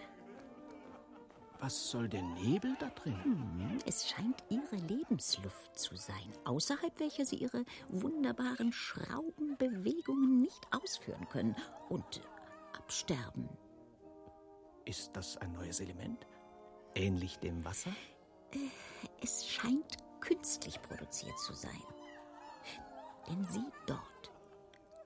Was 1.62 1.92
soll 1.92 2.10
der 2.10 2.24
Nebel 2.24 2.76
da 2.80 2.90
drin? 2.90 3.24
Hm, 3.24 3.80
es 3.86 4.10
scheint 4.10 4.44
ihre 4.50 4.76
Lebensluft 4.88 5.78
zu 5.78 5.96
sein, 5.96 6.34
außerhalb 6.44 7.00
welcher 7.00 7.24
sie 7.24 7.36
ihre 7.36 7.64
wunderbaren 7.88 8.74
Schraubenbewegungen 8.74 10.42
nicht 10.42 10.66
ausführen 10.72 11.30
können 11.30 11.56
und 11.88 12.22
absterben. 12.76 13.48
Ist 14.86 15.16
das 15.16 15.38
ein 15.38 15.54
neues 15.54 15.80
Element? 15.82 16.26
Ähnlich 16.96 17.38
dem 17.38 17.64
Wasser? 17.64 17.92
Es 19.22 19.48
scheint 19.48 19.98
künstlich 20.20 20.82
produziert 20.82 21.38
zu 21.38 21.54
sein. 21.54 21.84
Denn 23.30 23.46
sieh 23.46 23.72
dort. 23.86 24.21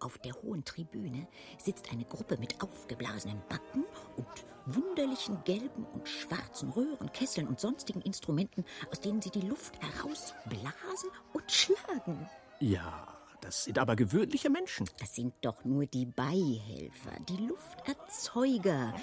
Auf 0.05 0.19
der 0.19 0.33
hohen 0.43 0.63
Tribüne 0.63 1.27
sitzt 1.57 1.91
eine 1.91 2.05
Gruppe 2.05 2.37
mit 2.37 2.61
aufgeblasenen 2.61 3.41
Backen 3.49 3.85
und 4.17 4.27
wunderlichen 4.67 5.43
gelben 5.45 5.83
und 5.95 6.07
schwarzen 6.07 6.69
Röhren, 6.69 7.11
Kesseln 7.11 7.47
und 7.47 7.59
sonstigen 7.59 8.01
Instrumenten, 8.01 8.65
aus 8.91 8.99
denen 8.99 9.19
sie 9.19 9.31
die 9.31 9.41
Luft 9.41 9.73
herausblasen 9.81 11.09
und 11.33 11.51
schlagen. 11.51 12.29
Ja, 12.59 13.07
das 13.41 13.63
sind 13.63 13.79
aber 13.79 13.95
gewöhnliche 13.95 14.51
Menschen. 14.51 14.87
Das 14.99 15.15
sind 15.15 15.33
doch 15.41 15.65
nur 15.65 15.87
die 15.87 16.05
Beihelfer, 16.05 17.19
die 17.27 17.47
Lufterzeuger, 17.47 18.93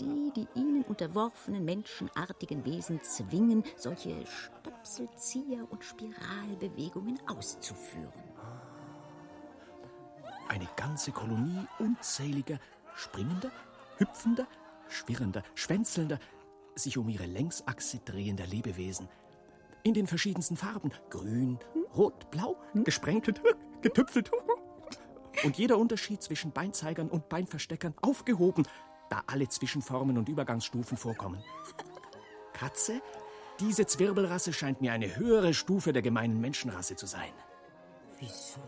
die 0.00 0.32
die 0.34 0.48
ihnen 0.54 0.84
unterworfenen 0.84 1.66
menschenartigen 1.66 2.64
Wesen 2.64 3.02
zwingen, 3.02 3.62
solche 3.76 4.24
Stöpselzieher- 4.24 5.70
und 5.70 5.84
Spiralbewegungen 5.84 7.20
auszuführen. 7.26 8.35
Eine 10.48 10.68
ganze 10.76 11.12
Kolonie 11.12 11.66
unzähliger, 11.78 12.58
springender, 12.94 13.50
hüpfender, 13.98 14.46
schwirrender, 14.88 15.42
schwänzelnder, 15.54 16.18
sich 16.74 16.98
um 16.98 17.08
ihre 17.08 17.26
Längsachse 17.26 17.98
drehender 18.04 18.46
Lebewesen. 18.46 19.08
In 19.82 19.94
den 19.94 20.06
verschiedensten 20.06 20.56
Farben. 20.56 20.90
Grün, 21.10 21.58
rot, 21.96 22.30
blau, 22.30 22.56
gesprenkelt, 22.74 23.40
getüpfelt. 23.82 24.30
Und 25.44 25.58
jeder 25.58 25.78
Unterschied 25.78 26.22
zwischen 26.22 26.52
Beinzeigern 26.52 27.08
und 27.08 27.28
Beinversteckern 27.28 27.94
aufgehoben, 28.00 28.66
da 29.10 29.22
alle 29.26 29.48
Zwischenformen 29.48 30.18
und 30.18 30.28
Übergangsstufen 30.28 30.96
vorkommen. 30.96 31.42
Katze, 32.52 33.00
diese 33.60 33.86
Zwirbelrasse 33.86 34.52
scheint 34.52 34.80
mir 34.80 34.92
eine 34.92 35.16
höhere 35.16 35.54
Stufe 35.54 35.92
der 35.92 36.02
gemeinen 36.02 36.40
Menschenrasse 36.40 36.96
zu 36.96 37.06
sein. 37.06 37.32
Wieso? 38.18 38.60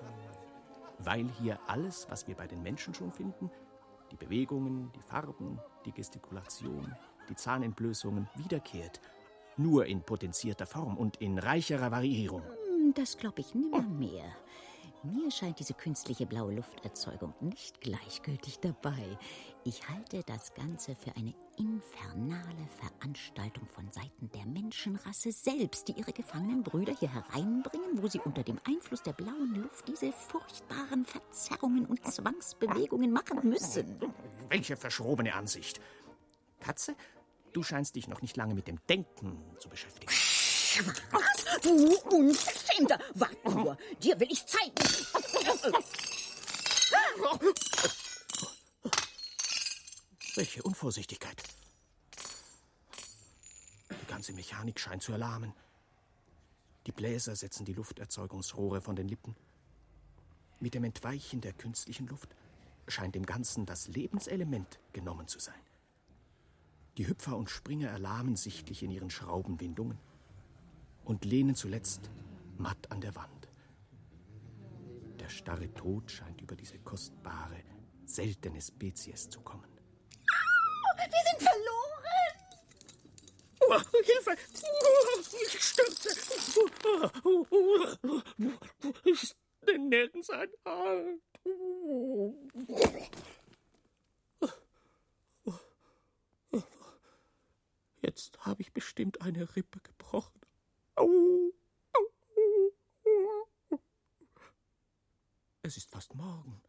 Weil 0.99 1.29
hier 1.41 1.59
alles, 1.67 2.07
was 2.11 2.27
wir 2.27 2.35
bei 2.35 2.47
den 2.47 2.63
Menschen 2.63 2.95
schon 2.95 3.13
finden, 3.13 3.51
die 4.11 4.17
Bewegungen, 4.17 4.91
die 4.95 5.03
Farben, 5.03 5.61
die 5.85 5.93
Gestikulation, 5.93 6.95
die 7.29 7.37
Zahnentblößungen 7.37 8.29
wiederkehrt, 8.37 9.01
nur 9.57 9.87
in 9.87 10.03
potenzierter 10.03 10.67
Form 10.67 10.97
und 10.97 11.17
in 11.19 11.39
reicherer 11.39 11.91
Variierung. 11.91 12.43
Hm, 12.43 12.95
Das 12.95 13.17
glaube 13.17 13.41
ich 13.41 13.55
nimmer 13.55 13.83
mehr. 13.83 14.25
Mir 15.05 15.31
scheint 15.31 15.61
diese 15.61 15.75
künstliche 15.75 16.27
blaue 16.27 16.55
Lufterzeugung 16.55 17.33
nicht 17.41 17.81
gleichgültig 17.81 18.59
dabei. 18.59 19.17
Ich 19.65 19.89
halte 19.89 20.25
das 20.27 20.55
Ganze 20.55 20.97
für 20.97 21.15
eine 21.15 21.35
infernale 21.57 22.67
Veranstaltung 22.81 23.69
von 23.69 23.91
Seiten 23.93 24.29
der 24.35 24.45
Menschenrasse 24.47 25.31
selbst, 25.31 25.87
die 25.87 25.93
ihre 25.93 26.13
gefangenen 26.13 26.65
Brüder 26.65 26.95
hier 26.99 27.13
hereinbringen, 27.13 28.03
wo 28.03 28.09
sie 28.09 28.19
unter 28.19 28.43
dem 28.43 28.59
Einfluss 28.65 29.03
der 29.03 29.13
blauen 29.13 29.55
Luft 29.55 29.87
diese 29.87 30.11
furchtbaren 30.11 31.05
Verzerrungen 31.05 31.87
und 31.87 32.05
Zwangsbewegungen 32.05 33.13
machen 33.13 33.49
müssen. 33.49 34.01
Welche 34.49 34.77
verschrobene 34.77 35.33
Ansicht. 35.35 35.81
Katze, 36.59 36.97
du 37.53 37.63
scheinst 37.63 37.95
dich 37.95 38.09
noch 38.09 38.21
nicht 38.21 38.37
lange 38.37 38.55
mit 38.55 38.67
dem 38.67 38.81
Denken 38.89 39.39
zu 39.59 39.69
beschäftigen. 39.69 40.13
Was? 40.87 41.61
Du 41.63 41.97
Unverschämter! 42.11 42.99
Wart 43.15 43.45
nur! 43.45 43.77
Dir 44.03 44.19
will 44.21 44.31
ich 44.31 44.47
zeigen! 44.47 44.75
Welche 50.37 50.63
Unvorsichtigkeit. 50.63 51.43
Die 53.91 54.07
ganze 54.07 54.33
Mechanik 54.33 54.79
scheint 54.79 55.03
zu 55.03 55.13
erlahmen. 55.13 55.53
Die 56.87 56.93
Bläser 56.93 57.35
setzen 57.35 57.65
die 57.65 57.75
Lufterzeugungsrohre 57.75 58.81
von 58.81 58.95
den 58.95 59.09
Lippen. 59.09 59.35
Mit 60.61 60.75
dem 60.75 60.85
Entweichen 60.85 61.41
der 61.41 61.53
künstlichen 61.53 62.07
Luft 62.07 62.35
scheint 62.87 63.15
dem 63.15 63.27
Ganzen 63.27 63.67
das 63.67 63.89
Lebenselement 63.89 64.79
genommen 64.93 65.29
zu 65.29 65.41
sein. 65.41 65.61
Die 66.97 67.07
Hüpfer 67.07 67.37
und 67.37 67.51
Springer 67.51 67.91
erlahmen 67.91 68.37
sichtlich 68.37 68.83
in 68.83 68.91
ihren 68.91 69.11
Schraubenwindungen 69.11 69.99
und 71.09 71.25
lehnen 71.25 71.55
zuletzt 71.55 72.11
matt 72.59 72.91
an 72.91 73.01
der 73.01 73.15
Wand. 73.17 73.49
Der 75.19 75.29
starre 75.31 75.73
Tod 75.73 76.11
scheint 76.11 76.41
über 76.43 76.55
diese 76.55 76.79
kostbare, 76.79 77.65
seltene 78.05 78.61
Spezies 78.61 79.29
zu 79.31 79.41
kommen. 79.41 79.67
Wir 80.97 81.23
sind 81.31 81.41
verloren! 81.49 82.35
Oh, 83.61 83.81
Hilfe! 84.05 84.37
Oh, 84.63 85.21
ich 85.47 85.63
stürze! 85.63 86.11
Ich 89.05 89.35
bin 89.65 89.89
nirgends 89.89 90.31
ein 90.31 90.49
Halt. 90.67 91.23
Jetzt 98.03 98.39
habe 98.41 98.61
ich 98.63 98.73
bestimmt 98.73 99.23
eine 99.23 99.57
Rippe 99.57 99.81
gebrochen. 99.81 100.39
Au. 100.99 101.53
Es 105.63 105.77
ist 105.77 105.91
fast 105.91 106.15
morgen. 106.15 106.61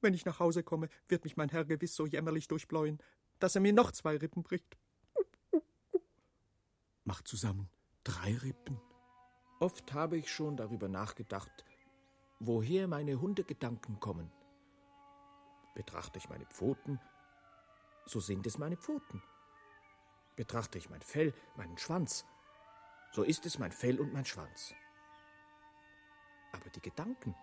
Wenn 0.00 0.07
ich 0.18 0.26
nach 0.26 0.38
Hause 0.38 0.62
komme, 0.62 0.88
wird 1.08 1.24
mich 1.24 1.36
mein 1.36 1.48
Herr 1.48 1.64
gewiss 1.64 1.94
so 1.94 2.06
jämmerlich 2.06 2.48
durchbläuen, 2.48 2.98
dass 3.38 3.54
er 3.54 3.60
mir 3.60 3.72
noch 3.72 3.92
zwei 3.92 4.16
Rippen 4.16 4.42
bricht. 4.42 4.76
Macht 7.04 7.26
zusammen 7.26 7.70
drei 8.04 8.36
Rippen. 8.36 8.80
Oft 9.60 9.92
habe 9.92 10.16
ich 10.16 10.30
schon 10.32 10.56
darüber 10.56 10.88
nachgedacht, 10.88 11.64
woher 12.38 12.88
meine 12.88 13.20
Hundegedanken 13.20 14.00
kommen. 14.00 14.30
Betrachte 15.74 16.18
ich 16.18 16.28
meine 16.28 16.46
Pfoten, 16.46 17.00
so 18.06 18.20
sind 18.20 18.46
es 18.46 18.58
meine 18.58 18.76
Pfoten. 18.76 19.22
Betrachte 20.36 20.78
ich 20.78 20.88
mein 20.88 21.02
Fell, 21.02 21.34
meinen 21.56 21.76
Schwanz, 21.78 22.24
so 23.12 23.22
ist 23.22 23.44
es 23.46 23.58
mein 23.58 23.72
Fell 23.72 24.00
und 24.00 24.12
mein 24.12 24.24
Schwanz. 24.24 24.74
Aber 26.52 26.70
die 26.70 26.80
Gedanken, 26.80 27.34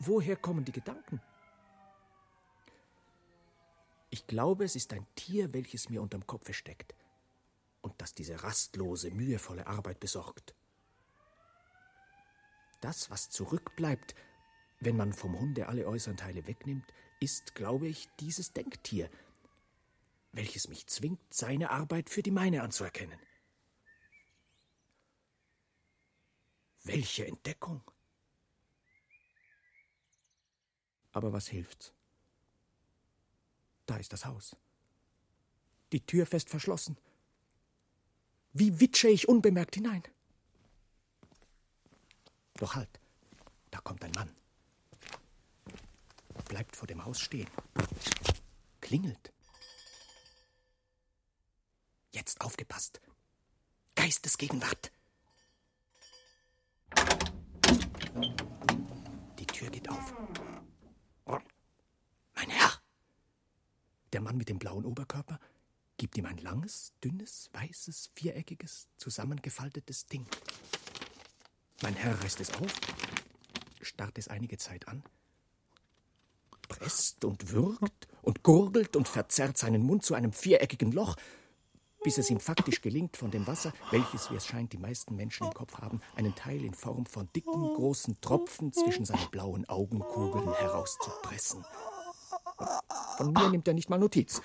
woher 0.00 0.36
kommen 0.36 0.64
die 0.64 0.72
Gedanken? 0.72 1.20
Ich 4.10 4.26
glaube, 4.26 4.64
es 4.64 4.74
ist 4.74 4.92
ein 4.92 5.06
Tier, 5.14 5.52
welches 5.54 5.88
mir 5.88 6.02
unterm 6.02 6.26
Kopfe 6.26 6.52
steckt 6.52 6.94
und 7.80 7.94
das 7.98 8.12
diese 8.12 8.42
rastlose, 8.42 9.10
mühevolle 9.12 9.66
Arbeit 9.66 10.00
besorgt. 10.00 10.54
Das, 12.80 13.10
was 13.10 13.30
zurückbleibt, 13.30 14.14
wenn 14.80 14.96
man 14.96 15.12
vom 15.12 15.38
Hunde 15.38 15.68
alle 15.68 15.86
äußeren 15.86 16.16
Teile 16.16 16.46
wegnimmt, 16.46 16.92
ist, 17.20 17.54
glaube 17.54 17.86
ich, 17.86 18.08
dieses 18.18 18.52
Denktier, 18.52 19.10
welches 20.32 20.68
mich 20.68 20.86
zwingt, 20.86 21.20
seine 21.32 21.70
Arbeit 21.70 22.08
für 22.08 22.22
die 22.22 22.30
meine 22.30 22.62
anzuerkennen. 22.62 23.18
Welche 26.82 27.26
Entdeckung! 27.26 27.82
Aber 31.12 31.32
was 31.32 31.48
hilft's? 31.48 31.92
Da 33.86 33.96
ist 33.96 34.12
das 34.12 34.24
Haus. 34.24 34.56
Die 35.92 36.04
Tür 36.04 36.26
fest 36.26 36.48
verschlossen. 36.48 36.96
Wie 38.52 38.80
witsche 38.80 39.08
ich 39.08 39.28
unbemerkt 39.28 39.74
hinein? 39.74 40.02
Doch 42.54 42.74
halt, 42.74 43.00
da 43.70 43.80
kommt 43.80 44.04
ein 44.04 44.12
Mann. 44.12 44.34
Bleibt 46.48 46.76
vor 46.76 46.86
dem 46.86 47.04
Haus 47.04 47.20
stehen. 47.20 47.48
Klingelt. 48.80 49.32
Jetzt 52.12 52.40
aufgepasst. 52.40 53.00
Geistesgegenwart. 53.94 54.92
Tür 59.60 59.68
geht 59.68 59.90
auf. 59.90 60.14
Mein 61.26 62.48
Herr! 62.48 62.70
Der 64.12 64.20
Mann 64.20 64.36
mit 64.36 64.48
dem 64.48 64.58
blauen 64.58 64.84
Oberkörper 64.84 65.38
gibt 65.96 66.16
ihm 66.16 66.26
ein 66.26 66.38
langes, 66.38 66.92
dünnes, 67.04 67.50
weißes, 67.52 68.10
viereckiges, 68.14 68.88
zusammengefaltetes 68.96 70.06
Ding. 70.06 70.26
Mein 71.82 71.94
Herr 71.94 72.20
reißt 72.22 72.40
es 72.40 72.52
auf, 72.54 72.72
starrt 73.80 74.18
es 74.18 74.28
einige 74.28 74.58
Zeit 74.58 74.88
an, 74.88 75.02
presst 76.68 77.24
und 77.24 77.50
würgt 77.52 78.08
und 78.22 78.42
gurgelt 78.42 78.96
und 78.96 79.08
verzerrt 79.08 79.58
seinen 79.58 79.82
Mund 79.82 80.04
zu 80.04 80.14
einem 80.14 80.32
viereckigen 80.32 80.90
Loch, 80.92 81.16
bis 82.02 82.18
es 82.18 82.30
ihm 82.30 82.40
faktisch 82.40 82.80
gelingt, 82.80 83.16
von 83.16 83.30
dem 83.30 83.46
Wasser, 83.46 83.72
welches, 83.90 84.30
wie 84.30 84.36
es 84.36 84.46
scheint, 84.46 84.72
die 84.72 84.78
meisten 84.78 85.14
Menschen 85.16 85.46
im 85.46 85.54
Kopf 85.54 85.78
haben, 85.78 86.00
einen 86.16 86.34
Teil 86.34 86.64
in 86.64 86.74
Form 86.74 87.06
von 87.06 87.28
dicken, 87.36 87.74
großen 87.74 88.20
Tropfen 88.20 88.72
zwischen 88.72 89.04
seine 89.04 89.26
blauen 89.26 89.68
Augenkugeln 89.68 90.52
herauszupressen. 90.54 91.64
Von 93.20 93.34
mir 93.34 93.50
nimmt 93.50 93.68
er 93.68 93.74
nicht 93.74 93.90
mal 93.90 93.98
Notiz. 93.98 94.40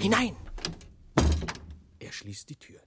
Hinein! 0.00 0.34
Er 2.00 2.10
schließt 2.10 2.50
die 2.50 2.56
Tür. 2.56 2.80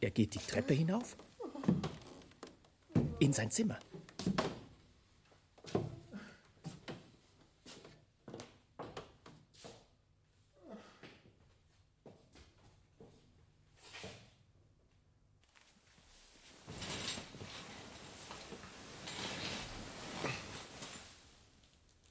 Er 0.00 0.10
geht 0.10 0.34
die 0.34 0.38
Treppe 0.40 0.74
hinauf 0.74 1.16
in 3.20 3.32
sein 3.32 3.52
Zimmer. 3.52 3.78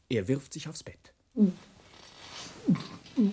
Er 0.10 0.28
wirft 0.28 0.54
sich 0.54 0.68
aufs 0.68 0.84
Bett. 0.84 1.14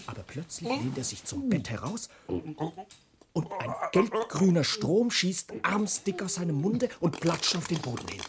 Aber 0.06 0.22
plötzlich 0.22 0.68
lehnt 0.68 0.98
er 0.98 1.04
sich 1.04 1.24
zum 1.24 1.48
Bett 1.48 1.70
heraus 1.70 2.10
und 2.26 3.52
ein 3.52 3.74
gelbgrüner 3.92 4.64
Strom 4.64 5.10
schießt 5.10 5.54
armsdick 5.62 6.22
aus 6.22 6.34
seinem 6.34 6.60
Munde 6.60 6.88
und 7.00 7.18
platscht 7.20 7.56
auf 7.56 7.66
den 7.66 7.80
Boden 7.80 8.08
hin. 8.08 8.22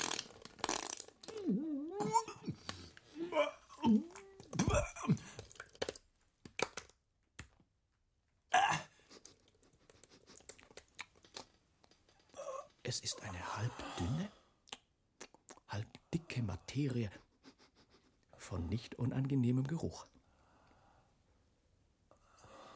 Es 12.83 13.01
ist 13.01 13.21
eine 13.21 13.57
halbdünne, 13.57 14.31
halbdicke 15.67 16.41
Materie 16.41 17.11
von 18.37 18.65
nicht 18.67 18.95
unangenehmem 18.95 19.67
Geruch. 19.67 20.05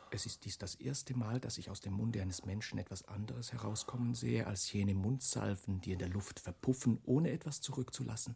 Es 0.10 0.26
ist 0.26 0.44
dies 0.44 0.58
das 0.58 0.76
erste 0.92 1.18
Mal, 1.18 1.40
dass 1.40 1.58
ich 1.58 1.70
aus 1.70 1.80
dem 1.80 1.94
Munde 1.94 2.22
eines 2.22 2.44
Menschen 2.44 2.78
etwas 2.78 3.08
anderes 3.08 3.54
herauskommen 3.54 4.14
sehe 4.14 4.46
als 4.46 4.74
jene 4.74 4.94
Mundsalven, 4.94 5.80
die 5.80 5.94
in 5.94 6.00
der 6.00 6.10
Luft 6.10 6.42
verpuffen, 6.42 7.00
ohne 7.06 7.32
etwas 7.32 7.62
zurückzulassen. 7.62 8.36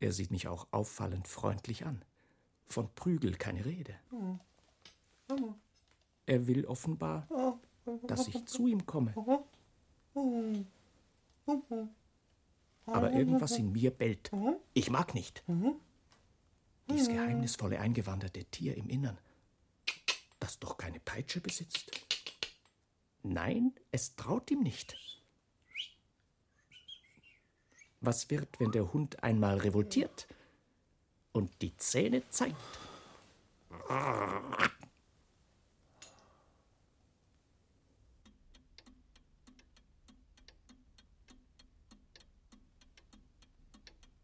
Er 0.00 0.10
sieht 0.10 0.32
mich 0.32 0.48
auch 0.48 0.66
auffallend 0.72 1.28
freundlich 1.28 1.86
an. 1.86 2.04
Von 2.66 2.92
Prügel 2.96 3.36
keine 3.36 3.64
Rede. 3.64 3.94
Er 6.26 6.48
will 6.48 6.66
offenbar, 6.66 7.28
dass 8.08 8.26
ich 8.26 8.44
zu 8.46 8.66
ihm 8.66 8.86
komme. 8.86 9.14
Aber 12.86 13.12
irgendwas 13.12 13.52
in 13.52 13.70
mir 13.70 13.92
bellt. 13.92 14.32
Ich 14.74 14.90
mag 14.90 15.14
nicht. 15.14 15.44
Dies 16.88 17.06
geheimnisvolle 17.08 17.78
eingewanderte 17.78 18.44
Tier 18.46 18.76
im 18.76 18.88
Innern, 18.88 19.16
das 20.50 20.58
doch 20.58 20.76
keine 20.76 20.98
Peitsche 20.98 21.40
besitzt. 21.40 21.92
Nein, 23.22 23.72
es 23.92 24.16
traut 24.16 24.50
ihm 24.50 24.62
nicht. 24.62 24.96
Was 28.00 28.28
wird, 28.30 28.58
wenn 28.58 28.72
der 28.72 28.92
Hund 28.92 29.22
einmal 29.22 29.58
revoltiert 29.58 30.26
und 31.32 31.62
die 31.62 31.76
Zähne 31.76 32.28
zeigt? 32.30 32.56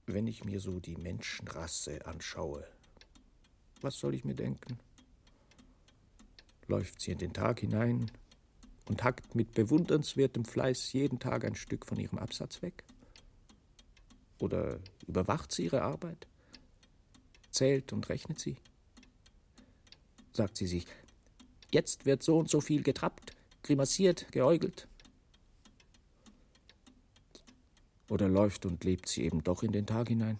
Wenn 0.06 0.26
ich 0.26 0.44
mir 0.44 0.58
so 0.58 0.80
die 0.80 0.96
Menschenrasse 0.96 2.04
anschaue, 2.04 2.66
was 3.80 3.96
soll 4.00 4.14
ich 4.16 4.24
mir 4.24 4.34
denken? 4.34 4.80
Läuft 6.68 7.00
sie 7.00 7.12
in 7.12 7.18
den 7.18 7.32
Tag 7.32 7.60
hinein 7.60 8.10
und 8.86 9.04
hackt 9.04 9.34
mit 9.34 9.52
bewundernswertem 9.52 10.44
Fleiß 10.44 10.92
jeden 10.92 11.18
Tag 11.18 11.44
ein 11.44 11.54
Stück 11.54 11.86
von 11.86 11.98
ihrem 11.98 12.18
Absatz 12.18 12.62
weg? 12.62 12.84
Oder 14.38 14.80
überwacht 15.06 15.52
sie 15.52 15.64
ihre 15.64 15.82
Arbeit? 15.82 16.26
Zählt 17.50 17.92
und 17.92 18.08
rechnet 18.08 18.38
sie? 18.38 18.56
Sagt 20.32 20.56
sie 20.56 20.66
sich, 20.66 20.86
jetzt 21.72 22.04
wird 22.04 22.22
so 22.22 22.38
und 22.38 22.50
so 22.50 22.60
viel 22.60 22.82
getrappt, 22.82 23.32
grimassiert, 23.62 24.30
geäugelt? 24.32 24.88
Oder 28.08 28.28
läuft 28.28 28.66
und 28.66 28.84
lebt 28.84 29.08
sie 29.08 29.22
eben 29.24 29.42
doch 29.42 29.62
in 29.62 29.72
den 29.72 29.86
Tag 29.86 30.08
hinein? 30.08 30.38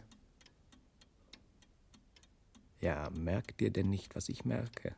Ja, 2.81 3.09
merkt 3.11 3.63
ihr 3.63 3.71
denn 3.71 3.91
nicht, 3.91 4.15
was 4.15 4.29
ich 4.29 4.45
merke? 4.45 4.95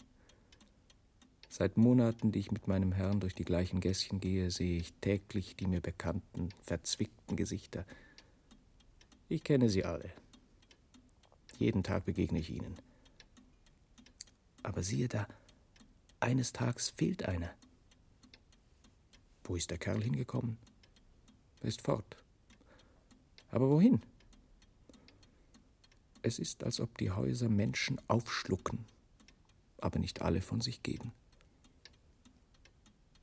Seit 1.58 1.76
Monaten, 1.76 2.30
die 2.30 2.38
ich 2.38 2.52
mit 2.52 2.68
meinem 2.68 2.92
Herrn 2.92 3.18
durch 3.18 3.34
die 3.34 3.44
gleichen 3.44 3.80
Gässchen 3.80 4.20
gehe, 4.20 4.52
sehe 4.52 4.78
ich 4.78 4.92
täglich 5.00 5.56
die 5.56 5.66
mir 5.66 5.80
bekannten, 5.80 6.50
verzwickten 6.62 7.36
Gesichter. 7.36 7.84
Ich 9.28 9.42
kenne 9.42 9.68
sie 9.68 9.84
alle. 9.84 10.12
Jeden 11.58 11.82
Tag 11.82 12.04
begegne 12.04 12.38
ich 12.38 12.50
ihnen. 12.50 12.78
Aber 14.62 14.84
siehe 14.84 15.08
da, 15.08 15.26
eines 16.20 16.52
Tages 16.52 16.90
fehlt 16.90 17.24
einer. 17.24 17.52
Wo 19.42 19.56
ist 19.56 19.72
der 19.72 19.78
Kerl 19.78 20.00
hingekommen? 20.00 20.58
Er 21.60 21.70
ist 21.70 21.82
fort. 21.82 22.16
Aber 23.50 23.68
wohin? 23.68 24.00
Es 26.22 26.38
ist, 26.38 26.62
als 26.62 26.78
ob 26.78 26.96
die 26.98 27.10
Häuser 27.10 27.48
Menschen 27.48 28.00
aufschlucken, 28.06 28.84
aber 29.78 29.98
nicht 29.98 30.22
alle 30.22 30.40
von 30.40 30.60
sich 30.60 30.84
geben. 30.84 31.12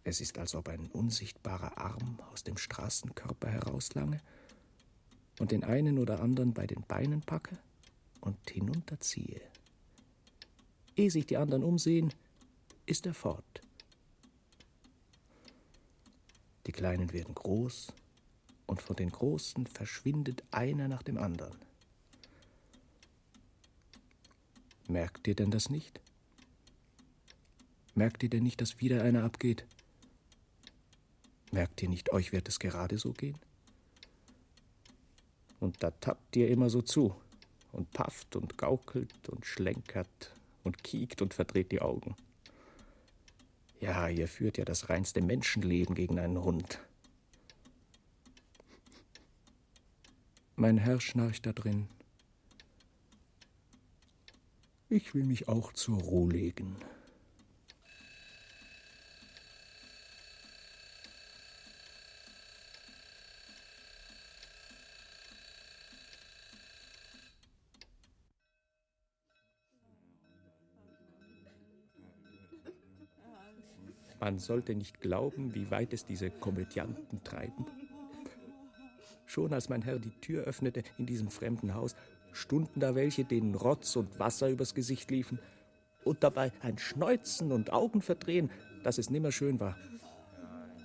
Es 0.08 0.22
ist, 0.22 0.38
als 0.38 0.54
ob 0.54 0.70
ein 0.70 0.86
unsichtbarer 0.92 1.80
Arm 1.80 2.20
aus 2.32 2.44
dem 2.44 2.58
Straßenkörper 2.58 3.50
herauslange 3.50 4.22
und 5.40 5.52
den 5.52 5.64
einen 5.64 5.98
oder 5.98 6.20
anderen 6.20 6.54
bei 6.54 6.68
den 6.68 6.84
Beinen 6.84 7.24
packe 7.24 7.58
und 8.22 8.38
hinunterziehe. 8.48 9.42
Ehe 10.96 11.10
sich 11.10 11.26
die 11.26 11.38
anderen 11.38 11.64
umsehen, 11.64 12.14
ist 12.86 13.08
er 13.08 13.16
fort. 13.16 13.62
Die 16.68 16.72
Kleinen 16.72 17.12
werden 17.12 17.34
groß 17.34 17.92
und 18.68 18.84
von 18.84 18.96
den 18.96 19.10
Großen 19.10 19.66
verschwindet 19.66 20.44
einer 20.52 20.88
nach 20.88 21.02
dem 21.02 21.18
anderen. 21.18 21.58
Merkt 24.88 25.28
ihr 25.28 25.36
denn 25.36 25.50
das 25.50 25.72
nicht? 25.72 26.00
Merkt 27.96 28.22
ihr 28.22 28.30
denn 28.30 28.44
nicht, 28.44 28.62
dass 28.62 28.80
wieder 28.80 29.02
einer 29.02 29.24
abgeht? 29.24 29.66
Merkt 31.56 31.82
ihr 31.82 31.88
nicht, 31.88 32.12
euch 32.12 32.34
wird 32.34 32.50
es 32.50 32.60
gerade 32.60 32.98
so 32.98 33.14
gehen? 33.14 33.40
Und 35.62 35.82
da 35.82 35.92
tappt 35.92 36.36
ihr 36.36 36.50
immer 36.50 36.70
so 36.70 36.82
zu 36.82 37.16
und 37.72 37.90
pafft 37.92 38.36
und 38.36 38.58
gaukelt 38.58 39.30
und 39.30 39.46
schlenkert 39.46 40.34
und 40.66 40.84
kiekt 40.84 41.22
und 41.22 41.34
verdreht 41.34 41.72
die 41.72 41.80
Augen. 41.80 42.18
Ja, 43.80 44.10
ihr 44.10 44.28
führt 44.28 44.58
ja 44.58 44.66
das 44.66 44.90
reinste 44.90 45.22
Menschenleben 45.22 45.96
gegen 45.96 46.20
einen 46.20 46.44
Hund. 46.44 46.82
Mein 50.58 50.78
Herr 50.78 51.00
schnarcht 51.00 51.46
da 51.46 51.54
drin. 51.54 51.88
Ich 54.90 55.14
will 55.14 55.24
mich 55.24 55.48
auch 55.48 55.72
zur 55.72 56.02
Ruhe 56.02 56.34
legen. 56.34 56.76
Man 74.36 74.42
sollte 74.42 74.76
nicht 74.76 75.00
glauben, 75.00 75.56
wie 75.56 75.72
weit 75.72 75.94
es 75.94 76.06
diese 76.06 76.30
Komödianten 76.30 77.24
treiben. 77.24 77.68
Schon 79.26 79.54
als 79.54 79.70
mein 79.70 79.82
Herr 79.82 79.98
die 79.98 80.12
Tür 80.20 80.44
öffnete 80.44 80.84
in 80.98 81.06
diesem 81.06 81.30
fremden 81.30 81.74
Haus, 81.74 81.96
stunden 82.34 82.82
da 82.82 82.96
welche, 82.96 83.24
denen 83.24 83.56
Rotz 83.56 83.96
und 83.96 84.20
Wasser 84.20 84.50
übers 84.50 84.76
Gesicht 84.76 85.10
liefen 85.10 85.40
und 86.04 86.22
dabei 86.22 86.52
ein 86.60 86.78
Schneuzen 86.78 87.54
und 87.54 87.72
Augenverdrehen, 87.72 88.52
dass 88.84 88.98
es 88.98 89.10
nimmer 89.10 89.32
schön 89.32 89.62
war. 89.62 89.78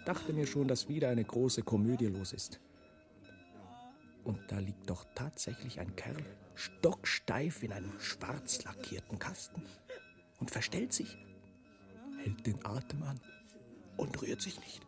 Dachte 0.05 0.32
mir 0.32 0.47
schon, 0.47 0.68
dass 0.68 0.89
wieder 0.89 1.09
eine 1.09 1.24
große 1.24 1.62
Komödie 1.62 2.06
los 2.06 2.32
ist. 2.32 2.60
Und 4.22 4.39
da 4.47 4.60
liegt 4.60 4.89
doch 4.89 5.05
tatsächlich 5.16 5.81
ein 5.81 5.97
Kerl, 5.97 6.24
stocksteif 6.55 7.64
in 7.64 7.72
einem 7.72 7.98
schwarz 7.98 8.62
lackierten 8.62 9.18
Kasten 9.18 9.64
und 10.39 10.52
verstellt 10.52 10.93
sich, 10.93 11.18
hält 12.22 12.47
den 12.47 12.64
Atem 12.64 13.02
an 13.02 13.18
und 14.01 14.22
rührt 14.22 14.40
sich 14.40 14.59
nicht. 14.60 14.81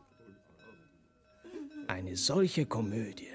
Eine 1.86 2.16
solche 2.16 2.64
Komödie. 2.64 3.28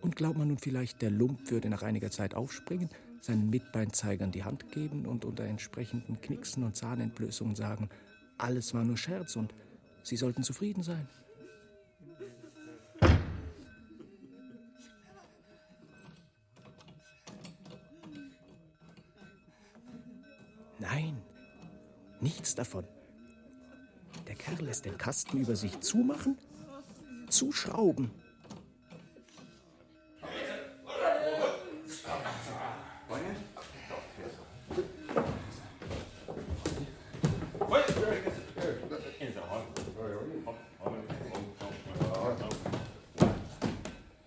Und 0.00 0.14
glaubt 0.14 0.38
man 0.38 0.48
nun 0.48 0.58
vielleicht, 0.58 1.02
der 1.02 1.10
Lump 1.10 1.50
würde 1.50 1.68
nach 1.68 1.82
einiger 1.82 2.12
Zeit 2.12 2.34
aufspringen, 2.34 2.88
seinen 3.20 3.50
Mitbeinzeigern 3.50 4.30
die 4.30 4.44
Hand 4.44 4.70
geben 4.70 5.06
und 5.06 5.24
unter 5.24 5.42
entsprechenden 5.42 6.20
Knicksen 6.20 6.62
und 6.62 6.76
Zahnentblößungen 6.76 7.56
sagen, 7.56 7.90
alles 8.38 8.72
war 8.74 8.84
nur 8.84 8.96
Scherz 8.96 9.34
und 9.34 9.52
sie 10.04 10.16
sollten 10.16 10.44
zufrieden 10.44 10.84
sein. 10.84 11.08
Nein, 20.78 21.20
nichts 22.20 22.54
davon. 22.54 22.84
Kerl 24.48 24.64
lässt 24.64 24.84
den 24.84 24.96
Kasten 24.96 25.38
über 25.38 25.56
sich 25.56 25.80
zumachen, 25.80 26.38
zuschrauben. 27.28 28.10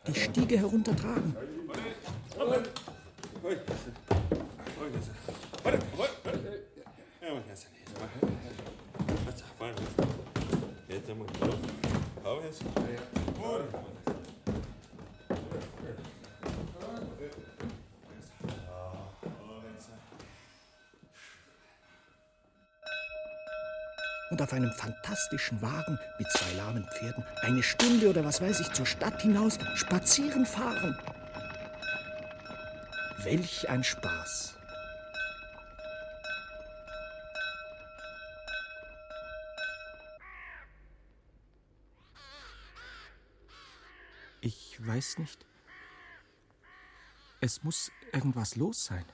Die 0.07 0.15
Stiege 0.15 0.57
heruntertragen. 0.57 1.35
Auf 24.51 24.57
einem 24.57 24.71
fantastischen 24.73 25.61
Wagen 25.61 25.97
mit 26.19 26.29
zwei 26.29 26.51
lahmen 26.55 26.85
Pferden 26.89 27.23
eine 27.41 27.63
Stunde 27.63 28.09
oder 28.09 28.25
was 28.25 28.41
weiß 28.41 28.59
ich 28.59 28.73
zur 28.73 28.85
Stadt 28.85 29.21
hinaus 29.21 29.57
spazieren 29.75 30.45
fahren. 30.45 30.97
Welch 33.23 33.69
ein 33.69 33.81
Spaß. 33.81 34.57
Ich 44.41 44.85
weiß 44.85 45.19
nicht. 45.19 45.45
Es 47.39 47.63
muss 47.63 47.89
irgendwas 48.11 48.57
los 48.57 48.83
sein. 48.83 49.05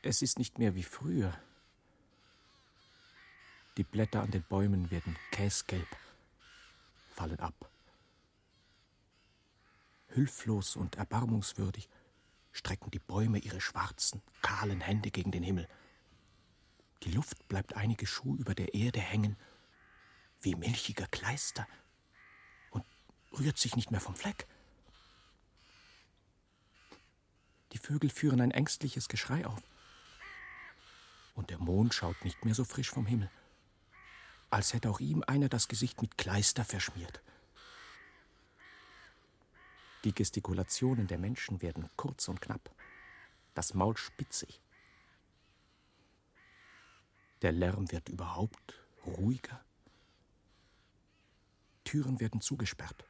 Es 0.00 0.22
ist 0.22 0.38
nicht 0.38 0.58
mehr 0.58 0.74
wie 0.74 0.84
früher. 0.84 1.38
Die 3.76 3.84
Blätter 3.84 4.22
an 4.22 4.30
den 4.30 4.42
Bäumen 4.42 4.90
werden 4.90 5.18
käsgelb, 5.30 5.86
fallen 7.10 7.38
ab. 7.40 7.70
Hilflos 10.08 10.76
und 10.76 10.94
erbarmungswürdig 10.94 11.90
strecken 12.52 12.90
die 12.90 12.98
Bäume 12.98 13.38
ihre 13.38 13.60
schwarzen, 13.60 14.22
kahlen 14.40 14.80
Hände 14.80 15.10
gegen 15.10 15.30
den 15.30 15.42
Himmel. 15.42 15.68
Die 17.02 17.12
Luft 17.12 17.46
bleibt 17.48 17.74
einige 17.76 18.06
Schuh 18.06 18.34
über 18.36 18.54
der 18.54 18.72
Erde 18.72 19.00
hängen, 19.00 19.36
wie 20.40 20.54
milchiger 20.54 21.06
Kleister, 21.08 21.68
und 22.70 22.82
rührt 23.38 23.58
sich 23.58 23.76
nicht 23.76 23.90
mehr 23.90 24.00
vom 24.00 24.14
Fleck. 24.14 24.46
Die 27.72 27.78
Vögel 27.78 28.08
führen 28.08 28.40
ein 28.40 28.52
ängstliches 28.52 29.08
Geschrei 29.08 29.46
auf. 29.46 29.62
Und 31.34 31.50
der 31.50 31.58
Mond 31.58 31.92
schaut 31.92 32.24
nicht 32.24 32.42
mehr 32.46 32.54
so 32.54 32.64
frisch 32.64 32.88
vom 32.88 33.04
Himmel 33.04 33.30
als 34.56 34.72
hätte 34.72 34.88
auch 34.88 35.00
ihm 35.00 35.22
einer 35.26 35.50
das 35.50 35.68
Gesicht 35.68 36.00
mit 36.00 36.16
Kleister 36.16 36.64
verschmiert. 36.64 37.20
Die 40.04 40.14
Gestikulationen 40.14 41.06
der 41.08 41.18
Menschen 41.18 41.60
werden 41.60 41.90
kurz 41.96 42.26
und 42.28 42.40
knapp, 42.40 42.74
das 43.52 43.74
Maul 43.74 43.98
spitzig. 43.98 44.62
Der 47.42 47.52
Lärm 47.52 47.92
wird 47.92 48.08
überhaupt 48.08 48.82
ruhiger. 49.04 49.62
Türen 51.84 52.18
werden 52.18 52.40
zugesperrt, 52.40 53.04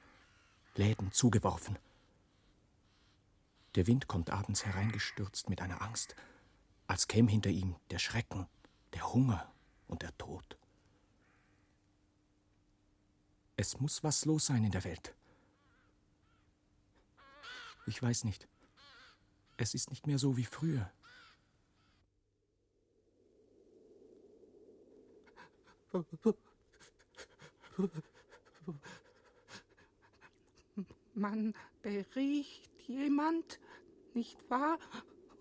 Läden 0.74 1.12
zugeworfen. 1.12 1.78
Der 3.76 3.86
Wind 3.86 4.08
kommt 4.08 4.30
abends 4.30 4.66
hereingestürzt 4.66 5.48
mit 5.48 5.60
einer 5.60 5.80
Angst, 5.80 6.16
als 6.88 7.06
käme 7.06 7.30
hinter 7.30 7.50
ihm 7.50 7.76
der 7.92 8.00
Schrecken, 8.00 8.48
der 8.94 9.12
Hunger 9.12 9.48
und 9.86 10.02
der 10.02 10.18
Tod. 10.18 10.58
Es 13.56 13.80
muss 13.80 14.04
was 14.04 14.24
los 14.26 14.46
sein 14.46 14.64
in 14.64 14.70
der 14.70 14.84
Welt. 14.84 15.14
Ich 17.86 18.02
weiß 18.02 18.24
nicht. 18.24 18.48
Es 19.56 19.74
ist 19.74 19.90
nicht 19.90 20.06
mehr 20.06 20.18
so 20.18 20.36
wie 20.36 20.44
früher. 20.44 20.92
Man 31.14 31.54
beriecht 31.80 32.70
jemand, 32.86 33.58
nicht 34.12 34.50
wahr? 34.50 34.78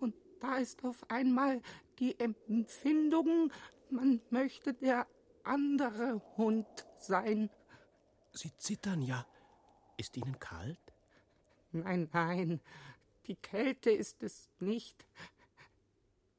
Und 0.00 0.14
da 0.40 0.56
ist 0.56 0.82
auf 0.84 1.10
einmal 1.10 1.60
die 1.98 2.18
Empfindung, 2.18 3.52
man 3.90 4.22
möchte 4.30 4.72
der 4.72 5.06
andere 5.42 6.22
Hund 6.38 6.66
sein. 6.98 7.50
Sie 8.36 8.54
zittern 8.58 9.02
ja. 9.02 9.26
Ist 9.96 10.16
Ihnen 10.16 10.38
kalt? 10.38 10.78
Nein, 11.72 12.08
nein, 12.12 12.60
die 13.26 13.36
Kälte 13.36 13.90
ist 13.90 14.22
es 14.22 14.50
nicht. 14.60 15.06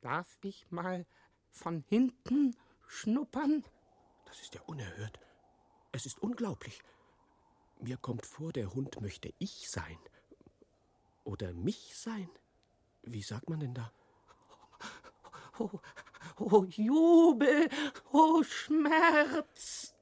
Darf 0.01 0.37
ich 0.43 0.69
mal 0.69 1.05
von 1.49 1.83
hinten 1.89 2.55
schnuppern? 2.87 3.63
Das 4.25 4.41
ist 4.41 4.53
ja 4.53 4.61
unerhört. 4.67 5.19
Es 5.91 6.05
ist 6.05 6.19
unglaublich. 6.19 6.81
Mir 7.79 7.97
kommt 7.97 8.25
vor, 8.25 8.53
der 8.53 8.73
Hund 8.73 9.01
möchte 9.01 9.33
ich 9.39 9.69
sein. 9.69 9.97
Oder 11.23 11.53
mich 11.53 11.95
sein. 11.95 12.29
Wie 13.01 13.23
sagt 13.23 13.49
man 13.49 13.59
denn 13.59 13.73
da? 13.73 13.91
Oh, 15.59 15.79
oh 16.37 16.65
Jubel, 16.65 17.67
oh 18.11 18.43
Schmerz. 18.43 19.96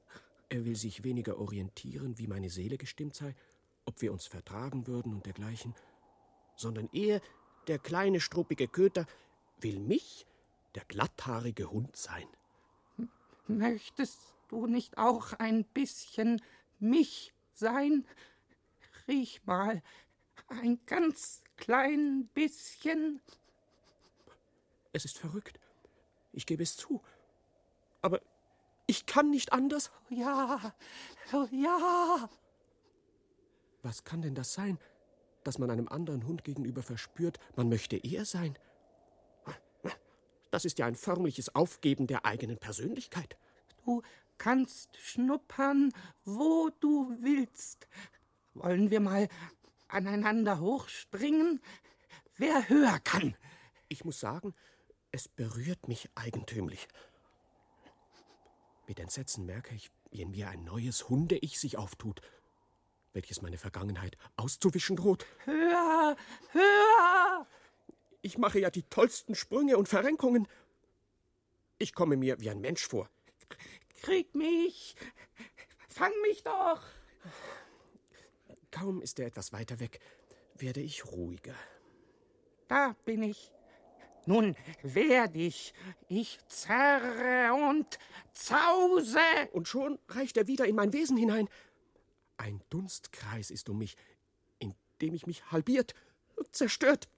Er 0.48 0.64
will 0.64 0.76
sich 0.76 1.02
weniger 1.02 1.38
orientieren, 1.38 2.18
wie 2.18 2.28
meine 2.28 2.50
Seele 2.50 2.78
gestimmt 2.78 3.14
sei, 3.14 3.34
ob 3.84 4.00
wir 4.00 4.12
uns 4.12 4.26
vertragen 4.26 4.86
würden 4.86 5.12
und 5.12 5.26
dergleichen, 5.26 5.74
sondern 6.56 6.88
er, 6.92 7.20
der 7.66 7.78
kleine 7.78 8.20
struppige 8.20 8.68
Köter, 8.68 9.06
will 9.58 9.78
mich, 9.80 10.26
der 10.74 10.84
glatthaarige 10.84 11.70
Hund 11.70 11.96
sein. 11.96 12.28
Möchtest 13.48 14.18
du 14.48 14.66
nicht 14.66 14.98
auch 14.98 15.32
ein 15.34 15.64
bisschen 15.64 16.42
mich 16.78 17.32
sein? 17.52 18.06
Riech 19.08 19.44
mal, 19.46 19.82
ein 20.48 20.78
ganz 20.86 21.42
klein 21.56 22.28
bisschen. 22.34 23.20
Es 24.92 25.04
ist 25.04 25.18
verrückt. 25.18 25.58
Ich 26.32 26.46
gebe 26.46 26.62
es 26.62 26.76
zu. 26.76 27.02
Aber 28.02 28.20
ich 28.86 29.06
kann 29.06 29.30
nicht 29.30 29.52
anders. 29.52 29.90
Ja, 30.08 30.74
oh 31.32 31.46
ja. 31.50 32.28
Was 33.82 34.04
kann 34.04 34.22
denn 34.22 34.34
das 34.34 34.52
sein, 34.52 34.78
dass 35.44 35.58
man 35.58 35.70
einem 35.70 35.88
anderen 35.88 36.26
Hund 36.26 36.44
gegenüber 36.44 36.82
verspürt, 36.82 37.38
man 37.56 37.68
möchte 37.68 37.96
er 37.96 38.24
sein? 38.24 38.58
Das 40.50 40.64
ist 40.64 40.78
ja 40.78 40.86
ein 40.86 40.94
förmliches 40.94 41.54
Aufgeben 41.54 42.06
der 42.06 42.24
eigenen 42.24 42.58
Persönlichkeit. 42.58 43.36
Du 43.84 44.02
kannst 44.38 44.96
schnuppern, 44.96 45.92
wo 46.24 46.70
du 46.80 47.16
willst. 47.20 47.86
Wollen 48.54 48.90
wir 48.90 49.00
mal 49.00 49.28
aneinander 49.88 50.60
hochspringen? 50.60 51.60
Wer 52.36 52.68
höher 52.68 52.98
kann. 53.00 53.36
Ich 53.88 54.04
muss 54.04 54.20
sagen, 54.20 54.54
es 55.10 55.28
berührt 55.28 55.88
mich 55.88 56.08
eigentümlich. 56.14 56.88
Mit 58.86 59.00
Entsetzen 59.00 59.46
merke 59.46 59.74
ich, 59.74 59.90
wie 60.10 60.22
in 60.22 60.30
mir 60.30 60.48
ein 60.48 60.64
neues 60.64 61.08
Hunde-Ich 61.08 61.58
sich 61.58 61.76
auftut, 61.76 62.20
welches 63.12 63.42
meine 63.42 63.58
Vergangenheit 63.58 64.16
auszuwischen 64.36 64.96
droht. 64.96 65.26
Höher, 65.44 66.16
höher! 66.52 67.46
Ich 68.22 68.38
mache 68.38 68.60
ja 68.60 68.70
die 68.70 68.84
tollsten 68.84 69.34
Sprünge 69.34 69.76
und 69.76 69.88
Verrenkungen. 69.88 70.46
Ich 71.78 71.94
komme 71.94 72.16
mir 72.16 72.40
wie 72.40 72.50
ein 72.50 72.60
Mensch 72.60 72.86
vor. 72.86 73.10
Krieg 74.02 74.34
mich! 74.34 74.94
Fang 75.88 76.12
mich 76.22 76.42
doch! 76.44 76.82
Kaum 78.70 79.00
ist 79.00 79.18
er 79.18 79.26
etwas 79.26 79.52
weiter 79.52 79.80
weg, 79.80 80.00
werde 80.54 80.80
ich 80.80 81.06
ruhiger. 81.06 81.54
Da 82.68 82.94
bin 83.04 83.22
ich. 83.22 83.50
Nun 84.26 84.56
wehr 84.82 85.28
dich. 85.28 85.72
Ich 86.08 86.38
zerre 86.48 87.54
und 87.54 87.98
zause. 88.32 89.20
Und 89.52 89.68
schon 89.68 89.98
reicht 90.08 90.36
er 90.36 90.48
wieder 90.48 90.66
in 90.66 90.74
mein 90.74 90.92
Wesen 90.92 91.16
hinein. 91.16 91.48
Ein 92.36 92.60
Dunstkreis 92.68 93.50
ist 93.50 93.68
um 93.68 93.78
mich, 93.78 93.96
in 94.58 94.74
dem 95.00 95.14
ich 95.14 95.26
mich 95.26 95.50
halbiert, 95.52 95.94
zerstört, 96.50 97.08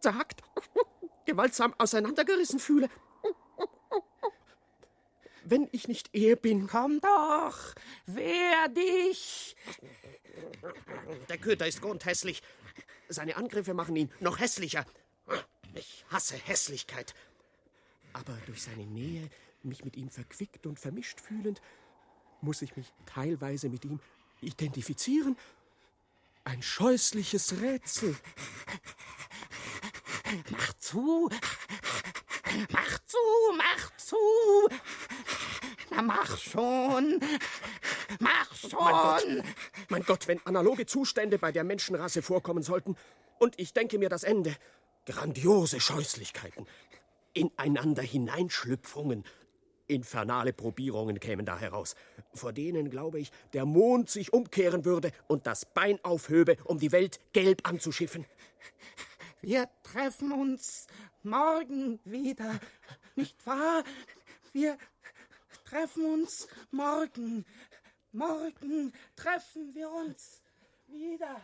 zerhackt, 0.00 0.42
gewaltsam 1.24 1.72
auseinandergerissen 1.78 2.58
fühle. 2.58 2.90
Wenn 5.44 5.68
ich 5.72 5.88
nicht 5.88 6.10
er 6.14 6.36
bin. 6.36 6.66
Komm 6.66 7.00
doch, 7.00 7.74
wehr 8.06 8.68
dich. 8.68 9.56
Der 11.28 11.38
Köter 11.38 11.66
ist 11.66 11.80
grundhässlich. 11.80 12.42
Seine 13.08 13.36
Angriffe 13.36 13.72
machen 13.72 13.96
ihn 13.96 14.10
noch 14.20 14.38
hässlicher. 14.38 14.84
Ich 15.74 16.04
hasse 16.10 16.36
Hässlichkeit. 16.36 17.14
Aber 18.12 18.36
durch 18.46 18.62
seine 18.62 18.86
Nähe, 18.86 19.28
mich 19.62 19.84
mit 19.84 19.96
ihm 19.96 20.10
verquickt 20.10 20.66
und 20.66 20.78
vermischt 20.80 21.20
fühlend, 21.20 21.60
muss 22.40 22.62
ich 22.62 22.76
mich 22.76 22.92
teilweise 23.06 23.68
mit 23.68 23.84
ihm 23.84 24.00
identifizieren. 24.40 25.36
Ein 26.44 26.62
scheußliches 26.62 27.60
Rätsel. 27.60 28.16
Mach 30.50 30.72
zu! 30.74 31.28
Mach 32.70 32.98
zu! 33.04 33.18
Mach 33.56 33.96
zu! 33.96 34.16
Na 35.90 36.02
mach 36.02 36.38
schon! 36.38 37.20
Mach 38.18 38.54
schon! 38.54 38.70
Mein 38.78 38.92
Gott, 38.92 39.44
mein 39.88 40.02
Gott, 40.04 40.28
wenn 40.28 40.44
analoge 40.46 40.86
Zustände 40.86 41.38
bei 41.38 41.52
der 41.52 41.64
Menschenrasse 41.64 42.22
vorkommen 42.22 42.62
sollten, 42.62 42.96
und 43.38 43.58
ich 43.58 43.72
denke 43.72 43.98
mir 43.98 44.08
das 44.08 44.22
Ende. 44.22 44.56
Grandiose 45.06 45.80
Scheußlichkeiten, 45.80 46.66
ineinander 47.32 48.02
Hineinschlüpfungen, 48.02 49.24
infernale 49.86 50.52
Probierungen 50.52 51.18
kämen 51.18 51.44
da 51.44 51.58
heraus, 51.58 51.96
vor 52.32 52.52
denen, 52.52 52.90
glaube 52.90 53.18
ich, 53.18 53.32
der 53.52 53.64
Mond 53.64 54.08
sich 54.08 54.32
umkehren 54.32 54.84
würde 54.84 55.12
und 55.26 55.46
das 55.46 55.64
Bein 55.64 55.98
aufhöbe, 56.04 56.56
um 56.64 56.78
die 56.78 56.92
Welt 56.92 57.18
gelb 57.32 57.68
anzuschiffen. 57.68 58.24
Wir 59.42 59.68
treffen 59.82 60.32
uns 60.32 60.86
morgen 61.22 61.98
wieder, 62.04 62.60
nicht 63.16 63.46
wahr? 63.46 63.84
Wir 64.52 64.76
treffen 65.64 66.04
uns 66.04 66.46
morgen. 66.70 67.44
Morgen 68.12 68.92
treffen 69.14 69.74
wir 69.74 69.88
uns 69.88 70.42
wieder. 70.88 71.40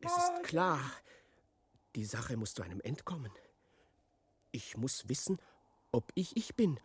Es 0.00 0.12
ist 0.12 0.42
klar, 0.42 0.80
die 1.94 2.04
Sache 2.04 2.36
muss 2.36 2.54
zu 2.54 2.62
einem 2.62 2.80
End 2.80 3.04
kommen. 3.04 3.32
Ich 4.52 4.76
muss 4.76 5.08
wissen, 5.08 5.38
ob 5.92 6.12
ich 6.14 6.36
ich 6.36 6.54
bin 6.54 6.78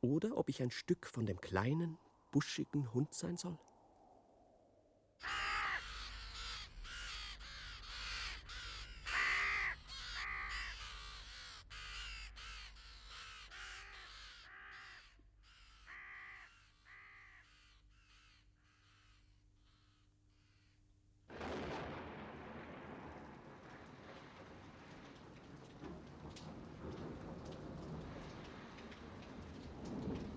oder 0.00 0.36
ob 0.36 0.48
ich 0.48 0.62
ein 0.62 0.70
Stück 0.70 1.06
von 1.06 1.26
dem 1.26 1.40
kleinen, 1.40 1.98
buschigen 2.30 2.92
Hund 2.94 3.14
sein 3.14 3.36
soll. 3.36 3.58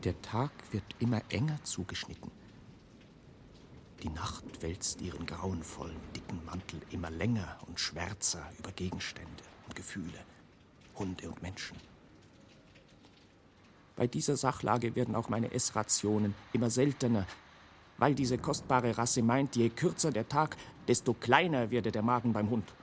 Der 0.03 0.19
Tag 0.23 0.52
wird 0.72 0.84
immer 0.99 1.22
enger 1.30 1.64
zugeschnitten. 1.64 2.31
Die 4.03 4.10
Nacht 4.10 4.61
wälzt 4.61 5.02
ihren 5.02 5.26
grauenvollen, 5.26 5.99
dicken 6.15 6.43
Mantel 6.45 6.81
immer 6.89 7.11
länger 7.11 7.60
und 7.68 7.80
schwärzer 7.80 8.43
über 8.57 8.72
Gegenstände 8.72 9.43
und 9.68 9.76
Gefühle, 9.76 10.26
Hunde 10.95 11.30
und 11.30 11.41
Menschen. 11.41 11.77
Bei 13.95 14.07
dieser 14.07 14.38
Sachlage 14.38 14.95
werden 14.95 15.15
auch 15.15 15.30
meine 15.30 15.52
Essrationen 15.52 16.34
immer 16.53 16.72
seltener, 16.72 17.27
weil 17.99 18.15
diese 18.15 18.39
kostbare 18.39 18.98
Rasse 18.98 19.22
meint, 19.22 19.56
je 19.56 19.69
kürzer 19.69 20.11
der 20.11 20.27
Tag, 20.27 20.57
desto 20.88 21.14
kleiner 21.14 21.69
werde 21.69 21.91
der 21.91 22.02
Magen 22.02 22.34
beim 22.34 22.49
Hund. 22.49 22.73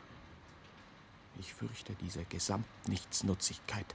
Ich 1.41 1.53
fürchte, 1.53 1.95
diese 2.01 2.25
Gesamtnichtsnutzigkeit 2.25 3.95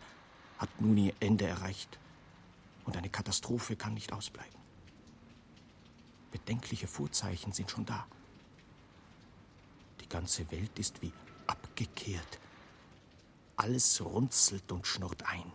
hat 0.58 0.70
nun 0.82 0.98
ihr 0.98 1.14
Ende 1.22 1.46
erreicht 1.46 2.00
und 2.86 2.98
eine 2.98 3.10
Katastrophe 3.10 3.76
kann 3.76 3.94
nicht 3.94 4.14
ausbleiben. 4.14 4.62
Bedenkliche 6.32 6.88
Vorzeichen 6.88 7.52
sind 7.52 7.70
schon 7.70 7.86
da. 7.86 8.06
Die 10.02 10.10
ganze 10.10 10.50
Welt 10.52 10.78
ist 10.80 11.02
wie 11.02 11.14
abgekehrt. 11.48 12.40
Alles 13.56 14.04
runzelt 14.04 14.72
und 14.72 14.88
schnurrt 14.88 15.24
ein. 15.28 15.52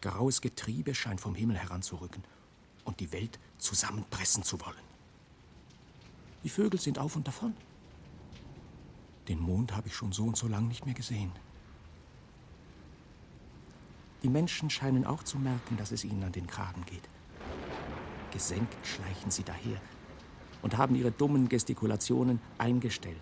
Graues 0.00 0.40
Getriebe 0.40 0.94
scheint 0.94 1.20
vom 1.20 1.34
Himmel 1.34 1.58
heranzurücken 1.58 2.24
und 2.84 3.00
die 3.00 3.12
Welt 3.12 3.38
zusammenpressen 3.58 4.42
zu 4.42 4.60
wollen. 4.60 4.92
Die 6.42 6.48
Vögel 6.48 6.80
sind 6.80 6.98
auf 6.98 7.14
und 7.14 7.28
davon. 7.28 7.54
Den 9.28 9.40
Mond 9.40 9.76
habe 9.76 9.88
ich 9.88 9.94
schon 9.94 10.12
so 10.12 10.24
und 10.24 10.36
so 10.36 10.48
lang 10.48 10.66
nicht 10.66 10.84
mehr 10.84 10.94
gesehen. 10.94 11.30
Die 14.22 14.28
Menschen 14.28 14.70
scheinen 14.70 15.04
auch 15.04 15.24
zu 15.24 15.38
merken, 15.38 15.76
dass 15.76 15.90
es 15.90 16.04
ihnen 16.04 16.22
an 16.22 16.32
den 16.32 16.46
Kragen 16.46 16.84
geht. 16.86 17.08
Gesenkt 18.30 18.76
schleichen 18.86 19.30
sie 19.30 19.42
daher 19.42 19.80
und 20.62 20.76
haben 20.76 20.94
ihre 20.94 21.10
dummen 21.10 21.48
Gestikulationen 21.48 22.40
eingestellt. 22.56 23.16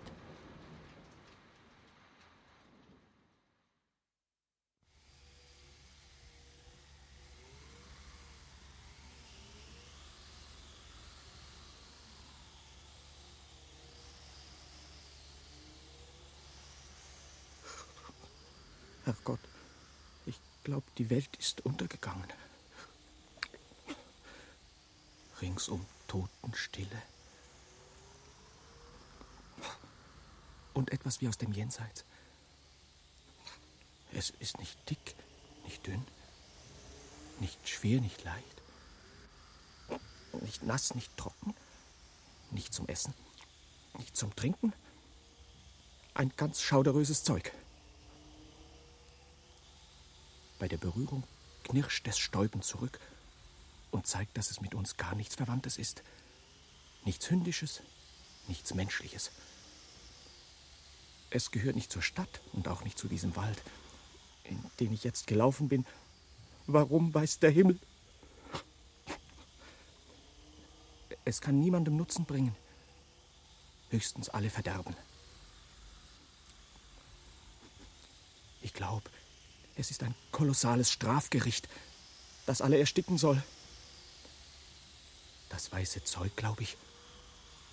Herrgott, 19.04 19.40
ich 20.26 20.38
glaube, 20.62 20.86
die 20.98 21.04
Welt 21.20 21.36
ist 21.36 21.66
untergegangen. 21.66 22.32
Ringsum 25.42 25.84
Totenstille. 26.08 27.02
Und 30.72 30.90
etwas 30.92 31.20
wie 31.20 31.28
aus 31.28 31.36
dem 31.36 31.52
Jenseits. 31.52 32.06
Es 34.12 34.30
ist 34.30 34.58
nicht 34.60 34.78
dick, 34.88 35.14
nicht 35.64 35.86
dünn, 35.86 36.06
nicht 37.38 37.68
schwer, 37.68 38.00
nicht 38.00 38.24
leicht, 38.24 38.62
nicht 40.40 40.62
nass, 40.62 40.94
nicht 40.94 41.14
trocken, 41.18 41.54
nicht 42.50 42.72
zum 42.72 42.88
Essen, 42.88 43.12
nicht 43.98 44.16
zum 44.16 44.34
Trinken. 44.34 44.72
Ein 46.14 46.32
ganz 46.38 46.62
schauderöses 46.62 47.24
Zeug. 47.24 47.52
Bei 50.60 50.68
der 50.68 50.76
Berührung 50.76 51.24
knirscht 51.64 52.06
es 52.06 52.18
stäubend 52.18 52.64
zurück 52.64 53.00
und 53.90 54.06
zeigt, 54.06 54.36
dass 54.36 54.50
es 54.50 54.60
mit 54.60 54.74
uns 54.74 54.98
gar 54.98 55.14
nichts 55.14 55.34
Verwandtes 55.34 55.78
ist. 55.78 56.02
Nichts 57.04 57.30
Hündisches, 57.30 57.80
nichts 58.46 58.74
Menschliches. 58.74 59.32
Es 61.30 61.50
gehört 61.50 61.76
nicht 61.76 61.90
zur 61.90 62.02
Stadt 62.02 62.42
und 62.52 62.68
auch 62.68 62.84
nicht 62.84 62.98
zu 62.98 63.08
diesem 63.08 63.34
Wald. 63.36 63.60
in 64.44 64.62
den 64.80 64.92
ich 64.92 65.04
jetzt 65.04 65.26
gelaufen 65.26 65.68
bin, 65.68 65.86
warum 66.66 67.14
weiß 67.14 67.38
der 67.38 67.50
Himmel? 67.50 67.78
Es 71.24 71.40
kann 71.40 71.60
niemandem 71.60 71.96
Nutzen 71.96 72.24
bringen, 72.24 72.54
höchstens 73.90 74.28
alle 74.28 74.50
verderben. 74.50 74.96
Ich 78.62 78.74
glaube, 78.74 79.08
es 79.76 79.90
ist 79.90 80.02
ein 80.02 80.14
kolossales 80.32 80.90
Strafgericht, 80.90 81.68
das 82.46 82.60
alle 82.60 82.78
ersticken 82.78 83.18
soll. 83.18 83.42
Das 85.48 85.72
weiße 85.72 86.04
Zeug, 86.04 86.34
glaube 86.36 86.62
ich, 86.62 86.76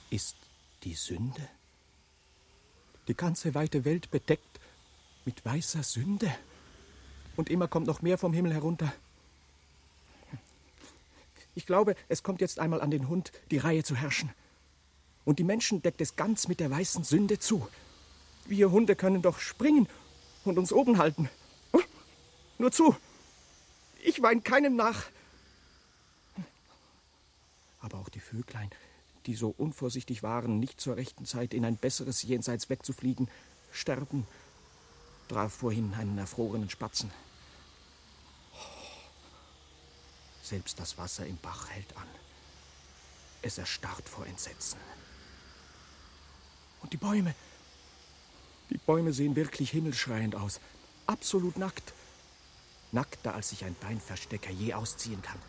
ist 0.09 0.35
die 0.83 0.95
Sünde. 0.95 1.47
Die 3.07 3.15
ganze 3.15 3.53
weite 3.53 3.85
Welt 3.85 4.11
bedeckt 4.11 4.59
mit 5.25 5.43
weißer 5.45 5.83
Sünde. 5.83 6.33
Und 7.35 7.49
immer 7.49 7.67
kommt 7.67 7.87
noch 7.87 8.01
mehr 8.01 8.17
vom 8.17 8.33
Himmel 8.33 8.53
herunter. 8.53 8.91
Ich 11.55 11.65
glaube, 11.65 11.95
es 12.07 12.23
kommt 12.23 12.41
jetzt 12.41 12.59
einmal 12.59 12.81
an 12.81 12.91
den 12.91 13.07
Hund, 13.07 13.31
die 13.51 13.57
Reihe 13.57 13.83
zu 13.83 13.95
herrschen. 13.95 14.31
Und 15.25 15.39
die 15.39 15.43
Menschen 15.43 15.81
deckt 15.81 16.01
es 16.01 16.15
ganz 16.15 16.47
mit 16.47 16.59
der 16.59 16.69
weißen 16.69 17.03
Sünde 17.03 17.39
zu. 17.39 17.67
Wir 18.45 18.71
Hunde 18.71 18.95
können 18.95 19.21
doch 19.21 19.39
springen 19.39 19.87
und 20.45 20.57
uns 20.57 20.71
oben 20.71 20.97
halten. 20.97 21.29
Nur 22.57 22.71
zu. 22.71 22.95
Ich 24.03 24.21
weine 24.21 24.41
keinem 24.41 24.75
nach. 24.75 25.05
Aber 27.79 27.99
auch 27.99 28.09
die 28.09 28.19
Vöglein, 28.19 28.69
die 29.25 29.35
so 29.35 29.53
unvorsichtig 29.57 30.23
waren, 30.23 30.59
nicht 30.59 30.81
zur 30.81 30.97
rechten 30.97 31.25
Zeit 31.25 31.53
in 31.53 31.65
ein 31.65 31.77
besseres 31.77 32.23
Jenseits 32.23 32.69
wegzufliegen, 32.69 33.29
sterben, 33.71 34.25
traf 35.27 35.53
vorhin 35.53 35.93
einen 35.93 36.17
erfrorenen 36.17 36.69
Spatzen. 36.69 37.11
Selbst 40.41 40.79
das 40.79 40.97
Wasser 40.97 41.25
im 41.25 41.37
Bach 41.37 41.69
hält 41.69 41.95
an. 41.97 42.07
Es 43.41 43.57
erstarrt 43.57 44.07
vor 44.07 44.25
Entsetzen. 44.25 44.79
Und 46.81 46.93
die 46.93 46.97
Bäume. 46.97 47.35
Die 48.69 48.77
Bäume 48.77 49.13
sehen 49.13 49.35
wirklich 49.35 49.71
himmelschreiend 49.71 50.35
aus. 50.35 50.59
Absolut 51.05 51.57
nackt. 51.57 51.93
Nackter, 52.91 53.35
als 53.35 53.49
sich 53.49 53.65
ein 53.65 53.75
Beinverstecker 53.79 54.51
je 54.51 54.73
ausziehen 54.73 55.21
kann. 55.21 55.39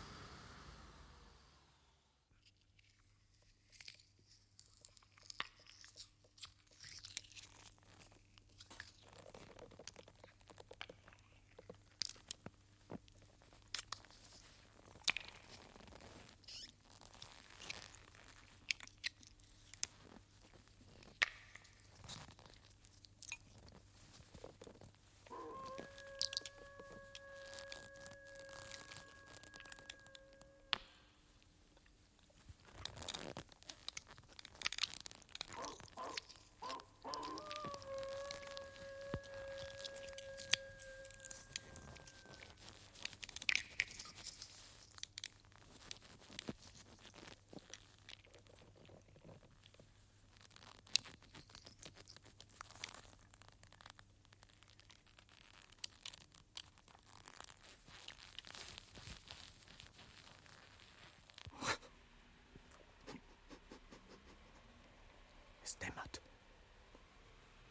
Es 65.69 65.77
dämmert. 65.77 66.19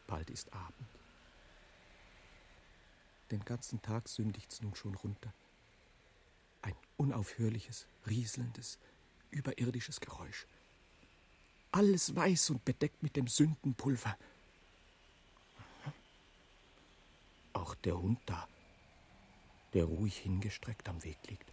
Bald 0.07 0.29
ist 0.29 0.53
Abend. 0.53 0.87
Den 3.29 3.43
ganzen 3.59 3.81
Tag 3.81 4.07
sündigt's 4.07 4.61
nun 4.61 4.73
schon 4.73 4.95
runter. 4.95 5.33
Ein 6.61 6.75
unaufhörliches, 6.95 7.87
rieselndes, 8.07 8.79
überirdisches 9.31 9.99
Geräusch. 9.99 10.47
Alles 11.73 12.15
weiß 12.15 12.51
und 12.51 12.63
bedeckt 12.63 13.03
mit 13.03 13.17
dem 13.17 13.27
Sündenpulver. 13.27 14.17
Auch 17.51 17.75
der 17.75 17.99
Hund 17.99 18.21
da, 18.27 18.47
der 19.73 19.83
ruhig 19.83 20.17
hingestreckt 20.19 20.87
am 20.87 21.03
Weg 21.03 21.17
liegt. 21.27 21.51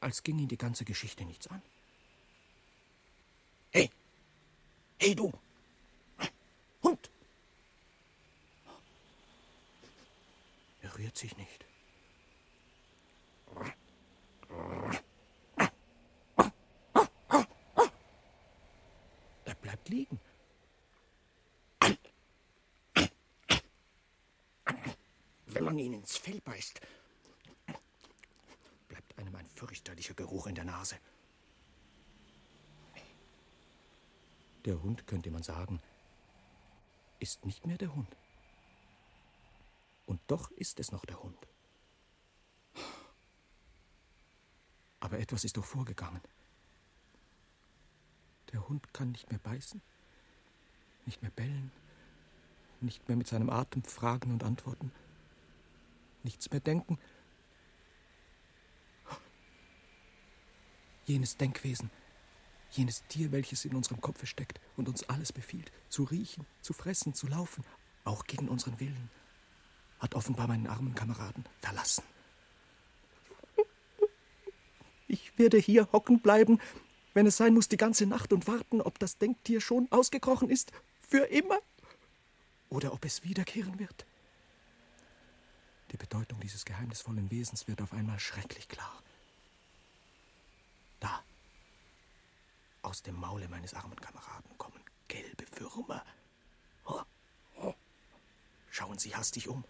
Als 0.00 0.22
ging 0.22 0.38
ihn 0.38 0.48
die 0.48 0.56
ganze 0.56 0.86
Geschichte 0.86 1.26
nichts 1.26 1.48
an. 1.48 1.60
Hey, 3.72 3.90
Hey 4.98 5.14
du! 5.14 5.30
Hund! 6.82 7.10
Er 10.90 10.98
rührt 10.98 11.16
sich 11.16 11.36
nicht. 11.36 11.64
Er 19.44 19.54
bleibt 19.60 19.88
liegen. 19.88 20.20
Wenn 25.46 25.64
man 25.64 25.78
ihn 25.78 25.92
ins 25.92 26.16
Fell 26.16 26.40
beißt, 26.40 26.80
bleibt 28.88 29.18
einem 29.18 29.36
ein 29.36 29.46
fürchterlicher 29.46 29.90
Geruch 30.14 30.46
in 30.46 30.54
der 30.54 30.64
Nase. 30.64 30.96
Der 34.64 34.82
Hund, 34.82 35.06
könnte 35.06 35.30
man 35.30 35.42
sagen, 35.42 35.80
ist 37.18 37.44
nicht 37.44 37.66
mehr 37.66 37.78
der 37.78 37.94
Hund. 37.94 38.16
Und 40.06 40.20
doch 40.26 40.50
ist 40.52 40.80
es 40.80 40.92
noch 40.92 41.04
der 41.04 41.22
Hund. 41.22 41.46
Aber 45.00 45.18
etwas 45.18 45.44
ist 45.44 45.56
doch 45.56 45.64
vorgegangen. 45.64 46.20
Der 48.52 48.68
Hund 48.68 48.92
kann 48.92 49.12
nicht 49.12 49.30
mehr 49.30 49.38
beißen, 49.38 49.80
nicht 51.06 51.22
mehr 51.22 51.30
bellen, 51.30 51.72
nicht 52.80 53.06
mehr 53.08 53.16
mit 53.16 53.28
seinem 53.28 53.50
Atem 53.50 53.82
fragen 53.82 54.32
und 54.32 54.42
antworten, 54.42 54.92
nichts 56.22 56.50
mehr 56.50 56.60
denken. 56.60 56.98
Jenes 61.10 61.36
Denkwesen, 61.36 61.90
Jenes 62.70 63.02
Tier, 63.08 63.32
welches 63.32 63.64
in 63.64 63.74
unserem 63.74 64.00
Kopfe 64.00 64.26
steckt 64.26 64.60
und 64.76 64.88
uns 64.88 65.02
alles 65.08 65.32
befiehlt, 65.32 65.72
zu 65.88 66.04
riechen, 66.04 66.46
zu 66.62 66.72
fressen, 66.72 67.14
zu 67.14 67.26
laufen, 67.26 67.64
auch 68.04 68.22
gegen 68.26 68.48
unseren 68.48 68.78
Willen, 68.78 69.10
hat 69.98 70.14
offenbar 70.14 70.46
meinen 70.46 70.68
armen 70.68 70.94
Kameraden 70.94 71.44
verlassen. 71.60 72.04
Ich 75.08 75.36
werde 75.36 75.58
hier 75.58 75.90
hocken 75.90 76.20
bleiben, 76.20 76.60
wenn 77.12 77.26
es 77.26 77.36
sein 77.36 77.54
muss, 77.54 77.66
die 77.66 77.76
ganze 77.76 78.06
Nacht 78.06 78.32
und 78.32 78.46
warten, 78.46 78.80
ob 78.80 79.00
das 79.00 79.18
Denktier 79.18 79.60
schon 79.60 79.90
ausgekrochen 79.90 80.48
ist, 80.48 80.70
für 81.00 81.24
immer, 81.24 81.58
oder 82.68 82.92
ob 82.92 83.04
es 83.04 83.24
wiederkehren 83.24 83.80
wird. 83.80 84.06
Die 85.90 85.96
Bedeutung 85.96 86.38
dieses 86.38 86.64
geheimnisvollen 86.64 87.32
Wesens 87.32 87.66
wird 87.66 87.82
auf 87.82 87.92
einmal 87.92 88.20
schrecklich 88.20 88.68
klar. 88.68 89.02
Da, 91.00 91.24
aus 92.82 93.02
dem 93.02 93.16
Maule 93.16 93.48
meines 93.48 93.74
armen 93.74 93.96
Kameraden 93.96 94.56
kommen 94.58 94.80
gelbe 95.08 95.44
Würmer. 95.58 96.04
Schauen 98.70 98.98
sie 98.98 99.14
hastig 99.14 99.48
um 99.48 99.64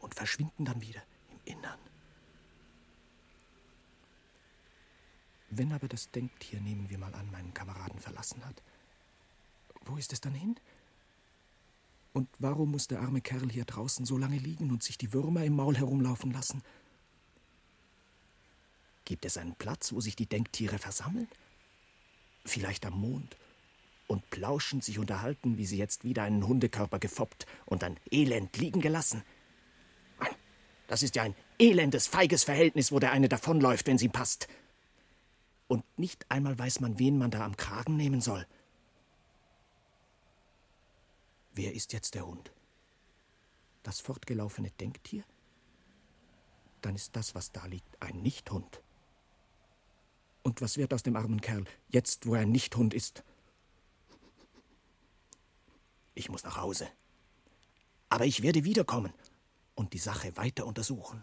und 0.00 0.14
verschwinden 0.14 0.64
dann 0.64 0.80
wieder 0.80 1.02
im 1.30 1.40
Innern. 1.44 1.78
Wenn 5.48 5.72
aber 5.72 5.88
das 5.88 6.10
Denktier, 6.10 6.60
nehmen 6.60 6.90
wir 6.90 6.98
mal 6.98 7.14
an, 7.14 7.30
meinen 7.30 7.54
Kameraden 7.54 7.98
verlassen 7.98 8.44
hat, 8.44 8.62
wo 9.82 9.96
ist 9.96 10.12
es 10.12 10.20
dann 10.20 10.34
hin? 10.34 10.60
Und 12.12 12.28
warum 12.38 12.70
muss 12.70 12.86
der 12.86 13.00
arme 13.00 13.20
Kerl 13.20 13.50
hier 13.50 13.64
draußen 13.64 14.04
so 14.04 14.16
lange 14.16 14.38
liegen 14.38 14.70
und 14.70 14.82
sich 14.82 14.98
die 14.98 15.12
Würmer 15.12 15.44
im 15.44 15.56
Maul 15.56 15.76
herumlaufen 15.76 16.32
lassen? 16.32 16.62
Gibt 19.10 19.24
es 19.24 19.36
einen 19.38 19.56
Platz, 19.56 19.92
wo 19.92 20.00
sich 20.00 20.14
die 20.14 20.26
Denktiere 20.26 20.78
versammeln? 20.78 21.26
vielleicht 22.44 22.86
am 22.86 23.00
Mond, 23.00 23.36
und 24.06 24.30
plauschend 24.30 24.84
sich 24.84 25.00
unterhalten, 25.00 25.58
wie 25.58 25.66
sie 25.66 25.78
jetzt 25.78 26.04
wieder 26.04 26.22
einen 26.22 26.46
Hundekörper 26.46 27.00
gefoppt 27.00 27.44
und 27.66 27.82
dann 27.82 27.98
elend 28.12 28.56
liegen 28.56 28.80
gelassen. 28.80 29.24
Das 30.86 31.02
ist 31.02 31.16
ja 31.16 31.24
ein 31.24 31.34
elendes, 31.58 32.06
feiges 32.06 32.44
Verhältnis, 32.44 32.92
wo 32.92 33.00
der 33.00 33.10
eine 33.10 33.28
davonläuft, 33.28 33.88
wenn 33.88 33.98
sie 33.98 34.08
passt. 34.08 34.46
Und 35.66 35.82
nicht 35.98 36.24
einmal 36.30 36.56
weiß 36.56 36.78
man, 36.78 37.00
wen 37.00 37.18
man 37.18 37.32
da 37.32 37.44
am 37.44 37.56
Kragen 37.56 37.96
nehmen 37.96 38.20
soll. 38.20 38.46
Wer 41.52 41.74
ist 41.74 41.92
jetzt 41.92 42.14
der 42.14 42.28
Hund? 42.28 42.52
Das 43.82 44.00
fortgelaufene 44.00 44.70
Denktier? 44.70 45.24
Dann 46.80 46.94
ist 46.94 47.16
das, 47.16 47.34
was 47.34 47.50
da 47.50 47.66
liegt, 47.66 48.00
ein 48.00 48.22
Nichthund. 48.22 48.80
Und 50.42 50.60
was 50.60 50.76
wird 50.76 50.94
aus 50.94 51.02
dem 51.02 51.16
armen 51.16 51.40
Kerl, 51.40 51.64
jetzt 51.88 52.26
wo 52.26 52.34
er 52.34 52.42
ein 52.42 52.52
Nichthund 52.52 52.94
ist? 52.94 53.22
Ich 56.14 56.28
muss 56.28 56.44
nach 56.44 56.56
Hause. 56.56 56.88
Aber 58.08 58.24
ich 58.26 58.42
werde 58.42 58.64
wiederkommen 58.64 59.12
und 59.74 59.92
die 59.92 59.98
Sache 59.98 60.36
weiter 60.36 60.66
untersuchen. 60.66 61.22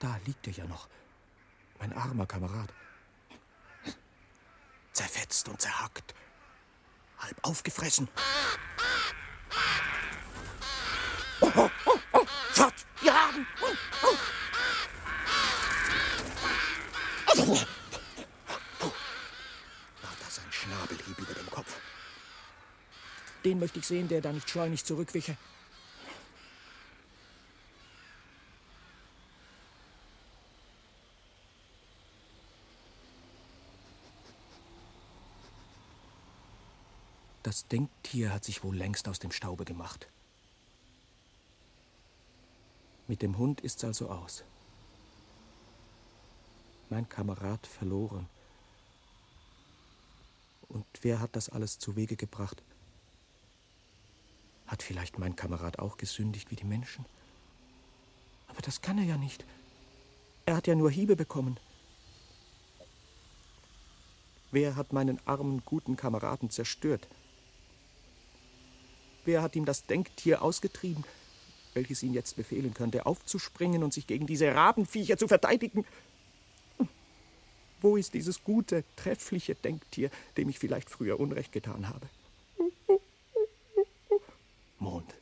Da 0.00 0.18
liegt 0.24 0.46
er 0.46 0.54
ja 0.54 0.64
noch. 0.64 0.88
Mein 1.78 1.92
armer 1.92 2.26
Kamerad. 2.26 2.72
Zerfetzt 4.92 5.48
und 5.48 5.60
zerhackt. 5.60 6.14
Halb 7.18 7.36
aufgefressen. 7.42 8.08
Oh, 11.42 11.52
oh, 11.54 11.70
oh, 11.84 11.98
oh. 12.14 12.26
Fort! 12.52 12.74
Wir 13.02 13.12
haben! 13.14 13.46
Oh, 13.60 13.66
oh. 14.02 14.16
War 20.02 20.16
das 20.24 20.38
ein 20.38 20.50
Schnabelhieb 20.50 21.18
über 21.18 21.34
dem 21.34 21.50
Kopf? 21.50 21.76
Den 23.44 23.58
möchte 23.58 23.78
ich 23.78 23.86
sehen, 23.86 24.08
der 24.08 24.22
da 24.22 24.32
nicht 24.32 24.48
schleunig 24.48 24.82
zurückwiche. 24.84 25.36
Das 37.42 37.59
Denktier 37.72 38.32
hat 38.32 38.44
sich 38.44 38.64
wohl 38.64 38.76
längst 38.76 39.06
aus 39.06 39.20
dem 39.20 39.30
Staube 39.30 39.64
gemacht. 39.64 40.08
Mit 43.06 43.22
dem 43.22 43.38
Hund 43.38 43.60
ist's 43.60 43.84
also 43.84 44.10
aus. 44.10 44.44
Mein 46.88 47.08
Kamerad 47.08 47.66
verloren. 47.66 48.28
Und 50.68 50.86
wer 51.02 51.20
hat 51.20 51.36
das 51.36 51.48
alles 51.48 51.78
zu 51.78 51.96
Wege 51.96 52.16
gebracht? 52.16 52.62
Hat 54.66 54.82
vielleicht 54.82 55.18
mein 55.18 55.36
Kamerad 55.36 55.78
auch 55.78 55.96
gesündigt 55.96 56.50
wie 56.50 56.56
die 56.56 56.64
Menschen? 56.64 57.04
Aber 58.48 58.62
das 58.62 58.80
kann 58.80 58.98
er 58.98 59.04
ja 59.04 59.16
nicht. 59.16 59.44
Er 60.46 60.56
hat 60.56 60.66
ja 60.66 60.74
nur 60.74 60.90
Hiebe 60.90 61.14
bekommen. 61.14 61.58
Wer 64.50 64.74
hat 64.74 64.92
meinen 64.92 65.24
armen, 65.26 65.62
guten 65.64 65.96
Kameraden 65.96 66.50
zerstört? 66.50 67.08
Wer 69.24 69.42
hat 69.42 69.56
ihm 69.56 69.64
das 69.64 69.86
Denktier 69.86 70.42
ausgetrieben, 70.42 71.04
welches 71.74 72.02
ihn 72.02 72.14
jetzt 72.14 72.36
befehlen 72.36 72.74
könnte, 72.74 73.06
aufzuspringen 73.06 73.82
und 73.82 73.92
sich 73.92 74.06
gegen 74.06 74.26
diese 74.26 74.54
Rabenviecher 74.54 75.16
zu 75.16 75.28
verteidigen? 75.28 75.84
Wo 77.80 77.96
ist 77.96 78.14
dieses 78.14 78.44
gute, 78.44 78.84
treffliche 78.96 79.54
Denktier, 79.54 80.10
dem 80.36 80.48
ich 80.48 80.58
vielleicht 80.58 80.90
früher 80.90 81.18
Unrecht 81.18 81.52
getan 81.52 81.88
habe? 81.88 82.08
Mond, 84.78 85.14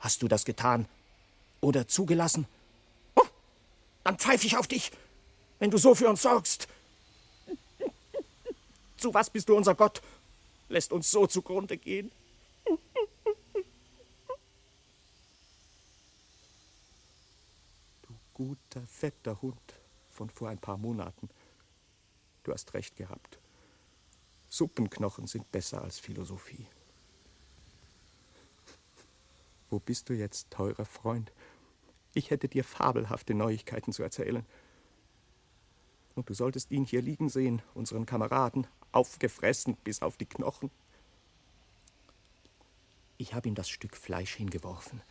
hast 0.00 0.22
du 0.22 0.28
das 0.28 0.44
getan 0.44 0.86
oder 1.60 1.88
zugelassen? 1.88 2.46
Oh, 3.14 3.26
dann 4.04 4.18
pfeife 4.18 4.46
ich 4.46 4.56
auf 4.56 4.66
dich, 4.66 4.90
wenn 5.58 5.70
du 5.70 5.78
so 5.78 5.94
für 5.94 6.08
uns 6.08 6.22
sorgst. 6.22 6.68
Zu 8.96 9.12
was 9.12 9.28
bist 9.28 9.48
du 9.48 9.56
unser 9.56 9.74
Gott? 9.74 10.00
Lässt 10.68 10.92
uns 10.92 11.10
so 11.10 11.26
zugrunde 11.26 11.76
gehen? 11.76 12.10
Guter, 18.46 18.86
fetter 18.86 19.42
Hund 19.42 19.74
von 20.08 20.30
vor 20.30 20.48
ein 20.48 20.58
paar 20.58 20.76
Monaten. 20.76 21.28
Du 22.44 22.52
hast 22.52 22.74
recht 22.74 22.96
gehabt. 22.96 23.40
Suppenknochen 24.48 25.26
sind 25.26 25.50
besser 25.50 25.82
als 25.82 25.98
Philosophie. 25.98 26.64
Wo 29.70 29.80
bist 29.80 30.08
du 30.08 30.14
jetzt, 30.14 30.52
teurer 30.52 30.84
Freund? 30.84 31.32
Ich 32.14 32.30
hätte 32.30 32.46
dir 32.46 32.62
fabelhafte 32.62 33.34
Neuigkeiten 33.34 33.92
zu 33.92 34.04
erzählen. 34.04 34.46
Und 36.14 36.30
du 36.30 36.34
solltest 36.34 36.70
ihn 36.70 36.84
hier 36.84 37.02
liegen 37.02 37.28
sehen, 37.28 37.62
unseren 37.74 38.06
Kameraden, 38.06 38.68
aufgefressen 38.92 39.76
bis 39.82 40.02
auf 40.02 40.16
die 40.16 40.26
Knochen. 40.26 40.70
Ich 43.18 43.34
habe 43.34 43.48
ihm 43.48 43.56
das 43.56 43.68
Stück 43.68 43.96
Fleisch 43.96 44.36
hingeworfen 44.36 45.02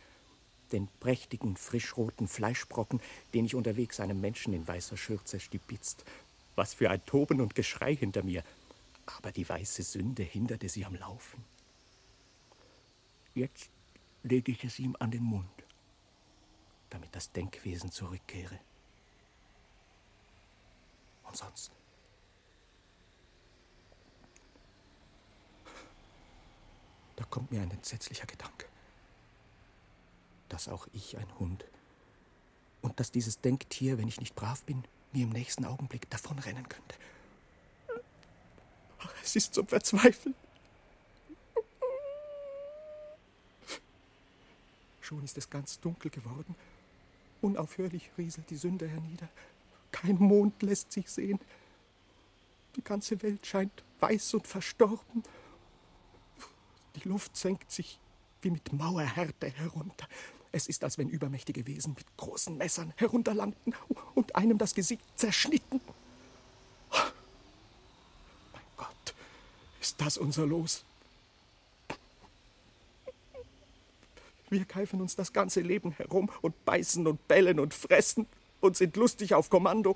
den 0.72 0.88
prächtigen, 1.00 1.56
frischroten 1.56 2.28
Fleischbrocken, 2.28 3.00
den 3.34 3.44
ich 3.44 3.54
unterwegs 3.54 4.00
einem 4.00 4.20
Menschen 4.20 4.52
in 4.52 4.66
weißer 4.66 4.96
Schürze 4.96 5.40
stibitzt. 5.40 6.04
Was 6.54 6.74
für 6.74 6.90
ein 6.90 7.04
Toben 7.06 7.40
und 7.40 7.54
Geschrei 7.54 7.94
hinter 7.94 8.22
mir. 8.22 8.42
Aber 9.06 9.32
die 9.32 9.48
weiße 9.48 9.82
Sünde 9.82 10.22
hinderte 10.22 10.68
sie 10.68 10.84
am 10.84 10.94
Laufen. 10.94 11.44
Jetzt 13.34 13.70
lege 14.22 14.52
ich 14.52 14.64
es 14.64 14.78
ihm 14.78 14.96
an 14.98 15.10
den 15.10 15.22
Mund, 15.22 15.46
damit 16.90 17.14
das 17.14 17.30
Denkwesen 17.32 17.92
zurückkehre. 17.92 18.58
Und 21.24 21.36
sonst? 21.36 21.70
Da 27.16 27.24
kommt 27.24 27.50
mir 27.50 27.62
ein 27.62 27.70
entsetzlicher 27.70 28.26
Gedanke. 28.26 28.66
Dass 30.48 30.68
auch 30.68 30.86
ich 30.92 31.16
ein 31.16 31.38
Hund 31.38 31.64
und 32.82 33.00
dass 33.00 33.10
dieses 33.10 33.40
Denktier, 33.40 33.98
wenn 33.98 34.08
ich 34.08 34.20
nicht 34.20 34.34
brav 34.36 34.62
bin, 34.62 34.84
mir 35.12 35.24
im 35.24 35.30
nächsten 35.30 35.64
Augenblick 35.64 36.08
davonrennen 36.10 36.68
könnte. 36.68 36.94
Es 39.22 39.34
ist 39.34 39.54
zum 39.54 39.66
Verzweifeln. 39.66 40.34
Schon 45.00 45.22
ist 45.24 45.38
es 45.38 45.50
ganz 45.50 45.80
dunkel 45.80 46.10
geworden. 46.10 46.54
Unaufhörlich 47.40 48.10
rieselt 48.18 48.50
die 48.50 48.56
Sünde 48.56 48.88
hernieder. 48.88 49.28
Kein 49.92 50.16
Mond 50.16 50.62
lässt 50.62 50.92
sich 50.92 51.08
sehen. 51.10 51.40
Die 52.76 52.82
ganze 52.82 53.20
Welt 53.22 53.46
scheint 53.46 53.84
weiß 54.00 54.34
und 54.34 54.46
verstorben. 54.46 55.22
Die 56.96 57.08
Luft 57.08 57.36
senkt 57.36 57.70
sich 57.70 57.98
wie 58.42 58.50
mit 58.50 58.72
Mauerhärte 58.72 59.48
herunter. 59.48 60.08
Es 60.56 60.68
ist, 60.68 60.82
als 60.84 60.96
wenn 60.96 61.10
übermächtige 61.10 61.66
Wesen 61.66 61.92
mit 61.92 62.06
großen 62.16 62.56
Messern 62.56 62.94
herunterlangten 62.96 63.74
und 64.14 64.34
einem 64.36 64.56
das 64.56 64.74
Gesicht 64.74 65.02
zerschnitten. 65.14 65.82
Mein 66.90 68.62
Gott, 68.78 69.14
ist 69.82 70.00
das 70.00 70.16
unser 70.16 70.46
Los? 70.46 70.82
Wir 74.48 74.64
keifen 74.64 75.02
uns 75.02 75.14
das 75.14 75.34
ganze 75.34 75.60
Leben 75.60 75.90
herum 75.90 76.30
und 76.40 76.64
beißen 76.64 77.06
und 77.06 77.28
bellen 77.28 77.60
und 77.60 77.74
fressen 77.74 78.26
und 78.62 78.78
sind 78.78 78.96
lustig 78.96 79.34
auf 79.34 79.50
Kommando, 79.50 79.94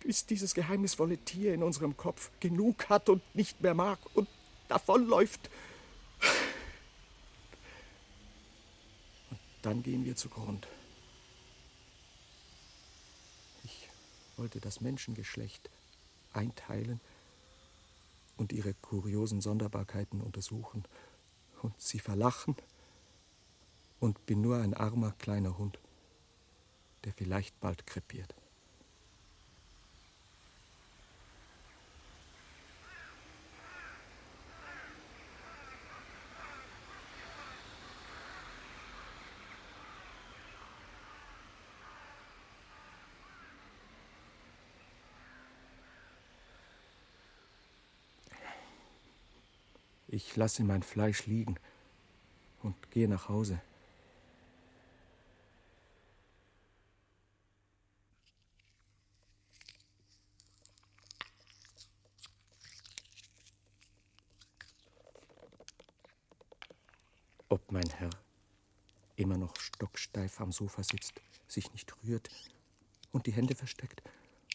bis 0.00 0.26
dieses 0.26 0.52
geheimnisvolle 0.52 1.16
Tier 1.16 1.54
in 1.54 1.62
unserem 1.62 1.96
Kopf 1.96 2.30
genug 2.40 2.90
hat 2.90 3.08
und 3.08 3.22
nicht 3.34 3.62
mehr 3.62 3.72
mag 3.72 3.98
und 4.12 4.28
davonläuft. 4.68 5.48
Und 5.48 5.75
dann 9.66 9.82
gehen 9.82 10.04
wir 10.04 10.14
zugrund. 10.14 10.68
Ich 13.64 13.88
wollte 14.36 14.60
das 14.60 14.80
Menschengeschlecht 14.80 15.70
einteilen 16.32 17.00
und 18.36 18.52
ihre 18.52 18.74
kuriosen 18.74 19.40
Sonderbarkeiten 19.40 20.20
untersuchen 20.20 20.84
und 21.62 21.74
sie 21.80 21.98
verlachen 21.98 22.54
und 23.98 24.24
bin 24.24 24.40
nur 24.40 24.58
ein 24.58 24.72
armer 24.72 25.16
kleiner 25.18 25.58
Hund, 25.58 25.80
der 27.02 27.12
vielleicht 27.12 27.58
bald 27.58 27.88
krepiert. 27.88 28.36
Ich 50.16 50.34
lasse 50.34 50.64
mein 50.64 50.82
Fleisch 50.82 51.26
liegen 51.26 51.56
und 52.62 52.90
gehe 52.90 53.06
nach 53.06 53.28
Hause. 53.28 53.60
Ob 67.50 67.70
mein 67.70 67.90
Herr 67.90 68.08
immer 69.16 69.36
noch 69.36 69.54
stocksteif 69.56 70.40
am 70.40 70.50
Sofa 70.50 70.82
sitzt, 70.82 71.20
sich 71.46 71.70
nicht 71.74 71.94
rührt 72.02 72.30
und 73.12 73.26
die 73.26 73.32
Hände 73.32 73.54
versteckt, 73.54 74.02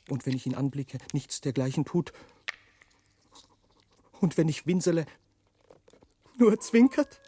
und 0.09 0.25
wenn 0.25 0.35
ich 0.35 0.47
ihn 0.47 0.55
anblicke, 0.55 0.97
nichts 1.13 1.39
dergleichen 1.39 1.85
tut, 1.85 2.13
und 4.21 4.37
wenn 4.37 4.49
ich 4.49 4.65
winsele, 4.65 5.05
nur 6.41 6.59
zwinkert? 6.59 7.21